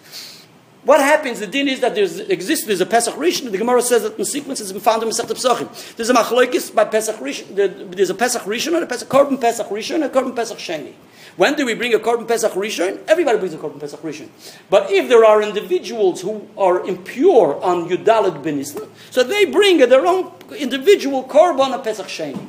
What 0.84 1.00
happens? 1.00 1.40
The 1.40 1.48
din 1.48 1.66
is 1.66 1.80
that 1.80 1.96
there's 1.96 2.20
exists. 2.20 2.64
There's 2.66 2.80
a 2.80 2.86
Pesach 2.86 3.14
Rishon. 3.16 3.50
The 3.50 3.58
Gemara 3.58 3.82
says 3.82 4.02
that 4.02 4.16
in 4.20 4.24
sequence 4.24 4.60
it's 4.60 4.70
been 4.70 4.80
found 4.80 5.02
in 5.02 5.08
Masechet 5.08 5.26
Pesachim. 5.34 5.96
There's 5.96 6.10
a 6.10 6.14
machloikis 6.14 6.72
by 6.72 6.84
Pesach 6.84 7.16
Rishon. 7.16 7.56
there- 7.56 7.66
There's 7.66 8.10
a 8.10 8.14
Pesach 8.14 8.42
Rishon 8.42 8.74
and 8.74 8.84
a 8.84 8.86
Pesach 8.86 9.08
Korban 9.08 9.40
Pesach 9.40 9.66
Rishon 9.68 9.96
and 9.96 10.04
a 10.04 10.08
Korban 10.08 10.36
Pesach 10.36 10.58
Sheni. 10.58 10.92
When 11.36 11.54
do 11.54 11.66
we 11.66 11.74
bring 11.74 11.92
a 11.92 11.98
Korban 11.98 12.26
Pesach 12.26 12.52
Rishon? 12.52 12.98
Everybody 13.06 13.38
brings 13.38 13.52
a 13.52 13.58
Korban 13.58 13.78
Pesach 13.78 14.00
Rishon. 14.00 14.28
But 14.70 14.90
if 14.90 15.08
there 15.08 15.22
are 15.24 15.42
individuals 15.42 16.22
who 16.22 16.48
are 16.56 16.86
impure 16.86 17.62
on 17.62 17.90
Yudalit 17.90 18.42
Benisn, 18.42 18.88
so 19.10 19.22
they 19.22 19.44
bring 19.44 19.78
their 19.78 20.06
own 20.06 20.32
individual 20.58 21.24
Korban 21.24 21.74
a 21.74 21.78
Pesach 21.78 22.06
Sheni. 22.06 22.40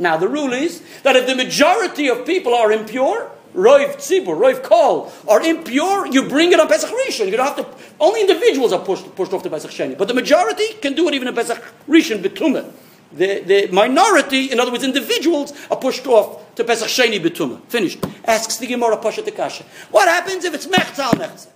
Now 0.00 0.16
the 0.16 0.28
rule 0.28 0.52
is 0.52 0.82
that 1.04 1.14
if 1.14 1.26
the 1.26 1.36
majority 1.36 2.08
of 2.08 2.26
people 2.26 2.52
are 2.52 2.72
impure, 2.72 3.30
Roiv 3.54 3.96
Tzibur, 3.96 4.36
Roiv 4.36 4.64
Kol, 4.64 5.12
are 5.28 5.42
impure, 5.42 6.06
you 6.06 6.28
bring 6.28 6.52
it 6.52 6.58
on 6.58 6.66
Pesach 6.66 6.90
Rishon. 6.90 7.26
You 7.26 7.36
don't 7.36 7.46
have 7.46 7.56
to, 7.56 7.66
only 8.00 8.22
individuals 8.22 8.72
are 8.72 8.80
pushed, 8.80 9.14
pushed 9.14 9.32
off 9.32 9.44
to 9.44 9.50
Pesach 9.50 9.70
Sheni. 9.70 9.96
But 9.96 10.08
the 10.08 10.14
majority 10.14 10.72
can 10.80 10.94
do 10.94 11.06
it 11.06 11.14
even 11.14 11.28
in 11.28 11.34
Pesach 11.34 11.62
Rishon, 11.86 12.22
Betumah. 12.22 12.72
The, 13.14 13.40
the 13.40 13.68
minority, 13.68 14.50
in 14.50 14.58
other 14.58 14.72
words, 14.72 14.84
individuals, 14.84 15.52
are 15.70 15.76
pushed 15.76 16.06
off 16.06 16.54
to 16.54 16.64
Pesach 16.64 16.88
Sheni 16.88 17.20
Betumah. 17.22 17.62
Finished. 17.68 18.04
Asks 18.24 18.56
the 18.58 18.66
Gemara 18.66 18.96
Pasha 18.96 19.22
Tekasha. 19.22 19.62
What 19.90 20.08
happens 20.08 20.44
if 20.44 20.54
it's 20.54 20.66
Mechza 20.66 21.00
al 21.00 21.12
Mechza? 21.12 21.48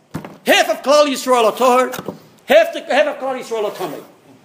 Half 0.47 0.69
of 0.71 0.83
Klal 0.83 1.07
Yisrael 1.07 1.61
are 1.61 1.91
half, 2.47 2.73
the, 2.73 2.81
half 2.83 3.07
of 3.07 3.23
Klal 3.23 3.41
Yisrael 3.41 3.65
are. 3.65 4.05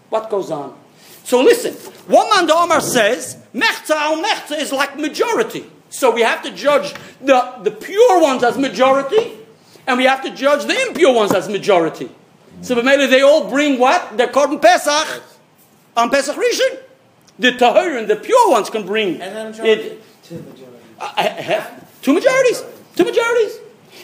What 0.10 0.30
goes 0.30 0.52
on? 0.52 0.78
So 1.24 1.42
listen, 1.42 1.74
one 2.08 2.28
man 2.30 2.48
the 2.48 2.56
Omar 2.56 2.82
says, 2.82 3.38
Mechza 3.54 3.92
al 3.92 4.56
is 4.56 4.72
like 4.72 4.98
majority. 4.98 5.66
So 5.90 6.12
we 6.12 6.22
have 6.22 6.42
to 6.44 6.52
judge 6.52 6.94
the, 7.22 7.54
the 7.64 7.72
pure 7.72 8.22
ones 8.22 8.44
as 8.44 8.58
majority, 8.58 9.34
and 9.86 9.98
we 9.98 10.06
have 10.06 10.24
to 10.24 10.30
judge 10.32 10.66
the 10.66 10.88
impure 10.88 11.14
ones 11.14 11.34
as 11.34 11.50
majority. 11.50 12.10
So 12.62 12.76
B'mele, 12.76 13.10
they 13.10 13.22
all 13.22 13.50
bring 13.50 13.78
what? 13.78 14.18
Their 14.18 14.28
Korban 14.28 14.62
Pesach 14.62 15.24
on 15.98 16.10
Pesach 16.10 16.36
Rishon. 16.36 16.80
The 17.42 17.52
Tahir 17.54 17.98
and 17.98 18.08
the 18.08 18.16
pure 18.16 18.50
ones 18.52 18.70
can 18.70 18.86
bring 18.86 19.20
And 19.20 19.36
the 19.36 19.64
majority? 19.64 19.82
it. 19.82 20.04
Uh, 21.00 21.14
uh, 21.18 21.66
two 22.04 22.14
majorities. 22.14 22.64
Two 22.96 23.04
majorities. 23.04 23.58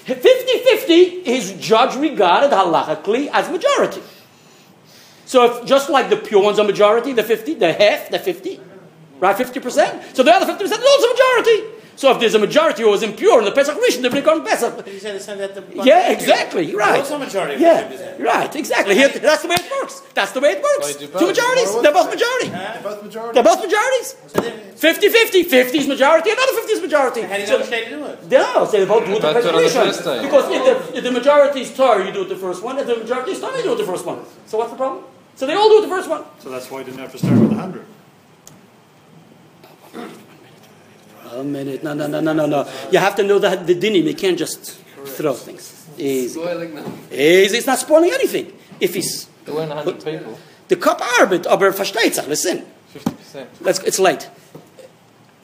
50-50 0.06 1.24
is 1.26 1.54
judged 1.54 1.98
regarded 1.98 2.52
halachically 2.52 3.30
as 3.32 3.50
majority. 3.52 4.02
So 5.26 5.44
if, 5.46 5.66
just 5.68 5.90
like 5.90 6.10
the 6.10 6.18
pure 6.18 6.42
ones 6.42 6.58
are 6.58 6.66
majority, 6.66 7.14
the 7.14 7.24
50, 7.24 7.56
the 7.56 7.74
half, 7.74 8.10
the 8.10 8.18
50, 8.18 8.60
right, 9.20 9.36
50%. 9.36 10.16
So 10.16 10.24
the 10.24 10.34
other 10.34 10.46
50% 10.52 10.62
is 10.64 10.72
also 10.72 11.08
majority. 11.14 11.77
So 11.98 12.12
if 12.14 12.20
there's 12.20 12.36
a 12.36 12.40
majority 12.48 12.84
who 12.84 12.94
is 12.94 13.02
impure 13.02 13.40
in 13.40 13.46
the 13.46 13.52
Pesach 13.52 13.76
Rishon, 13.76 14.04
they 14.04 14.10
bring 14.10 14.28
on 14.30 14.46
Pesach. 14.46 14.72
But 14.78 14.86
you 14.88 15.00
said 15.00 15.16
the 15.16 15.20
same 15.20 15.40
that 15.40 15.56
the 15.56 15.64
Yeah, 15.84 16.12
exactly. 16.12 16.64
You're 16.70 16.78
right. 16.78 17.00
Also 17.00 17.18
majority 17.18 17.56
of 17.56 17.62
Yeah, 17.62 17.90
50%. 17.90 18.20
right. 18.24 18.56
Exactly. 18.56 18.94
Here, 18.94 19.10
that's 19.10 19.42
the 19.42 19.48
way 19.48 19.56
it 19.58 19.68
works. 19.82 19.96
That's 20.14 20.32
the 20.32 20.40
way 20.40 20.52
it 20.58 20.62
works. 20.62 20.96
Two 20.96 21.28
majorities. 21.34 21.70
They're 21.82 21.92
both 22.00 22.10
majority. 22.18 22.50
They're 22.50 22.80
both 22.84 23.02
majority. 23.04 23.34
They're 23.34 23.50
both 23.52 23.62
majorities. 23.66 24.08
So 24.28 24.42
then, 24.42 24.54
50-50. 24.78 25.44
50 25.50 25.78
is 25.80 25.88
majority. 25.88 26.30
Another 26.30 26.54
50 26.54 26.72
is 26.78 26.82
majority. 26.82 27.22
how 27.22 27.34
do 27.36 27.42
you 27.42 27.48
So- 27.48 27.54
know 27.54 27.60
which 27.66 27.70
to 27.70 27.90
do 27.90 28.06
it? 28.06 28.30
no, 28.30 28.66
so 28.66 28.74
they 28.78 28.86
both 28.86 29.06
do 29.08 29.14
the 29.16 29.20
But 29.20 29.34
do 29.34 29.40
it 29.40 29.56
on 29.56 29.64
the 29.64 29.68
Pesach. 29.68 30.06
Rishon. 30.06 30.22
Because 30.22 30.46
if 30.58 30.62
the, 30.70 30.98
if 31.00 31.04
the 31.04 31.12
majority 31.12 31.62
is 31.62 31.74
Torah, 31.74 32.06
you 32.06 32.12
do 32.14 32.22
it 32.22 32.30
the 32.30 32.36
first 32.46 32.62
one. 32.62 32.78
If 32.78 32.86
the 32.86 32.98
majority 32.98 33.32
is 33.32 33.40
Torah, 33.40 33.58
you 33.58 33.64
do 33.64 33.74
it 33.74 33.78
the 33.80 33.90
first 33.94 34.06
one. 34.06 34.20
So 34.46 34.60
what's 34.60 34.70
the 34.70 34.78
problem? 34.78 35.04
So 35.36 35.48
they 35.48 35.56
all 35.56 35.70
do 35.70 35.80
it 35.80 35.82
the 35.90 35.94
first 35.98 36.08
one. 36.10 36.24
So 36.44 36.50
that's 36.50 36.70
why 36.70 36.78
you 36.80 36.86
didn't 36.86 37.00
have 37.00 37.12
to 37.14 37.18
start 37.18 37.40
with 37.40 37.50
100. 37.52 37.86
A 41.38 41.44
minute. 41.44 41.84
No, 41.84 41.94
no, 41.94 42.08
no, 42.08 42.20
no, 42.20 42.34
no, 42.34 42.46
no. 42.48 42.68
You 42.92 42.98
have 42.98 43.16
to 43.18 43.24
know 43.24 43.38
the, 43.38 43.50
the 43.58 43.76
dinim. 43.76 44.06
You 44.06 44.16
can't 44.16 44.38
just 44.38 44.80
throw 45.06 45.34
things. 45.34 45.86
Easy. 45.98 46.40
Easy. 47.12 47.58
It's 47.58 47.68
not 47.68 47.78
spoiling 47.78 48.12
anything. 48.12 48.54
If 48.80 48.96
he's 48.96 49.28
There 49.46 49.54
weren't 49.54 49.70
100 49.70 50.04
people. 50.04 50.38
the 50.68 50.76
cup 50.76 51.00
arbit, 51.00 51.46
aber 51.46 51.68
uh, 51.68 51.74
versteht 51.74 52.16
sich. 52.16 52.28
Listen. 52.28 52.66
50%. 52.94 53.46
Let's, 53.62 53.80
it's 53.80 54.00
late. 54.00 54.30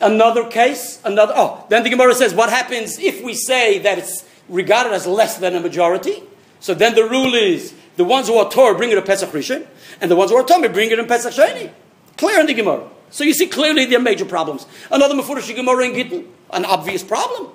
Another 0.02 0.46
case, 0.50 1.00
another. 1.06 1.34
Oh, 1.36 1.66
then 1.70 1.84
the 1.84 1.90
Gemara 1.90 2.16
says, 2.16 2.34
what 2.34 2.50
happens 2.50 2.98
if 2.98 3.24
we 3.24 3.36
say 3.36 3.78
that 3.80 4.00
it's 4.00 4.26
regarded 4.50 4.94
as 4.94 5.06
less 5.06 5.38
than 5.38 5.56
a 5.56 5.60
majority? 5.60 6.24
So 6.60 6.74
then 6.74 6.96
the 6.96 7.04
rule 7.08 7.36
is 7.36 7.74
the 7.98 8.04
ones 8.04 8.28
who 8.28 8.36
are 8.36 8.50
Torah 8.50 8.76
bring 8.76 8.90
it 8.90 8.98
in 8.98 9.04
Pesach 9.04 9.30
Rishon, 9.30 9.66
and 10.02 10.10
the 10.10 10.16
ones 10.16 10.32
who 10.32 10.38
are 10.38 10.44
Tomei 10.44 10.74
bring 10.74 10.90
it 10.92 10.98
in 10.98 11.06
Pesach 11.06 11.34
Sheni. 11.34 11.72
Clear 12.18 12.40
in 12.40 12.46
the 12.46 12.54
Gemara. 12.54 12.90
So 13.10 13.24
you 13.24 13.34
see 13.34 13.48
clearly 13.48 13.86
there 13.86 14.00
are 14.00 14.02
major 14.02 14.26
problems. 14.26 14.66
Another 14.90 15.16
Mefurish 15.16 15.54
Gemara 15.56 15.86
in 15.86 15.94
Gittin, 15.94 16.28
an 16.52 16.66
obvious 16.66 17.04
problem. 17.04 17.52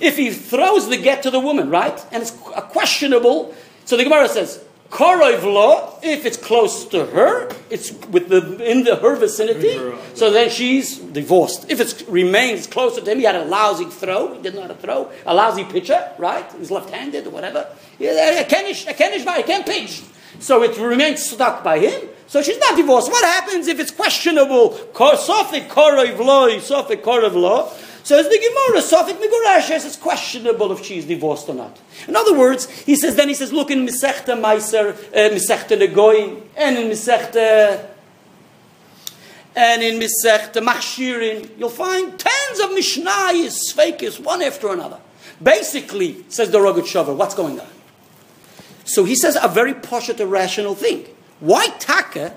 If 0.00 0.16
he 0.16 0.30
throws 0.30 0.88
the 0.88 0.96
get 0.96 1.22
to 1.22 1.30
the 1.30 1.40
woman, 1.40 1.70
right, 1.70 2.04
and 2.12 2.22
it's 2.22 2.32
a 2.54 2.62
questionable, 2.62 3.54
so 3.84 3.96
the 3.96 4.04
Gemara 4.04 4.28
says, 4.28 4.62
Korov 4.90 5.42
law, 5.42 5.98
if 6.02 6.24
it's 6.24 6.36
close 6.36 6.84
to 6.86 7.06
her, 7.06 7.50
it's 7.70 7.90
with 8.08 8.28
the 8.28 8.70
in 8.70 8.84
the 8.84 8.96
her 8.96 9.16
vicinity, 9.16 9.76
so 10.14 10.30
then 10.30 10.48
she's 10.48 10.98
divorced. 10.98 11.68
If 11.68 11.80
it 11.80 12.04
remains 12.08 12.66
closer 12.66 13.00
to 13.00 13.10
him, 13.10 13.18
he 13.18 13.24
had 13.24 13.34
a 13.34 13.44
lousy 13.44 13.86
throw, 13.86 14.34
he 14.34 14.42
didn't 14.42 14.56
know 14.56 14.62
how 14.62 14.68
to 14.68 14.74
throw, 14.74 15.10
a 15.24 15.34
lousy 15.34 15.64
pitcher, 15.64 16.12
right? 16.18 16.50
He's 16.52 16.70
left-handed 16.70 17.26
or 17.26 17.30
whatever. 17.30 17.66
A 17.98 18.44
kenish, 18.44 18.88
a 18.88 18.94
kenish 18.94 19.24
by, 19.24 19.38
a 19.38 19.42
can 19.42 19.64
pitch. 19.64 20.02
So 20.40 20.62
it 20.62 20.78
remains 20.78 21.30
stuck 21.30 21.64
by 21.64 21.78
him. 21.78 22.08
So 22.26 22.42
she's 22.42 22.58
not 22.58 22.76
divorced. 22.76 23.10
What 23.10 23.24
happens 23.24 23.68
if 23.68 23.78
it's 23.78 23.90
questionable? 23.90 24.70
Sofik 24.92 25.68
korov 25.68 26.60
sofik. 26.60 27.02
Says 28.06 28.28
the 28.28 28.38
Gemara, 28.38 28.82
Sofik 28.82 29.20
Migurashes, 29.20 29.84
it's 29.84 29.96
questionable 29.96 30.70
if 30.70 30.84
she's 30.84 31.06
divorced 31.06 31.48
or 31.48 31.56
not. 31.56 31.76
In 32.06 32.14
other 32.14 32.38
words, 32.38 32.70
he 32.70 32.94
says, 32.94 33.16
then 33.16 33.26
he 33.26 33.34
says, 33.34 33.52
look 33.52 33.68
in 33.68 33.84
Misechta 33.84 34.40
Meiser, 34.40 34.94
uh, 35.10 35.34
Misechta 35.34 35.76
Negoim, 35.76 36.40
and 36.56 36.78
in 36.78 36.88
Misechta, 36.88 37.84
and 39.56 39.82
in 39.82 39.98
Misechta 39.98 40.64
Machshirin, 40.64 41.58
you'll 41.58 41.68
find 41.68 42.16
tens 42.16 42.60
of 42.60 42.70
Mishnayis, 42.70 43.58
Sveikis, 43.72 44.20
one 44.20 44.40
after 44.40 44.72
another. 44.72 45.00
Basically, 45.42 46.24
says 46.28 46.52
the 46.52 46.58
Rogachover, 46.58 47.12
what's 47.12 47.34
going 47.34 47.58
on? 47.58 47.66
So 48.86 49.04
he 49.04 49.14
says 49.14 49.36
a 49.40 49.48
very 49.48 49.74
poshut, 49.74 50.18
irrational 50.18 50.74
thing. 50.74 51.06
Why 51.40 51.68
Taka 51.78 52.34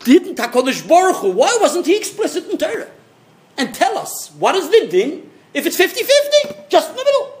didn't 0.00 0.36
HaKadosh 0.36 0.88
Baruch 0.88 1.16
Hu, 1.16 1.30
why 1.30 1.56
wasn't 1.60 1.86
he 1.86 1.96
explicit 1.96 2.50
in 2.50 2.58
Torah? 2.58 2.88
and 3.56 3.74
tell 3.74 3.98
us 3.98 4.30
what 4.38 4.54
is 4.54 4.68
the 4.70 4.88
din 4.88 5.30
if 5.54 5.66
it's 5.66 5.76
50-50, 5.76 6.68
just 6.70 6.90
in 6.90 6.96
the 6.96 7.04
middle. 7.04 7.34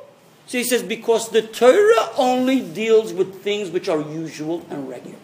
So 0.46 0.58
he 0.58 0.64
says, 0.64 0.82
because 0.82 1.30
the 1.30 1.40
Torah 1.40 2.10
only 2.18 2.60
deals 2.60 3.14
with 3.14 3.42
things 3.42 3.70
which 3.70 3.88
are 3.88 4.00
usual 4.02 4.66
and 4.68 4.86
regular. 4.86 5.16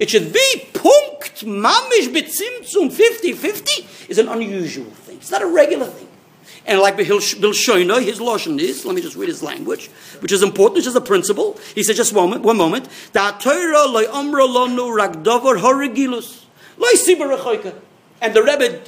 It 0.00 0.10
should 0.10 0.32
be 0.32 0.68
punkt 0.74 1.44
mamish 1.44 2.12
betzimtzum 2.12 2.90
50-50 2.90 4.10
is 4.10 4.18
an 4.18 4.26
unusual 4.28 4.86
thing. 4.86 5.18
It's 5.18 5.30
not 5.30 5.42
a 5.42 5.46
regular 5.46 5.86
thing. 5.86 6.08
And 6.66 6.80
like 6.80 6.96
Bill 6.96 7.06
Shoino, 7.06 8.02
his 8.02 8.20
lotion 8.20 8.60
is, 8.60 8.84
let 8.84 8.94
me 8.94 9.02
just 9.02 9.16
read 9.16 9.28
his 9.28 9.42
language, 9.42 9.88
which 10.20 10.32
is 10.32 10.42
important, 10.42 10.76
which 10.76 10.86
is 10.86 10.96
a 10.96 11.00
principle. 11.00 11.58
He 11.74 11.82
says, 11.82 11.96
just 11.96 12.12
one 12.12 12.30
moment, 12.30 12.44
one 12.44 12.56
moment. 12.56 12.88
And 18.20 18.34
the 18.34 18.42
Rebbe 18.42 18.80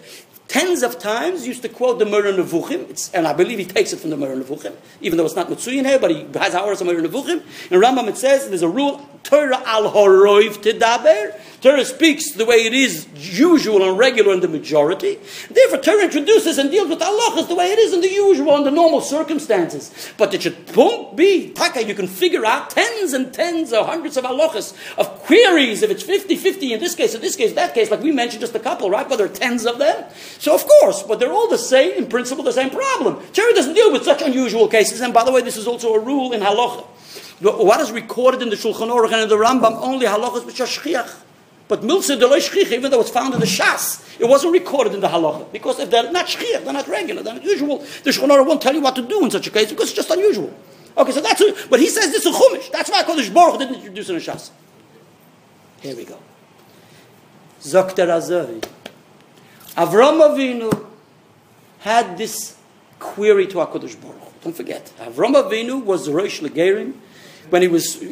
tens 0.46 0.82
of 0.82 0.98
times 0.98 1.46
used 1.46 1.62
to 1.62 1.68
quote 1.68 1.98
the 1.98 2.04
Moreh 2.04 2.32
Nevuchim, 2.32 2.88
it's, 2.90 3.10
and 3.12 3.26
I 3.26 3.32
believe 3.32 3.58
he 3.58 3.64
takes 3.64 3.92
it 3.92 3.98
from 3.98 4.10
the 4.10 4.16
Moreh 4.16 4.36
Nevuchim, 4.36 4.76
even 5.00 5.16
though 5.16 5.24
it's 5.24 5.34
not 5.34 5.48
Mitsuyin 5.48 5.84
here, 5.86 5.98
but 5.98 6.10
he 6.10 6.26
has 6.34 6.54
hours 6.54 6.80
of 6.80 6.86
Moreh 6.86 7.02
Nevuchim. 7.02 7.42
In 7.70 7.80
Rambam 7.80 8.08
it 8.08 8.16
says 8.16 8.48
there's 8.48 8.62
a 8.62 8.68
rule, 8.68 9.04
Torah 9.24 9.62
al 9.64 9.90
horoiv 9.90 10.58
tidaber. 10.58 11.34
Torah 11.64 11.86
speaks 11.86 12.32
the 12.32 12.44
way 12.44 12.56
it 12.56 12.74
is 12.74 13.06
usual 13.16 13.88
and 13.88 13.96
regular 13.96 14.34
in 14.34 14.40
the 14.40 14.48
majority. 14.48 15.18
Therefore, 15.50 15.78
Torah 15.78 16.04
introduces 16.04 16.58
and 16.58 16.70
deals 16.70 16.90
with 16.90 16.98
halachas 16.98 17.48
the 17.48 17.54
way 17.54 17.72
it 17.72 17.78
is 17.78 17.94
in 17.94 18.02
the 18.02 18.12
usual 18.12 18.54
and 18.54 18.66
the 18.66 18.70
normal 18.70 19.00
circumstances. 19.00 20.12
But 20.18 20.34
it 20.34 20.42
should 20.42 20.66
be 21.16 21.48
taka. 21.54 21.82
You 21.82 21.94
can 21.94 22.06
figure 22.06 22.44
out 22.44 22.68
tens 22.68 23.14
and 23.14 23.32
tens 23.32 23.72
or 23.72 23.86
hundreds 23.86 24.18
of 24.18 24.24
halachas 24.24 24.76
of 24.98 25.08
queries. 25.20 25.80
If 25.82 25.90
it's 25.90 26.02
50-50 26.02 26.72
in 26.72 26.80
this 26.80 26.94
case, 26.94 27.14
in 27.14 27.22
this 27.22 27.34
case, 27.34 27.54
that 27.54 27.72
case, 27.72 27.90
like 27.90 28.02
we 28.02 28.12
mentioned 28.12 28.42
just 28.42 28.54
a 28.54 28.60
couple, 28.60 28.90
right? 28.90 29.08
But 29.08 29.16
there 29.16 29.24
are 29.24 29.30
tens 29.30 29.64
of 29.64 29.78
them. 29.78 30.04
So 30.38 30.54
of 30.54 30.66
course, 30.66 31.02
but 31.02 31.18
they're 31.18 31.32
all 31.32 31.48
the 31.48 31.56
same 31.56 31.92
in 31.92 32.08
principle, 32.10 32.44
the 32.44 32.52
same 32.52 32.68
problem. 32.68 33.22
Torah 33.32 33.54
doesn't 33.54 33.72
deal 33.72 33.90
with 33.90 34.04
such 34.04 34.20
unusual 34.20 34.68
cases. 34.68 35.00
And 35.00 35.14
by 35.14 35.24
the 35.24 35.32
way, 35.32 35.40
this 35.40 35.56
is 35.56 35.66
also 35.66 35.94
a 35.94 35.98
rule 35.98 36.34
in 36.34 36.42
halacha. 36.42 36.84
What 37.40 37.80
is 37.80 37.90
recorded 37.90 38.42
in 38.42 38.50
the 38.50 38.56
Shulchan 38.56 38.90
Aruch 38.90 39.12
and 39.12 39.22
in 39.22 39.28
the 39.30 39.36
Rambam 39.36 39.80
only 39.80 40.04
halachas 40.04 40.44
which 40.44 40.60
are 40.60 40.66
shchiach. 40.66 41.22
But 41.66 41.80
milsa 41.80 42.18
de 42.18 42.26
shchich, 42.26 42.72
even 42.72 42.90
though 42.90 43.00
it's 43.00 43.10
found 43.10 43.32
in 43.34 43.40
the 43.40 43.46
Shas, 43.46 44.20
it 44.20 44.26
wasn't 44.26 44.52
recorded 44.52 44.94
in 44.94 45.00
the 45.00 45.08
halacha. 45.08 45.50
Because 45.50 45.80
if 45.80 45.90
they're 45.90 46.10
not 46.12 46.26
shchich, 46.26 46.62
they're 46.62 46.72
not 46.72 46.86
regular, 46.88 47.22
they're 47.22 47.34
not 47.34 47.44
usual, 47.44 47.78
the 47.78 48.10
Shulchan 48.10 48.28
Aruch 48.28 48.46
won't 48.46 48.62
tell 48.62 48.74
you 48.74 48.82
what 48.82 48.94
to 48.96 49.02
do 49.02 49.24
in 49.24 49.30
such 49.30 49.46
a 49.46 49.50
case 49.50 49.70
because 49.70 49.86
it's 49.86 49.96
just 49.96 50.10
unusual. 50.10 50.52
Okay, 50.96 51.12
so 51.12 51.20
that's, 51.20 51.40
a, 51.40 51.54
but 51.68 51.80
he 51.80 51.88
says 51.88 52.12
this 52.12 52.24
is 52.26 52.36
chumash. 52.36 52.70
That's 52.70 52.90
why 52.90 53.02
Kodesh 53.02 53.32
Baruch 53.32 53.58
didn't 53.58 53.76
introduce 53.76 54.08
it 54.10 54.12
in 54.12 54.18
the 54.18 54.24
Shas. 54.24 54.50
Here 55.80 55.96
we 55.96 56.04
go. 56.04 56.18
Zokter 57.60 58.08
Azoi. 58.08 58.62
Avram 59.74 60.20
Avinu 60.20 60.86
had 61.80 62.16
this 62.16 62.56
query 62.98 63.46
to 63.48 63.56
HaKadosh 63.56 64.00
Baruch. 64.00 64.40
Don't 64.42 64.54
forget, 64.54 64.92
Avram 64.98 65.34
Avinu 65.34 65.82
was 65.82 66.08
Rosh 66.08 66.40
Legerim 66.40 66.94
when 67.50 67.62
he 67.62 67.68
was 67.68 68.02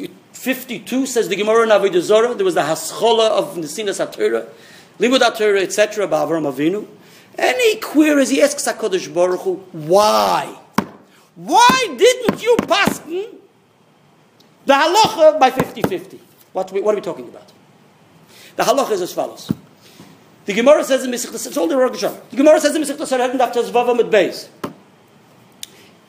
52, 0.43 1.05
says 1.05 1.29
the 1.29 1.37
Gemara 1.37 1.63
in 1.63 1.69
Avodah 1.69 2.01
Zorah, 2.01 2.33
there 2.33 2.43
was 2.43 2.55
the 2.55 2.63
Haschola 2.63 3.29
of 3.29 3.55
Nesinas 3.55 4.05
HaTorah, 4.05 4.45
Limud 4.99 5.19
HaTorah, 5.19 5.61
etc., 5.61 6.05
by 6.05 6.17
Avram 6.17 6.53
Avinu. 6.53 6.85
And 7.39 7.55
he 7.61 7.77
queries, 7.77 8.27
he 8.27 8.41
asks 8.41 8.67
HaKadosh 8.67 9.13
Baruch 9.13 9.39
Hu, 9.39 9.55
why? 9.71 10.53
Why 11.35 11.95
didn't 11.97 12.43
you 12.43 12.57
pass 12.67 12.99
the 12.99 13.29
halacha 14.67 15.39
by 15.39 15.49
50-50? 15.49 16.19
What, 16.51 16.73
what 16.73 16.91
are 16.91 16.95
we 16.95 17.01
talking 17.01 17.29
about? 17.29 17.49
The 18.57 18.63
halacha 18.63 18.91
is 18.91 19.01
as 19.01 19.13
follows. 19.13 19.49
The 20.43 20.51
Gemara 20.51 20.83
says 20.83 21.05
in 21.05 21.11
Mesechta, 21.11 21.35
it's 21.35 21.55
all 21.55 21.69
the 21.69 21.77
Rosh 21.77 22.01
The 22.01 22.35
Gemara 22.35 22.59
says 22.59 22.75
in 22.75 22.81
Mesechta 22.81 23.07
Sarah, 23.07 23.33
after 23.41 23.61
Zvava 23.61 23.95
mit 23.95 24.09
Beis. 24.09 24.49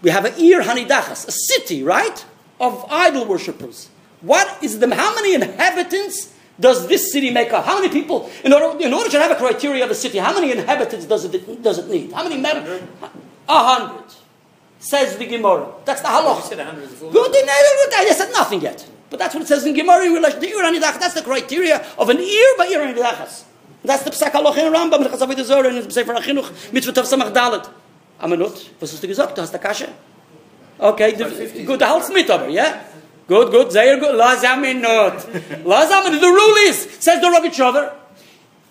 We 0.02 0.10
have 0.10 0.24
a 0.24 0.36
Ir 0.42 0.62
Hanidachas, 0.62 1.28
a 1.28 1.30
city, 1.30 1.84
right, 1.84 2.24
of 2.58 2.84
idol 2.90 3.26
worshippers. 3.26 3.90
What 4.24 4.62
is 4.62 4.78
the, 4.78 4.88
how 4.94 5.14
many 5.14 5.34
inhabitants 5.34 6.32
does 6.58 6.88
this 6.88 7.12
city 7.12 7.30
make 7.30 7.52
up? 7.52 7.66
How 7.66 7.78
many 7.78 7.92
people, 7.92 8.30
in 8.42 8.54
order, 8.54 8.82
in 8.82 8.92
order 8.94 9.10
to 9.10 9.18
have 9.20 9.30
a 9.30 9.34
criteria 9.34 9.84
of 9.84 9.90
a 9.90 9.94
city, 9.94 10.16
how 10.16 10.32
many 10.32 10.50
inhabitants 10.50 11.04
does 11.04 11.26
it, 11.26 11.62
does 11.62 11.78
it 11.78 11.88
need? 11.90 12.10
How 12.12 12.22
many 12.24 12.40
members? 12.40 12.82
A 13.46 13.74
hundred. 13.76 14.04
Says 14.78 15.18
the 15.18 15.26
Gemara. 15.26 15.72
That's 15.84 16.00
the 16.00 16.08
halach. 16.08 16.36
You 16.36 16.42
said 16.42 16.60
a 16.60 16.64
100 16.64 16.88
before. 16.88 17.12
Good, 17.12 17.34
I 17.36 18.12
said 18.14 18.32
nothing 18.32 18.62
yet. 18.62 18.88
But 19.10 19.18
that's 19.18 19.34
what 19.34 19.42
it 19.42 19.46
says 19.46 19.66
in 19.66 19.74
Gemara 19.74 20.06
in 20.06 20.12
relation 20.14 20.40
to 20.40 20.46
Ir 20.46 20.62
Anidach. 20.62 20.98
That's 20.98 21.14
the 21.14 21.22
criteria 21.22 21.84
of 21.98 22.08
an 22.08 22.18
ear 22.18 22.48
by 22.56 22.66
Ir 22.66 22.80
Anidachas. 22.80 23.44
That's 23.84 24.02
the 24.02 24.10
Psak 24.10 24.32
Halach 24.32 24.56
in 24.56 24.72
Rambam, 24.72 25.04
in 25.04 25.12
Chazavid 25.12 25.44
Zorah, 25.44 25.68
in 25.68 25.90
Sefer 25.90 26.14
HaChinuch, 26.14 26.72
Mitzvah 26.72 26.92
Tov 26.92 27.04
Samach 27.04 27.32
Dalet. 27.32 27.68
Amenut, 28.20 28.70
was 28.80 28.92
hast 28.92 29.02
du 29.02 29.08
gesagt? 29.08 29.36
Du 29.36 29.42
hast 29.42 29.52
der 29.52 29.60
Kasche? 29.60 29.88
Okay, 30.78 31.12
gut, 31.64 31.80
der 31.80 31.88
Hals 31.88 32.08
mit 32.08 32.30
aber, 32.30 32.48
ja? 32.48 32.80
Good, 33.26 33.50
good, 33.50 33.70
They 33.70 33.90
are 33.90 33.98
good. 33.98 34.16
La 34.16 34.36
zaminot. 34.36 35.64
La 35.64 35.86
zaminot. 35.86 36.20
The 36.20 36.26
rule 36.26 36.56
is, 36.68 36.82
says 37.00 37.20
the 37.20 37.28
Rogachover, 37.28 37.92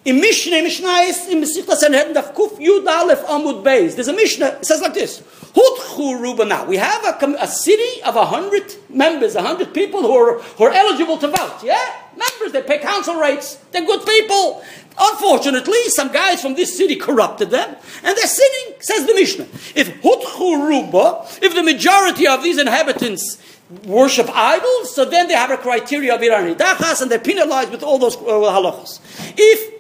in 0.06 0.20
Mishnah, 0.20 0.62
Mishnah 0.64 0.88
is 0.88 1.28
in 1.28 1.41
Mesichta 1.41 1.76
Sanhedrin, 1.76 2.14
Daf 2.16 2.34
Kuf 2.34 2.58
Yud 2.60 2.86
Aleph 2.86 3.26
Amud 3.26 3.64
Beis. 3.64 3.95
There's 3.95 4.10
a 4.10 4.14
Mishnah, 4.14 4.58
it 4.60 4.66
says 4.66 4.82
like 4.82 4.93
this. 4.93 5.22
Hutchu 5.54 6.20
Rubana. 6.20 6.68
We 6.68 6.78
have 6.78 7.04
a, 7.06 7.36
a 7.39 7.47
city 7.47 8.01
of 8.04 8.16
hundred 8.16 8.76
members, 8.89 9.36
hundred 9.36 9.74
people 9.74 10.01
who 10.01 10.12
are, 10.12 10.39
who 10.41 10.66
are 10.66 10.72
eligible 10.72 11.18
to 11.20 11.28
vote. 11.28 11.64
Yeah? 11.64 11.80
Members, 12.18 12.51
they 12.51 12.64
pay 12.64 12.80
council 12.80 13.16
rates. 13.16 13.56
They're 13.72 13.86
good 13.86 14.06
people. 14.06 14.64
Unfortunately, 14.99 15.89
some 15.89 16.12
guys 16.12 16.41
from 16.41 16.56
this 16.56 16.78
city 16.78 16.95
corrupted 16.95 17.49
them, 17.49 17.76
and 18.04 18.18
they're 18.18 18.28
sinning, 18.28 18.76
says 18.80 19.08
the 19.08 19.14
Mishnah. 19.14 19.45
If 19.76 20.01
Hutchu 20.01 20.68
Ruba, 20.68 21.26
if 21.41 21.56
the 21.56 21.64
majority 21.64 22.28
of 22.28 22.43
these 22.43 22.58
inhabitants 22.58 23.41
worship 23.86 24.30
idols, 24.32 24.93
so 24.93 25.06
then 25.06 25.28
they 25.28 25.34
have 25.34 25.49
a 25.49 25.58
criteria 25.58 26.14
of 26.14 26.22
Dachas 26.22 27.01
and 27.01 27.10
they're 27.10 27.20
penalized 27.20 27.72
with 27.72 27.84
all 27.84 27.97
those 27.97 28.16
uh. 28.18 28.99
If 29.36 29.72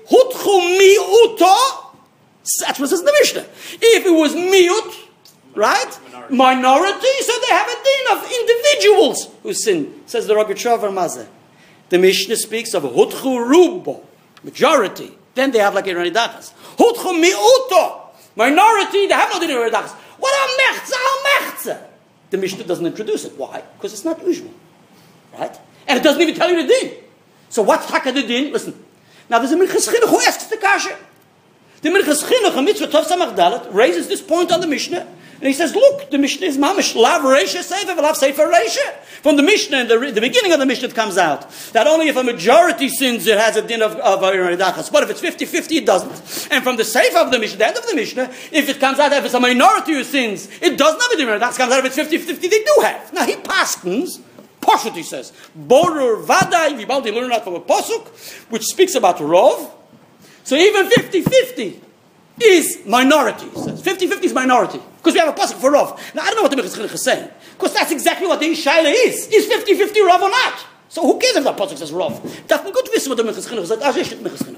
that's 2.73 2.79
what 2.79 2.89
says 2.89 2.99
in 3.01 3.05
the 3.05 3.13
Mishnah. 3.21 3.45
If 3.81 4.05
it 4.05 4.09
was 4.09 4.33
Miut, 4.33 5.09
right? 5.55 5.99
Minority. 6.29 6.35
Minority, 6.35 7.13
so 7.21 7.33
they 7.39 7.53
have 7.53 7.67
a 7.67 7.83
din 7.83 8.17
of 8.17 8.31
individuals 8.31 9.29
who 9.43 9.53
sin, 9.53 10.01
says 10.05 10.27
the 10.27 10.33
Rogachover 10.33 10.91
Mazeh. 10.91 11.27
The 11.89 11.99
Mishnah 11.99 12.37
speaks 12.37 12.73
of 12.73 12.83
Hutchu 12.83 13.45
Rubo, 13.45 14.03
majority. 14.43 15.11
Then 15.35 15.51
they 15.51 15.59
have 15.59 15.75
like 15.75 15.85
Irani 15.85 16.11
Dachas. 16.11 16.53
Hutchu 16.77 17.23
Miuto, 17.23 18.07
minority, 18.35 19.07
they 19.07 19.13
have 19.13 19.31
no 19.31 19.39
din 19.39 19.51
of 19.51 19.57
Irani 19.57 19.71
Dachas. 19.71 19.91
What 20.17 20.33
a 20.33 20.61
mechza, 20.61 20.93
a 20.93 21.27
mechza 21.29 21.87
the 22.33 22.39
Mishnah 22.39 22.63
doesn't 22.63 22.87
introduce 22.87 23.25
it. 23.25 23.37
Why? 23.37 23.61
Because 23.77 23.93
it's 23.93 24.03
not 24.03 24.25
usual. 24.25 24.49
Right? 25.37 25.55
And 25.87 25.99
it 25.99 26.01
doesn't 26.01 26.19
even 26.19 26.33
tell 26.33 26.49
you 26.49 26.63
the 26.63 26.67
din. 26.67 26.93
So 27.49 27.61
what's 27.61 27.85
Taka 27.85 28.11
the 28.11 28.23
din? 28.23 28.51
Listen. 28.51 28.73
Now 29.29 29.37
there's 29.37 29.51
a 29.51 29.55
Minchas 29.55 29.87
who 29.87 30.19
asks 30.21 30.45
the 30.45 30.57
Kasha. 30.57 30.97
The 31.83 31.89
Minchas 31.89 32.23
Chinuch, 32.23 32.63
mitzvah 32.63 32.87
Tov 32.87 33.03
Samach 33.03 33.35
Dalet, 33.35 33.73
raises 33.73 34.07
this 34.07 34.21
point 34.21 34.53
on 34.53 34.61
the 34.61 34.67
Mishnah. 34.67 35.01
And 35.01 35.47
he 35.49 35.51
says, 35.51 35.75
look, 35.75 36.09
the 36.09 36.17
Mishnah 36.17 36.47
is 36.47 36.57
mamish, 36.57 36.95
lav 36.95 37.21
reisha 37.23 37.61
sefer, 37.61 38.01
lav 38.01 38.15
sefer 38.15 38.49
reisha. 38.49 38.93
From 39.21 39.35
the 39.35 39.43
Mishnah, 39.43 39.79
in 39.79 39.87
the, 39.89 40.11
the 40.11 40.21
beginning 40.21 40.53
of 40.53 40.59
the 40.59 40.65
Mishnah, 40.65 40.87
comes 40.93 41.17
out 41.17 41.51
that 41.73 41.85
only 41.85 42.07
if 42.07 42.15
a 42.15 42.23
majority 42.23 42.87
sins, 42.87 43.27
it 43.27 43.37
has 43.37 43.57
a 43.57 43.61
din 43.61 43.81
of, 43.81 43.97
of 43.97 44.23
uh, 44.23 44.31
Dachas. 44.31 44.89
But 44.89 45.03
if 45.03 45.09
it's 45.09 45.21
50-50, 45.21 45.75
it 45.75 45.85
doesn't. 45.85 46.47
And 46.53 46.63
from 46.63 46.77
the 46.77 46.85
sefer 46.85 47.17
of 47.17 47.31
the 47.31 47.39
Mishnah, 47.39 47.57
the 47.57 47.67
end 47.67 47.77
of 47.77 47.85
the 47.85 47.95
Mishnah, 47.95 48.31
if 48.53 48.69
it 48.69 48.79
comes 48.79 48.99
out 48.99 49.11
if 49.11 49.25
it's 49.25 49.33
a 49.33 49.39
minority 49.41 49.91
who 49.91 50.05
sins, 50.05 50.47
it 50.61 50.77
does 50.77 50.93
not 50.93 51.01
have 51.01 51.11
a 51.11 51.17
din 51.17 51.27
of 51.27 51.57
comes 51.57 51.73
out 51.73 51.85
if 51.85 51.97
it's 51.97 52.15
50-50, 52.15 52.39
they 52.39 52.63
do 52.63 52.77
have. 52.81 53.11
Now, 53.11 53.25
he 53.25 53.35
paskins, 53.35 54.21
Poshut, 54.61 54.93
he 54.93 55.03
says, 55.03 55.33
Borur 55.57 56.25
Vadai, 56.25 56.77
we 56.77 56.85
bound 56.85 57.03
learn 57.03 57.31
that 57.31 57.43
from 57.43 57.55
a 57.55 57.59
Posuk, 57.59 58.07
which 58.49 58.63
speaks 58.63 58.95
about 58.95 59.17
Rov. 59.17 59.69
So 60.43 60.55
even 60.55 60.89
50-50 60.89 61.79
is 62.41 62.79
minority, 62.85 63.47
he 63.49 63.55
says. 63.55 63.81
50-50 63.81 64.23
is 64.23 64.33
minority. 64.33 64.81
Because 64.97 65.13
we 65.13 65.19
have 65.19 65.29
a 65.29 65.39
pasuk 65.39 65.55
for 65.55 65.71
Rav. 65.71 65.99
Now, 66.13 66.23
I 66.23 66.27
don't 66.27 66.37
know 66.37 66.41
what 66.43 66.51
the 66.51 66.57
Mechaz 66.57 66.93
is 66.93 67.03
saying. 67.03 67.29
Because 67.53 67.73
that's 67.73 67.91
exactly 67.91 68.27
what 68.27 68.39
the 68.39 68.47
Ishaila 68.47 68.93
is. 69.05 69.27
Is 69.27 69.47
50-50 69.47 70.05
Rav 70.05 70.21
or 70.21 70.29
not? 70.29 70.65
So 70.89 71.01
who 71.01 71.19
cares 71.19 71.35
if 71.35 71.43
that 71.43 71.57
pasuk 71.57 71.77
says 71.77 71.91
Rav? 71.91 72.21
Darf 72.47 72.63
man 72.63 72.73
gut 72.73 72.89
wissen, 72.93 73.09
what 73.09 73.17
the 73.17 73.23
Mechaz 73.23 73.67
sagt. 73.67 73.81
Also, 73.81 73.99
ich 73.99 74.09
Mechaz. 74.09 74.55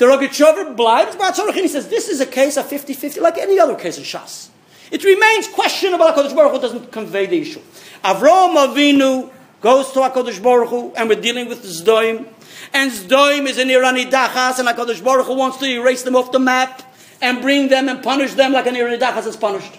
The 0.00 0.06
Rogachover 0.06 0.74
by 0.74 1.02
and 1.02 1.54
he 1.56 1.68
says, 1.68 1.88
this 1.88 2.08
is 2.08 2.22
a 2.22 2.26
case 2.26 2.56
of 2.56 2.64
50-50, 2.64 3.20
like 3.20 3.36
any 3.36 3.60
other 3.60 3.74
case 3.74 3.98
in 3.98 4.04
Shas. 4.04 4.48
It 4.90 5.04
remains 5.04 5.46
questionable, 5.48 6.06
HaKadosh 6.06 6.34
Baruch 6.34 6.52
Hu 6.52 6.58
doesn't 6.58 6.90
convey 6.90 7.26
the 7.26 7.38
issue. 7.38 7.60
Avram 8.02 8.56
Avinu 8.56 9.30
goes 9.60 9.92
to 9.92 9.98
HaKadosh 9.98 10.42
Baruch 10.42 10.70
Hu, 10.70 10.94
and 10.96 11.06
we're 11.06 11.20
dealing 11.20 11.48
with 11.50 11.60
the 11.60 11.68
Zdoim, 11.68 12.26
and 12.72 12.90
Zdoim 12.90 13.46
is 13.46 13.58
an 13.58 13.68
Irani 13.68 14.10
Dachas, 14.10 14.58
and 14.58 14.68
HaKadosh 14.68 15.02
Baruch 15.02 15.26
Hu 15.26 15.34
wants 15.34 15.58
to 15.58 15.66
erase 15.66 16.02
them 16.02 16.16
off 16.16 16.32
the 16.32 16.38
map 16.38 16.82
and 17.20 17.40
bring 17.40 17.68
them 17.68 17.88
and 17.88 18.02
punish 18.02 18.34
them 18.34 18.52
like 18.52 18.66
an 18.66 18.74
Irani 18.74 18.98
Iranidachas 18.98 19.26
is 19.26 19.36
punished. 19.36 19.78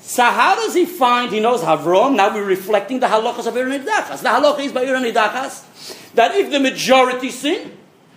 So 0.00 0.24
how 0.24 0.56
does 0.56 0.74
he 0.74 0.84
find, 0.84 1.32
he 1.32 1.40
knows 1.40 1.60
Havron, 1.60 2.16
now 2.16 2.34
we're 2.34 2.44
reflecting 2.44 3.00
the 3.00 3.06
halachas 3.06 3.46
of 3.46 3.54
Irani 3.54 3.84
Iranidachas. 3.84 4.22
The 4.22 4.28
halacha 4.28 4.60
is 4.60 4.72
by 4.72 4.84
Irani 4.84 5.12
Iranidachas, 5.12 6.12
that 6.14 6.34
if 6.34 6.50
the 6.50 6.60
majority 6.60 7.30
sin, 7.30 7.76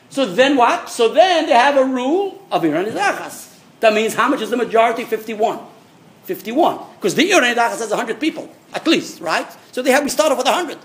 so 0.09 0.25
then 0.25 0.55
what? 0.55 0.89
So 0.89 1.09
then 1.09 1.47
they 1.47 1.53
have 1.53 1.77
a 1.77 1.85
rule 1.85 2.45
of 2.51 2.63
Irani 2.63 2.91
Iranidachas. 2.91 3.59
That 3.81 3.93
means 3.93 4.13
how 4.13 4.29
much 4.29 4.41
is 4.41 4.49
the 4.49 4.57
majority? 4.57 5.03
51. 5.03 5.59
51. 6.23 6.79
Because 6.95 7.15
the 7.15 7.29
Irani 7.29 7.53
Iranidachas 7.53 7.79
has 7.79 7.89
100 7.89 8.19
people, 8.19 8.49
at 8.73 8.87
least, 8.87 9.19
right? 9.19 9.47
So 9.71 9.81
they 9.81 9.91
have, 9.91 10.03
we 10.03 10.09
start 10.09 10.31
off 10.31 10.37
with 10.37 10.47
100. 10.47 10.77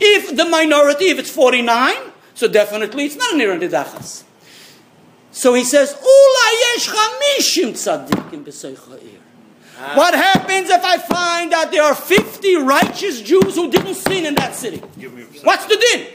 If 0.00 0.34
the 0.36 0.46
minority, 0.46 1.06
if 1.06 1.18
it's 1.18 1.30
49, 1.30 1.94
so 2.40 2.48
definitely 2.48 3.04
it's 3.04 3.16
not 3.16 3.34
an 3.34 3.40
Iranidachas. 3.40 4.24
So 5.30 5.52
he 5.52 5.62
says, 5.62 5.92
Ula 5.92 6.46
yesh 6.62 6.88
chamishim 6.88 7.72
tzaddikim 7.72 8.46
ha'ir. 8.88 9.20
What 9.94 10.14
happens 10.14 10.70
if 10.70 10.82
I 10.82 10.96
find 10.96 11.52
that 11.52 11.70
there 11.70 11.82
are 11.82 11.94
50 11.94 12.56
righteous 12.56 13.20
Jews 13.20 13.56
who 13.56 13.70
didn't 13.70 13.94
sin 13.94 14.24
in 14.24 14.34
that 14.36 14.54
city? 14.54 14.82
Give 14.98 15.12
me 15.12 15.24
a 15.24 15.26
percent. 15.26 15.44
What's 15.44 15.66
the 15.66 15.76
din? 15.76 16.06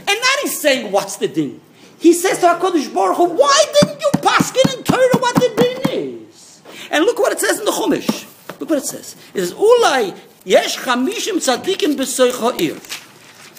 And 0.00 0.06
that 0.06 0.40
is 0.44 0.60
saying, 0.60 0.92
what's 0.92 1.16
the 1.16 1.28
din? 1.28 1.62
He 1.98 2.12
says 2.12 2.40
to 2.40 2.46
HaKadosh 2.46 2.92
Baruch 2.92 3.16
Hu, 3.16 3.24
why 3.30 3.64
didn't 3.80 4.02
you 4.02 4.10
paskin 4.16 4.76
in 4.76 4.84
Torah 4.84 5.18
what 5.18 5.34
the 5.34 5.54
din 5.56 6.26
is? 6.28 6.60
And 6.90 7.06
look 7.06 7.18
what 7.18 7.32
it 7.32 7.40
says 7.40 7.58
in 7.58 7.64
the 7.64 7.72
Chumash. 7.72 8.60
Look 8.60 8.68
what 8.68 8.80
it 8.80 8.84
says. 8.84 9.16
It 9.32 9.40
says, 9.40 9.54
Ulai 9.54 10.14
yesh 10.44 10.76
chamishim 10.76 11.36
tzaddikim 11.36 11.96
b'soich 11.96 12.38
ha'ir. 12.38 12.76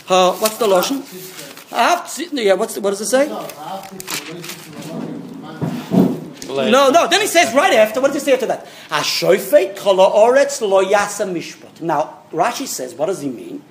Uh, 0.08 0.34
what's 0.38 0.58
the 0.58 0.68
Lashon? 0.68 1.39
I 1.72 1.90
have 1.90 2.06
to 2.06 2.10
see, 2.10 2.30
yeah, 2.32 2.54
what's 2.54 2.74
the, 2.76 2.82
what 2.82 2.92
does 2.92 3.02
it 3.02 3.08
say? 3.08 3.28
No, 3.28 3.40
after 3.42 3.96
the 3.96 4.34
relationship 4.34 4.76
with 4.76 6.50
Allah, 6.50 6.70
No, 6.72 6.90
no. 6.90 7.08
Then 7.08 7.22
he 7.22 7.28
says 7.28 7.54
right 7.54 7.74
after. 7.74 8.02
What 8.02 8.12
does 8.12 8.22
he 8.24 8.26
say 8.26 8.34
after 8.34 8.48
that? 8.48 8.66
Hashofet 8.90 9.78
kol 9.78 9.98
haaretz 9.98 10.62
lo 10.62 10.84
yasa 10.84 11.32
mishpat. 11.32 11.82
Now 11.82 12.24
Rashi 12.32 12.68
says, 12.68 12.96
what 12.96 13.06
does 13.06 13.22
he 13.22 13.30
mean? 13.30 13.64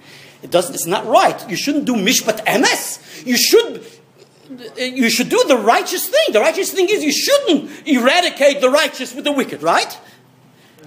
It 0.42 0.50
doesn't. 0.50 0.74
It's 0.74 0.86
not 0.86 1.06
right. 1.06 1.48
You 1.50 1.56
shouldn't 1.56 1.84
do 1.84 1.94
mishpat 1.94 2.44
emes. 2.44 3.26
You 3.26 3.36
should. 3.36 3.84
You 4.76 5.10
should 5.10 5.28
do 5.28 5.44
the 5.46 5.56
righteous 5.56 6.08
thing. 6.08 6.32
The 6.32 6.40
righteous 6.40 6.72
thing 6.72 6.88
is 6.88 7.04
you 7.04 7.12
shouldn't 7.12 7.86
eradicate 7.86 8.62
the 8.62 8.70
righteous 8.70 9.14
with 9.14 9.24
the 9.24 9.32
wicked, 9.32 9.62
right? 9.62 9.98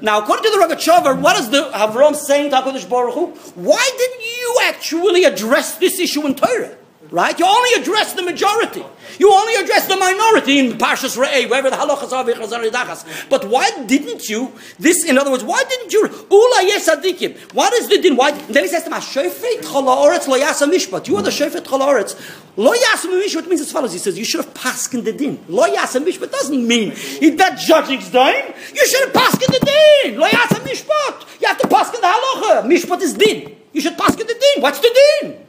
Now, 0.01 0.19
according 0.19 0.45
to 0.45 0.49
the 0.49 0.65
Rogachover, 0.65 1.21
what 1.21 1.39
is 1.39 1.51
the 1.51 1.69
Avram 1.71 2.15
saying 2.15 2.49
to 2.49 2.55
HaKadosh 2.55 2.89
Baruch 2.89 3.13
Hu? 3.13 3.27
Why 3.53 3.87
didn't 3.95 4.21
you 4.23 4.59
actually 4.63 5.25
address 5.25 5.75
this 5.77 5.99
issue 5.99 6.25
in 6.25 6.33
Torah? 6.33 6.75
Right? 7.11 7.37
You 7.37 7.45
only 7.45 7.81
address 7.81 8.13
the 8.13 8.21
majority. 8.21 8.85
You 9.19 9.33
only 9.33 9.55
address 9.55 9.85
the 9.85 9.97
minority 9.97 10.59
in 10.59 10.77
Parshas 10.77 11.17
Re'eh, 11.17 11.49
wherever 11.49 11.69
the 11.69 11.75
halachas 11.75 12.13
are, 12.13 12.23
v'chas 12.23 13.03
are. 13.03 13.27
But 13.29 13.49
why 13.49 13.69
didn't 13.85 14.29
you, 14.29 14.53
this, 14.79 15.03
in 15.03 15.17
other 15.17 15.29
words, 15.29 15.43
why 15.43 15.61
didn't 15.67 15.91
you, 15.91 16.03
ula 16.03 16.71
yesadikim, 16.71 17.53
what 17.53 17.73
is 17.73 17.89
the 17.89 17.97
din? 17.97 18.15
Why, 18.15 18.31
then 18.31 18.63
he 18.63 18.69
says 18.69 18.83
to 18.83 18.89
him, 18.89 19.01
"Shofet 19.01 19.61
chol 19.61 19.83
haaretz 19.83 20.29
lo 20.29 20.39
yasa 20.39 20.71
mishpat. 20.71 21.09
You 21.09 21.17
are 21.17 21.21
the 21.21 21.31
shofet 21.31 21.63
chol 21.63 21.81
haaretz. 21.81 22.15
Lo 22.55 22.71
yasa 22.71 23.07
mishpat 23.07 23.45
means 23.45 23.59
as 23.59 23.73
follows. 23.73 23.91
He 23.91 23.99
says, 23.99 24.17
you 24.17 24.23
should 24.23 24.45
have 24.45 24.53
paskin 24.53 25.03
the 25.03 25.11
din. 25.11 25.43
Lo 25.49 25.65
yasa 25.67 26.01
mishpat 26.01 26.31
doesn't 26.31 26.65
mean 26.65 26.91
he's 26.91 27.33
not 27.33 27.57
judging 27.57 27.99
din. 27.99 28.53
You 28.73 28.87
should 28.87 29.09
have 29.09 29.13
paskin 29.13 29.47
the 29.47 29.59
din. 30.05 30.17
Lo 30.17 30.29
yasa 30.29 30.61
mishpat. 30.61 31.41
You 31.41 31.47
have 31.49 31.57
to 31.57 31.67
paskin 31.67 31.99
the 31.99 32.07
halacha. 32.07 32.63
Mishpat 32.63 33.01
is 33.01 33.15
din. 33.15 33.53
You 33.73 33.81
should 33.81 33.97
paskin 33.97 34.25
the 34.27 34.33
din. 34.33 34.61
What's 34.63 34.79
the 34.79 34.97
din? 35.21 35.47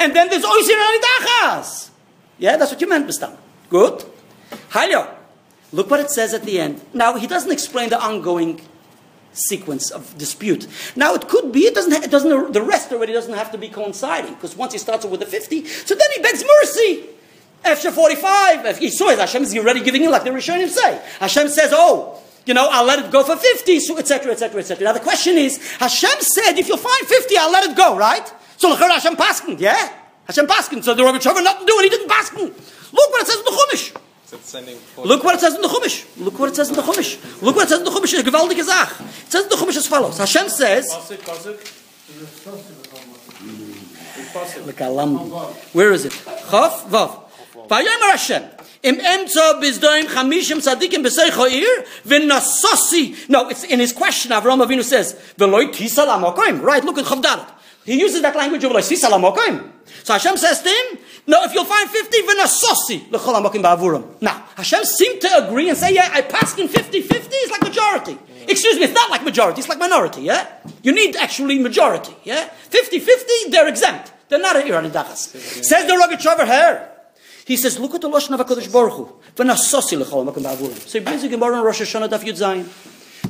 And 0.00 0.16
then 0.16 0.28
there's 0.30 0.44
oisir 0.44 0.76
alidachas. 0.76 1.90
Yeah, 2.38 2.56
that's 2.56 2.72
what 2.72 2.80
you 2.80 2.88
meant, 2.88 3.06
Bistam. 3.06 3.36
Good. 3.68 4.04
Halyo. 4.70 5.06
Look 5.72 5.90
what 5.90 6.00
it 6.00 6.10
says 6.10 6.34
at 6.34 6.42
the 6.42 6.58
end. 6.58 6.80
Now, 6.92 7.14
he 7.14 7.26
doesn't 7.26 7.52
explain 7.52 7.90
the 7.90 8.00
ongoing 8.02 8.60
sequence 9.32 9.90
of 9.90 10.16
dispute. 10.18 10.66
Now, 10.96 11.14
it 11.14 11.28
could 11.28 11.52
be, 11.52 11.60
it 11.60 11.74
doesn't, 11.74 11.92
it 11.92 12.10
doesn't, 12.10 12.52
the 12.52 12.62
rest 12.62 12.92
already 12.92 13.12
doesn't 13.12 13.34
have 13.34 13.52
to 13.52 13.58
be 13.58 13.68
coinciding, 13.68 14.34
because 14.34 14.56
once 14.56 14.72
he 14.72 14.78
starts 14.78 15.04
with 15.04 15.20
the 15.20 15.26
50, 15.26 15.64
so 15.66 15.94
then 15.94 16.08
he 16.16 16.22
begs 16.22 16.42
mercy. 16.60 17.06
After 17.62 17.92
45, 17.92 18.66
if 18.66 18.78
he 18.78 18.88
saw 18.90 19.10
it, 19.10 19.18
Hashem 19.18 19.42
is 19.42 19.56
already 19.56 19.82
giving 19.82 20.02
in 20.02 20.10
like 20.10 20.24
the 20.24 20.30
Rishonim 20.30 20.68
say. 20.68 21.00
Hashem 21.20 21.48
says, 21.48 21.70
oh, 21.72 22.18
you 22.46 22.54
know, 22.54 22.68
I'll 22.70 22.86
let 22.86 23.04
it 23.04 23.12
go 23.12 23.22
for 23.22 23.36
50, 23.36 23.80
so 23.80 23.98
etc., 23.98 24.32
etc., 24.32 24.60
etc. 24.60 24.84
Now 24.84 24.92
the 24.94 25.00
question 25.00 25.36
is, 25.36 25.58
Hashem 25.74 26.20
said, 26.20 26.58
if 26.58 26.68
you'll 26.68 26.78
find 26.78 27.06
50, 27.06 27.36
I'll 27.36 27.52
let 27.52 27.70
it 27.70 27.76
go, 27.76 27.96
right? 27.96 28.32
So 28.60 28.68
look 28.68 28.78
Hashem 28.78 29.16
paskin, 29.16 29.58
yeah? 29.58 29.90
Hashem 30.26 30.46
paskin. 30.46 30.84
So 30.84 30.92
the 30.92 31.02
Rogachover 31.02 31.42
nothing 31.42 31.66
to 31.66 31.72
do, 31.72 31.78
and 31.78 31.84
he 31.84 31.88
didn't 31.88 32.10
paskin. 32.10 32.52
Look 32.92 33.10
what 33.10 33.22
it 33.22 33.26
says 33.26 33.38
in 33.38 33.44
the 33.44 33.50
Chumash. 33.52 33.96
Look 35.02 35.24
what 35.24 35.34
it 35.34 35.40
says 35.40 35.54
in 35.54 35.62
the 35.62 35.68
Chumash. 35.68 36.04
Look 36.18 36.38
what 36.38 36.50
it 36.50 36.56
says 36.56 36.68
in 36.68 36.76
the 36.76 36.82
Chumash. 36.82 37.42
Look 37.42 37.56
what 37.56 37.64
it 37.64 37.68
says 37.70 37.78
in 37.78 37.84
the 37.86 37.90
Chumash. 37.90 38.22
Gewaltige 38.22 38.62
Sach. 38.62 39.00
It 39.00 39.32
says 39.32 39.44
in 39.44 39.48
the 39.48 39.56
Chumash 39.56 39.78
as 39.78 39.86
follows. 39.86 40.18
Hashem 40.18 40.50
says. 40.50 40.86
Look, 44.66 44.80
Alam. 44.82 45.16
Where 45.72 45.92
is 45.92 46.04
it? 46.04 46.12
Chav, 46.12 46.82
Vav. 46.90 47.30
Vayomer 47.66 48.10
Hashem. 48.10 48.42
Im 48.82 48.96
emtzo 48.96 49.58
bizdoim 49.62 50.04
chamishim 50.04 50.58
tzadikim 50.58 51.02
b'seich 51.02 51.30
ha'ir 51.30 51.84
v'nasosi. 52.04 53.28
No, 53.30 53.48
it's 53.48 53.64
in 53.64 53.80
his 53.80 53.94
question. 53.94 54.32
Avram 54.32 54.62
Avinu 54.62 54.82
says 54.84 55.14
v'loi 55.38 55.72
tisa 55.72 56.06
lamokoim. 56.06 56.60
Right? 56.62 56.84
Look 56.84 56.98
at 56.98 57.06
Chav 57.06 57.22
Dalet. 57.22 57.48
He 57.84 57.98
uses 57.98 58.22
that 58.22 58.36
language 58.36 58.62
of 58.64 58.72
lamokoim. 58.72 59.70
So 60.04 60.12
Hashem 60.12 60.36
says 60.36 60.62
to 60.62 60.68
him, 60.68 60.98
no, 61.26 61.42
if 61.44 61.54
you'll 61.54 61.64
find 61.64 61.88
50, 61.88 62.22
v'nasosi 62.22 63.10
l'chol 63.10 63.34
hamokim 63.34 63.62
ba'avurim. 63.62 64.20
Now, 64.20 64.44
Hashem 64.56 64.84
seemed 64.84 65.20
to 65.22 65.46
agree 65.46 65.68
and 65.68 65.76
say, 65.76 65.94
yeah, 65.94 66.10
I 66.12 66.22
passed 66.22 66.58
in 66.58 66.68
50, 66.68 67.00
50 67.00 67.34
is 67.36 67.50
like 67.50 67.62
majority. 67.62 68.18
Excuse 68.48 68.76
me, 68.76 68.84
it's 68.84 68.94
not 68.94 69.10
like 69.10 69.22
majority, 69.24 69.60
it's 69.60 69.68
like 69.68 69.78
minority, 69.78 70.22
yeah? 70.22 70.46
You 70.82 70.92
need 70.92 71.16
actually 71.16 71.58
majority, 71.58 72.14
yeah? 72.24 72.48
50, 72.48 72.98
50, 72.98 73.50
they're 73.50 73.68
exempt. 73.68 74.12
They're 74.28 74.40
not 74.40 74.56
a 74.56 74.66
Iran 74.66 74.90
Dachas. 74.90 75.64
Says 75.64 75.86
the 75.86 75.94
Rogachover 75.94 76.46
here. 76.46 76.88
He 77.44 77.56
says, 77.56 77.78
look 77.78 77.94
at 77.94 78.00
the 78.00 78.08
Lashon 78.08 78.38
of 78.38 78.46
HaKadosh 78.46 78.72
Baruch 78.72 78.92
Hu. 78.92 79.08
V'nasosi 79.36 79.98
l'chol 79.98 80.24
hamokim 80.24 80.44
ba'avurim. 80.44 80.78
So 80.88 80.98
he 80.98 81.04
brings 81.04 81.22
the 81.22 81.28
Gemara 81.28 81.58
in 81.58 81.64
Rosh 81.64 81.80
Hashanah 81.80 82.08
Daf 82.08 82.20
Yud 82.20 82.38
Zayin. 82.38 82.68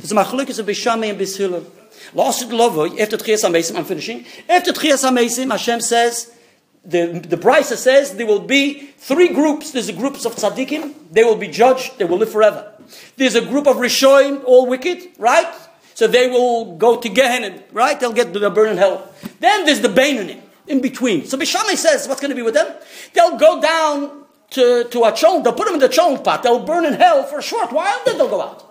There's 0.01 0.12
a 0.12 0.14
machlokes 0.14 0.59
of 0.59 0.64
Beishamai 0.64 1.11
and 1.11 1.20
Bishilel. 1.20 1.66
Last 2.14 2.48
Lovoy, 2.48 2.98
after 2.98 3.18
Tchias 3.18 3.44
HaMesim, 3.44 3.76
I'm 3.76 3.84
finishing. 3.84 4.24
After 4.48 4.72
Tchias 4.72 5.05
HaMesim, 5.05 5.51
Hashem 5.51 5.82
says, 5.82 6.34
the, 6.82 7.20
the 7.28 7.36
Brisa 7.36 7.76
says 7.76 8.14
there 8.14 8.26
will 8.26 8.40
be 8.40 8.92
three 8.96 9.28
groups. 9.28 9.72
There's 9.72 9.90
a 9.90 9.92
groups 9.92 10.24
of 10.24 10.34
tzaddikim. 10.36 10.94
They 11.12 11.22
will 11.22 11.36
be 11.36 11.48
judged. 11.48 11.98
They 11.98 12.07
will 12.07 12.16
live 12.16 12.32
forever. 12.32 12.72
There's 13.16 13.34
a 13.34 13.42
group 13.42 13.66
of 13.66 13.76
Rishoim, 13.76 14.42
all 14.44 14.66
wicked, 14.66 15.09
right? 15.18 15.53
So 15.92 16.07
they 16.07 16.30
will 16.30 16.76
go 16.76 16.98
to 16.98 17.09
Gehenna, 17.11 17.62
right? 17.72 18.01
They'll 18.01 18.14
get 18.14 18.32
they'll 18.32 18.51
burn 18.51 18.70
in 18.70 18.78
hell. 18.78 19.12
Then 19.40 19.66
there's 19.66 19.82
the 19.82 19.88
Beinonim 19.88 20.40
in 20.66 20.80
between. 20.80 21.26
So 21.26 21.36
Bishamai 21.36 21.76
says, 21.76 22.09
what's 22.09 22.22
going 22.22 22.30
to 22.30 22.34
be 22.34 22.42
with 22.42 22.55
them? 22.55 22.74
They'll 23.12 23.36
go 23.36 23.61
down 23.61 24.24
to, 24.51 24.84
to 24.84 25.05
a 25.05 25.12
chon. 25.12 25.42
They'll 25.42 25.53
put 25.53 25.66
them 25.66 25.74
in 25.74 25.80
the 25.80 25.88
chon 25.88 26.22
pot. 26.22 26.42
They'll 26.42 26.64
burn 26.64 26.86
in 26.86 26.94
hell 26.94 27.24
for 27.24 27.40
a 27.40 27.42
short 27.42 27.70
while. 27.70 28.01
Then 28.07 28.16
they'll 28.16 28.30
go 28.30 28.40
out. 28.40 28.69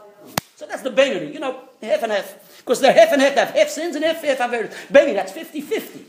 That's 0.69 0.83
the 0.83 0.91
Beinonim. 0.91 1.33
You 1.33 1.39
know, 1.39 1.59
half 1.81 2.03
and 2.03 2.11
half. 2.11 2.57
Because 2.59 2.79
they're 2.79 2.93
half 2.93 3.11
and 3.11 3.21
half. 3.21 3.33
They 3.33 3.41
have 3.41 3.55
half 3.55 3.69
sins 3.69 3.95
and 3.95 4.05
half 4.05 4.23
half 4.23 4.39
average. 4.39 4.71
Beinonim, 4.91 5.15
that's 5.15 5.33
50-50. 5.33 6.03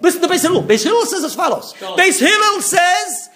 Listen 0.00 0.22
to 0.22 0.28
Beis 0.28 0.42
Hillel. 0.42 0.62
Beis 0.62 0.82
Hillel 0.82 1.06
says 1.06 1.22
as 1.22 1.34
follows. 1.34 1.74
Beis 1.74 2.18
Hillel 2.18 2.62
says, 2.62 3.28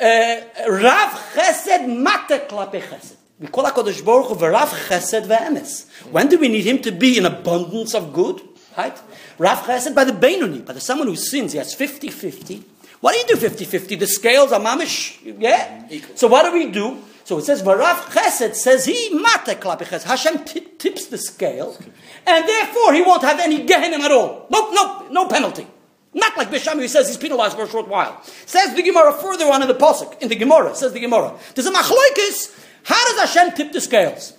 uh, 0.00 0.70
Rav 0.70 1.12
Chesed 1.34 1.86
Mate 1.88 2.48
Klape 2.48 2.80
Chesed. 2.80 3.16
We 3.40 3.48
call 3.48 3.64
HaKadosh 3.64 4.04
Baruch 4.04 4.38
Hu 4.38 4.46
Rav 4.46 4.68
Chesed 4.68 5.26
Ve'emes. 5.26 5.88
When 6.10 6.28
do 6.28 6.38
we 6.38 6.48
need 6.48 6.64
him 6.64 6.78
to 6.82 6.92
be 6.92 7.18
in 7.18 7.26
abundance 7.26 7.94
of 7.94 8.12
good? 8.12 8.40
Right? 8.78 8.96
Rav 9.38 9.58
Chesed 9.62 9.94
by 9.94 10.04
the 10.04 10.12
Beinoni, 10.12 10.64
by 10.64 10.74
the 10.74 10.80
someone 10.80 11.08
who 11.08 11.16
sins, 11.16 11.52
he 11.52 11.58
has 11.58 11.74
50-50. 11.74 12.62
What 13.00 13.14
do 13.14 13.18
you 13.18 13.40
do 13.40 13.48
50-50? 13.48 13.98
The 13.98 14.06
scales 14.06 14.52
are 14.52 14.60
mamish, 14.60 15.18
yeah? 15.40 15.88
So 16.14 16.28
what 16.28 16.44
do 16.44 16.52
we 16.52 16.70
do? 16.70 17.02
So 17.30 17.38
it 17.38 17.44
says, 17.44 17.62
Varav 17.62 17.94
Chesed 18.10 18.56
says 18.56 18.86
he 18.86 19.10
mate 19.10 19.60
klape 19.60 19.82
chesed. 19.82 20.02
Hashem 20.02 20.42
t- 20.42 20.66
tips 20.78 21.06
the 21.06 21.16
scale, 21.16 21.78
and 22.26 22.48
therefore 22.48 22.92
he 22.92 23.02
won't 23.02 23.22
have 23.22 23.38
any 23.38 23.64
gehenim 23.64 24.00
at 24.00 24.10
all. 24.10 24.48
Nope, 24.50 24.70
nope, 24.72 25.12
no 25.12 25.28
penalty. 25.28 25.64
Not 26.12 26.36
like 26.36 26.50
Bisham, 26.50 26.78
who 26.78 26.88
says 26.88 27.06
he's 27.06 27.16
penalized 27.16 27.54
for 27.54 27.62
a 27.62 27.68
short 27.68 27.86
while. 27.86 28.20
Says 28.46 28.74
the 28.74 28.82
Gemara 28.82 29.12
further 29.12 29.44
on 29.44 29.62
in 29.62 29.68
the 29.68 29.76
Pasuk, 29.76 30.20
in 30.20 30.28
the 30.28 30.34
Gemara, 30.34 30.74
says 30.74 30.92
the 30.92 30.98
Gemara. 30.98 31.38
There's 31.54 31.68
a 31.68 31.72
machloikis. 31.72 32.66
How 32.82 33.04
does 33.12 33.32
Hashem 33.32 33.54
tip 33.54 33.70
the 33.70 33.80
scales? 33.80 34.32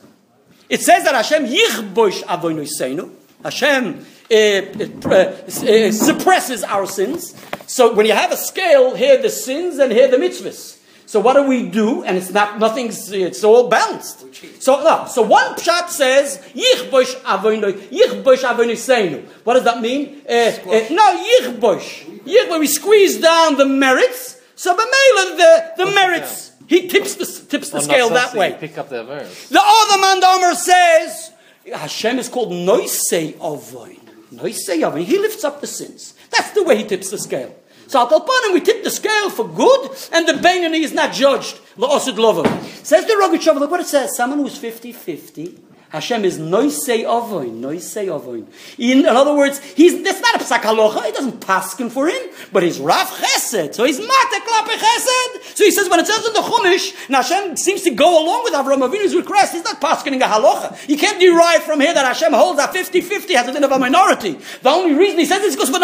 It 0.67 0.81
says 0.81 1.05
that 1.05 1.15
Hashem 1.15 1.45
yichbosh 1.45 2.23
avoinu. 2.23 3.13
Hashem 3.41 4.05
uh, 4.29 4.35
uh, 4.35 5.15
uh, 5.15 5.91
suppresses 5.93 6.65
our 6.65 6.85
sins. 6.85 7.41
So 7.67 7.93
when 7.93 8.05
you 8.05 8.11
have 8.11 8.33
a 8.33 8.37
scale, 8.37 8.95
here 8.95 9.21
the 9.21 9.29
sins 9.29 9.79
and 9.79 9.93
here 9.93 10.11
the 10.11 10.17
mitzvahs. 10.17 10.80
So 11.11 11.19
what 11.19 11.33
do 11.33 11.43
we 11.43 11.67
do? 11.67 12.05
And 12.05 12.15
it's 12.15 12.31
not 12.31 12.57
nothing's. 12.57 13.11
It's 13.11 13.43
all 13.43 13.67
balanced. 13.67 14.33
So 14.63 14.81
no. 14.81 15.07
So 15.07 15.23
one 15.23 15.55
pshat 15.55 15.89
says 15.89 16.39
yichbosh 16.55 17.15
avoinu 17.23 17.73
yichbosh 17.89 18.43
avoinu 18.49 18.77
seinu. 18.79 19.21
What 19.43 19.55
does 19.55 19.65
that 19.65 19.81
mean? 19.81 20.21
Uh, 20.25 20.31
uh, 20.31 20.87
no 20.89 21.05
yichbosh. 21.27 22.23
Yichbosh. 22.23 22.59
We 22.61 22.67
squeeze 22.67 23.19
down 23.19 23.57
the 23.57 23.65
merits. 23.65 24.39
So 24.55 24.73
b'meila 24.73 25.35
the 25.35 25.83
the 25.83 25.91
merits. 25.91 26.53
He 26.67 26.87
tips 26.87 27.15
the 27.15 27.25
tips 27.25 27.71
the 27.71 27.81
scale 27.81 28.07
that 28.11 28.33
way. 28.33 28.55
Pick 28.57 28.77
up 28.77 28.87
the 28.87 29.03
verse. 29.03 29.49
The 29.49 29.59
other 29.61 29.97
mandomer 30.01 30.55
says 30.55 31.33
Hashem 31.73 32.19
is 32.19 32.29
called 32.29 32.53
Noisei 32.53 33.33
Avoin. 33.33 33.99
Noisei 34.33 34.79
Avoin. 34.79 35.03
He 35.03 35.17
lifts 35.17 35.43
up 35.43 35.59
the 35.59 35.67
sins. 35.67 36.13
That's 36.29 36.51
the 36.51 36.63
way 36.63 36.77
he 36.77 36.85
tips 36.85 37.11
the 37.11 37.17
scale. 37.17 37.53
So 37.91 37.99
Al 37.99 38.07
Kalpanim, 38.07 38.53
we 38.53 38.61
tip 38.61 38.85
the 38.85 38.89
scale 38.89 39.29
for 39.29 39.45
good, 39.45 39.91
and 40.13 40.25
the 40.25 40.31
Beinani 40.31 40.79
is 40.79 40.93
not 40.93 41.11
judged. 41.11 41.59
La'osid 41.77 42.15
Lovo. 42.15 42.45
Says 42.85 43.05
the 43.05 43.11
Rogachover, 43.21 43.59
look 43.59 43.69
what 43.69 43.81
it 43.81 43.85
says. 43.85 44.15
Someone 44.15 44.39
who's 44.39 44.57
50-50, 44.57 45.59
Hashem 45.91 46.23
is 46.23 46.39
noisei 46.39 47.03
ovoin, 47.03 47.59
noisei 47.59 48.07
ovoin. 48.07 48.45
In, 48.77 48.99
in 48.99 49.05
other 49.05 49.35
words, 49.35 49.59
he's 49.75 50.01
that's 50.03 50.21
not 50.21 50.35
a 50.35 50.39
psak 50.39 50.61
halacha. 50.61 51.05
He 51.05 51.11
doesn't 51.11 51.41
paskin 51.41 51.91
for 51.91 52.07
him, 52.07 52.21
but 52.53 52.63
he's 52.63 52.79
raf 52.79 53.11
chesed. 53.19 53.75
So 53.75 53.83
he's 53.83 53.99
mate 53.99 54.07
chesed. 54.07 55.55
So 55.57 55.65
he 55.65 55.71
says 55.71 55.89
when 55.89 55.99
it 55.99 56.07
says 56.07 56.25
in 56.25 56.31
the 56.31 56.39
Chumash, 56.39 56.95
Hashem 57.09 57.57
seems 57.57 57.81
to 57.81 57.91
go 57.91 58.23
along 58.23 58.45
with 58.45 58.53
Avram 58.53 58.87
Avinu's 58.87 59.13
request. 59.13 59.51
He's 59.51 59.65
not 59.65 59.81
paskening 59.81 60.21
a 60.21 60.27
halacha. 60.27 60.87
You 60.87 60.97
can't 60.97 61.19
derive 61.19 61.63
from 61.63 61.81
here 61.81 61.93
that 61.93 62.05
Hashem 62.05 62.31
holds 62.31 62.57
that 62.57 62.73
50-50 62.73 63.35
has 63.35 63.49
a 63.49 63.51
din 63.51 63.65
of 63.65 63.71
a 63.71 63.77
minority. 63.77 64.39
The 64.61 64.69
only 64.69 64.95
reason 64.95 65.19
he 65.19 65.25
says 65.25 65.41
this 65.41 65.55
is 65.55 65.55
because 65.57 65.71
when. 65.71 65.83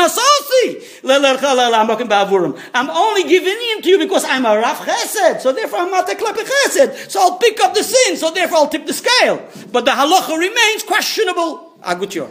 I'm 2.74 2.90
only 2.90 3.24
giving 3.24 3.58
him 3.76 3.82
to 3.82 3.90
you 3.90 3.98
because 4.00 4.24
I'm 4.24 4.46
a 4.46 4.56
raf 4.58 4.86
chesed. 4.86 5.42
So 5.42 5.52
therefore 5.52 5.80
I'm 5.80 5.92
mate 5.92 6.18
chesed. 6.18 7.10
So 7.12 7.20
I'll 7.20 7.38
pick 7.38 7.60
up 7.62 7.74
the 7.74 7.84
sin. 7.84 8.16
So 8.16 8.32
therefore 8.32 8.60
I'll 8.60 8.70
tip 8.70 8.86
the 8.86 8.94
scale. 8.94 9.46
But 9.74 9.84
the 9.84 9.97
halacha 9.98 10.34
remains 10.38 10.84
questionable. 10.84 11.74
Agutyor. 11.82 12.30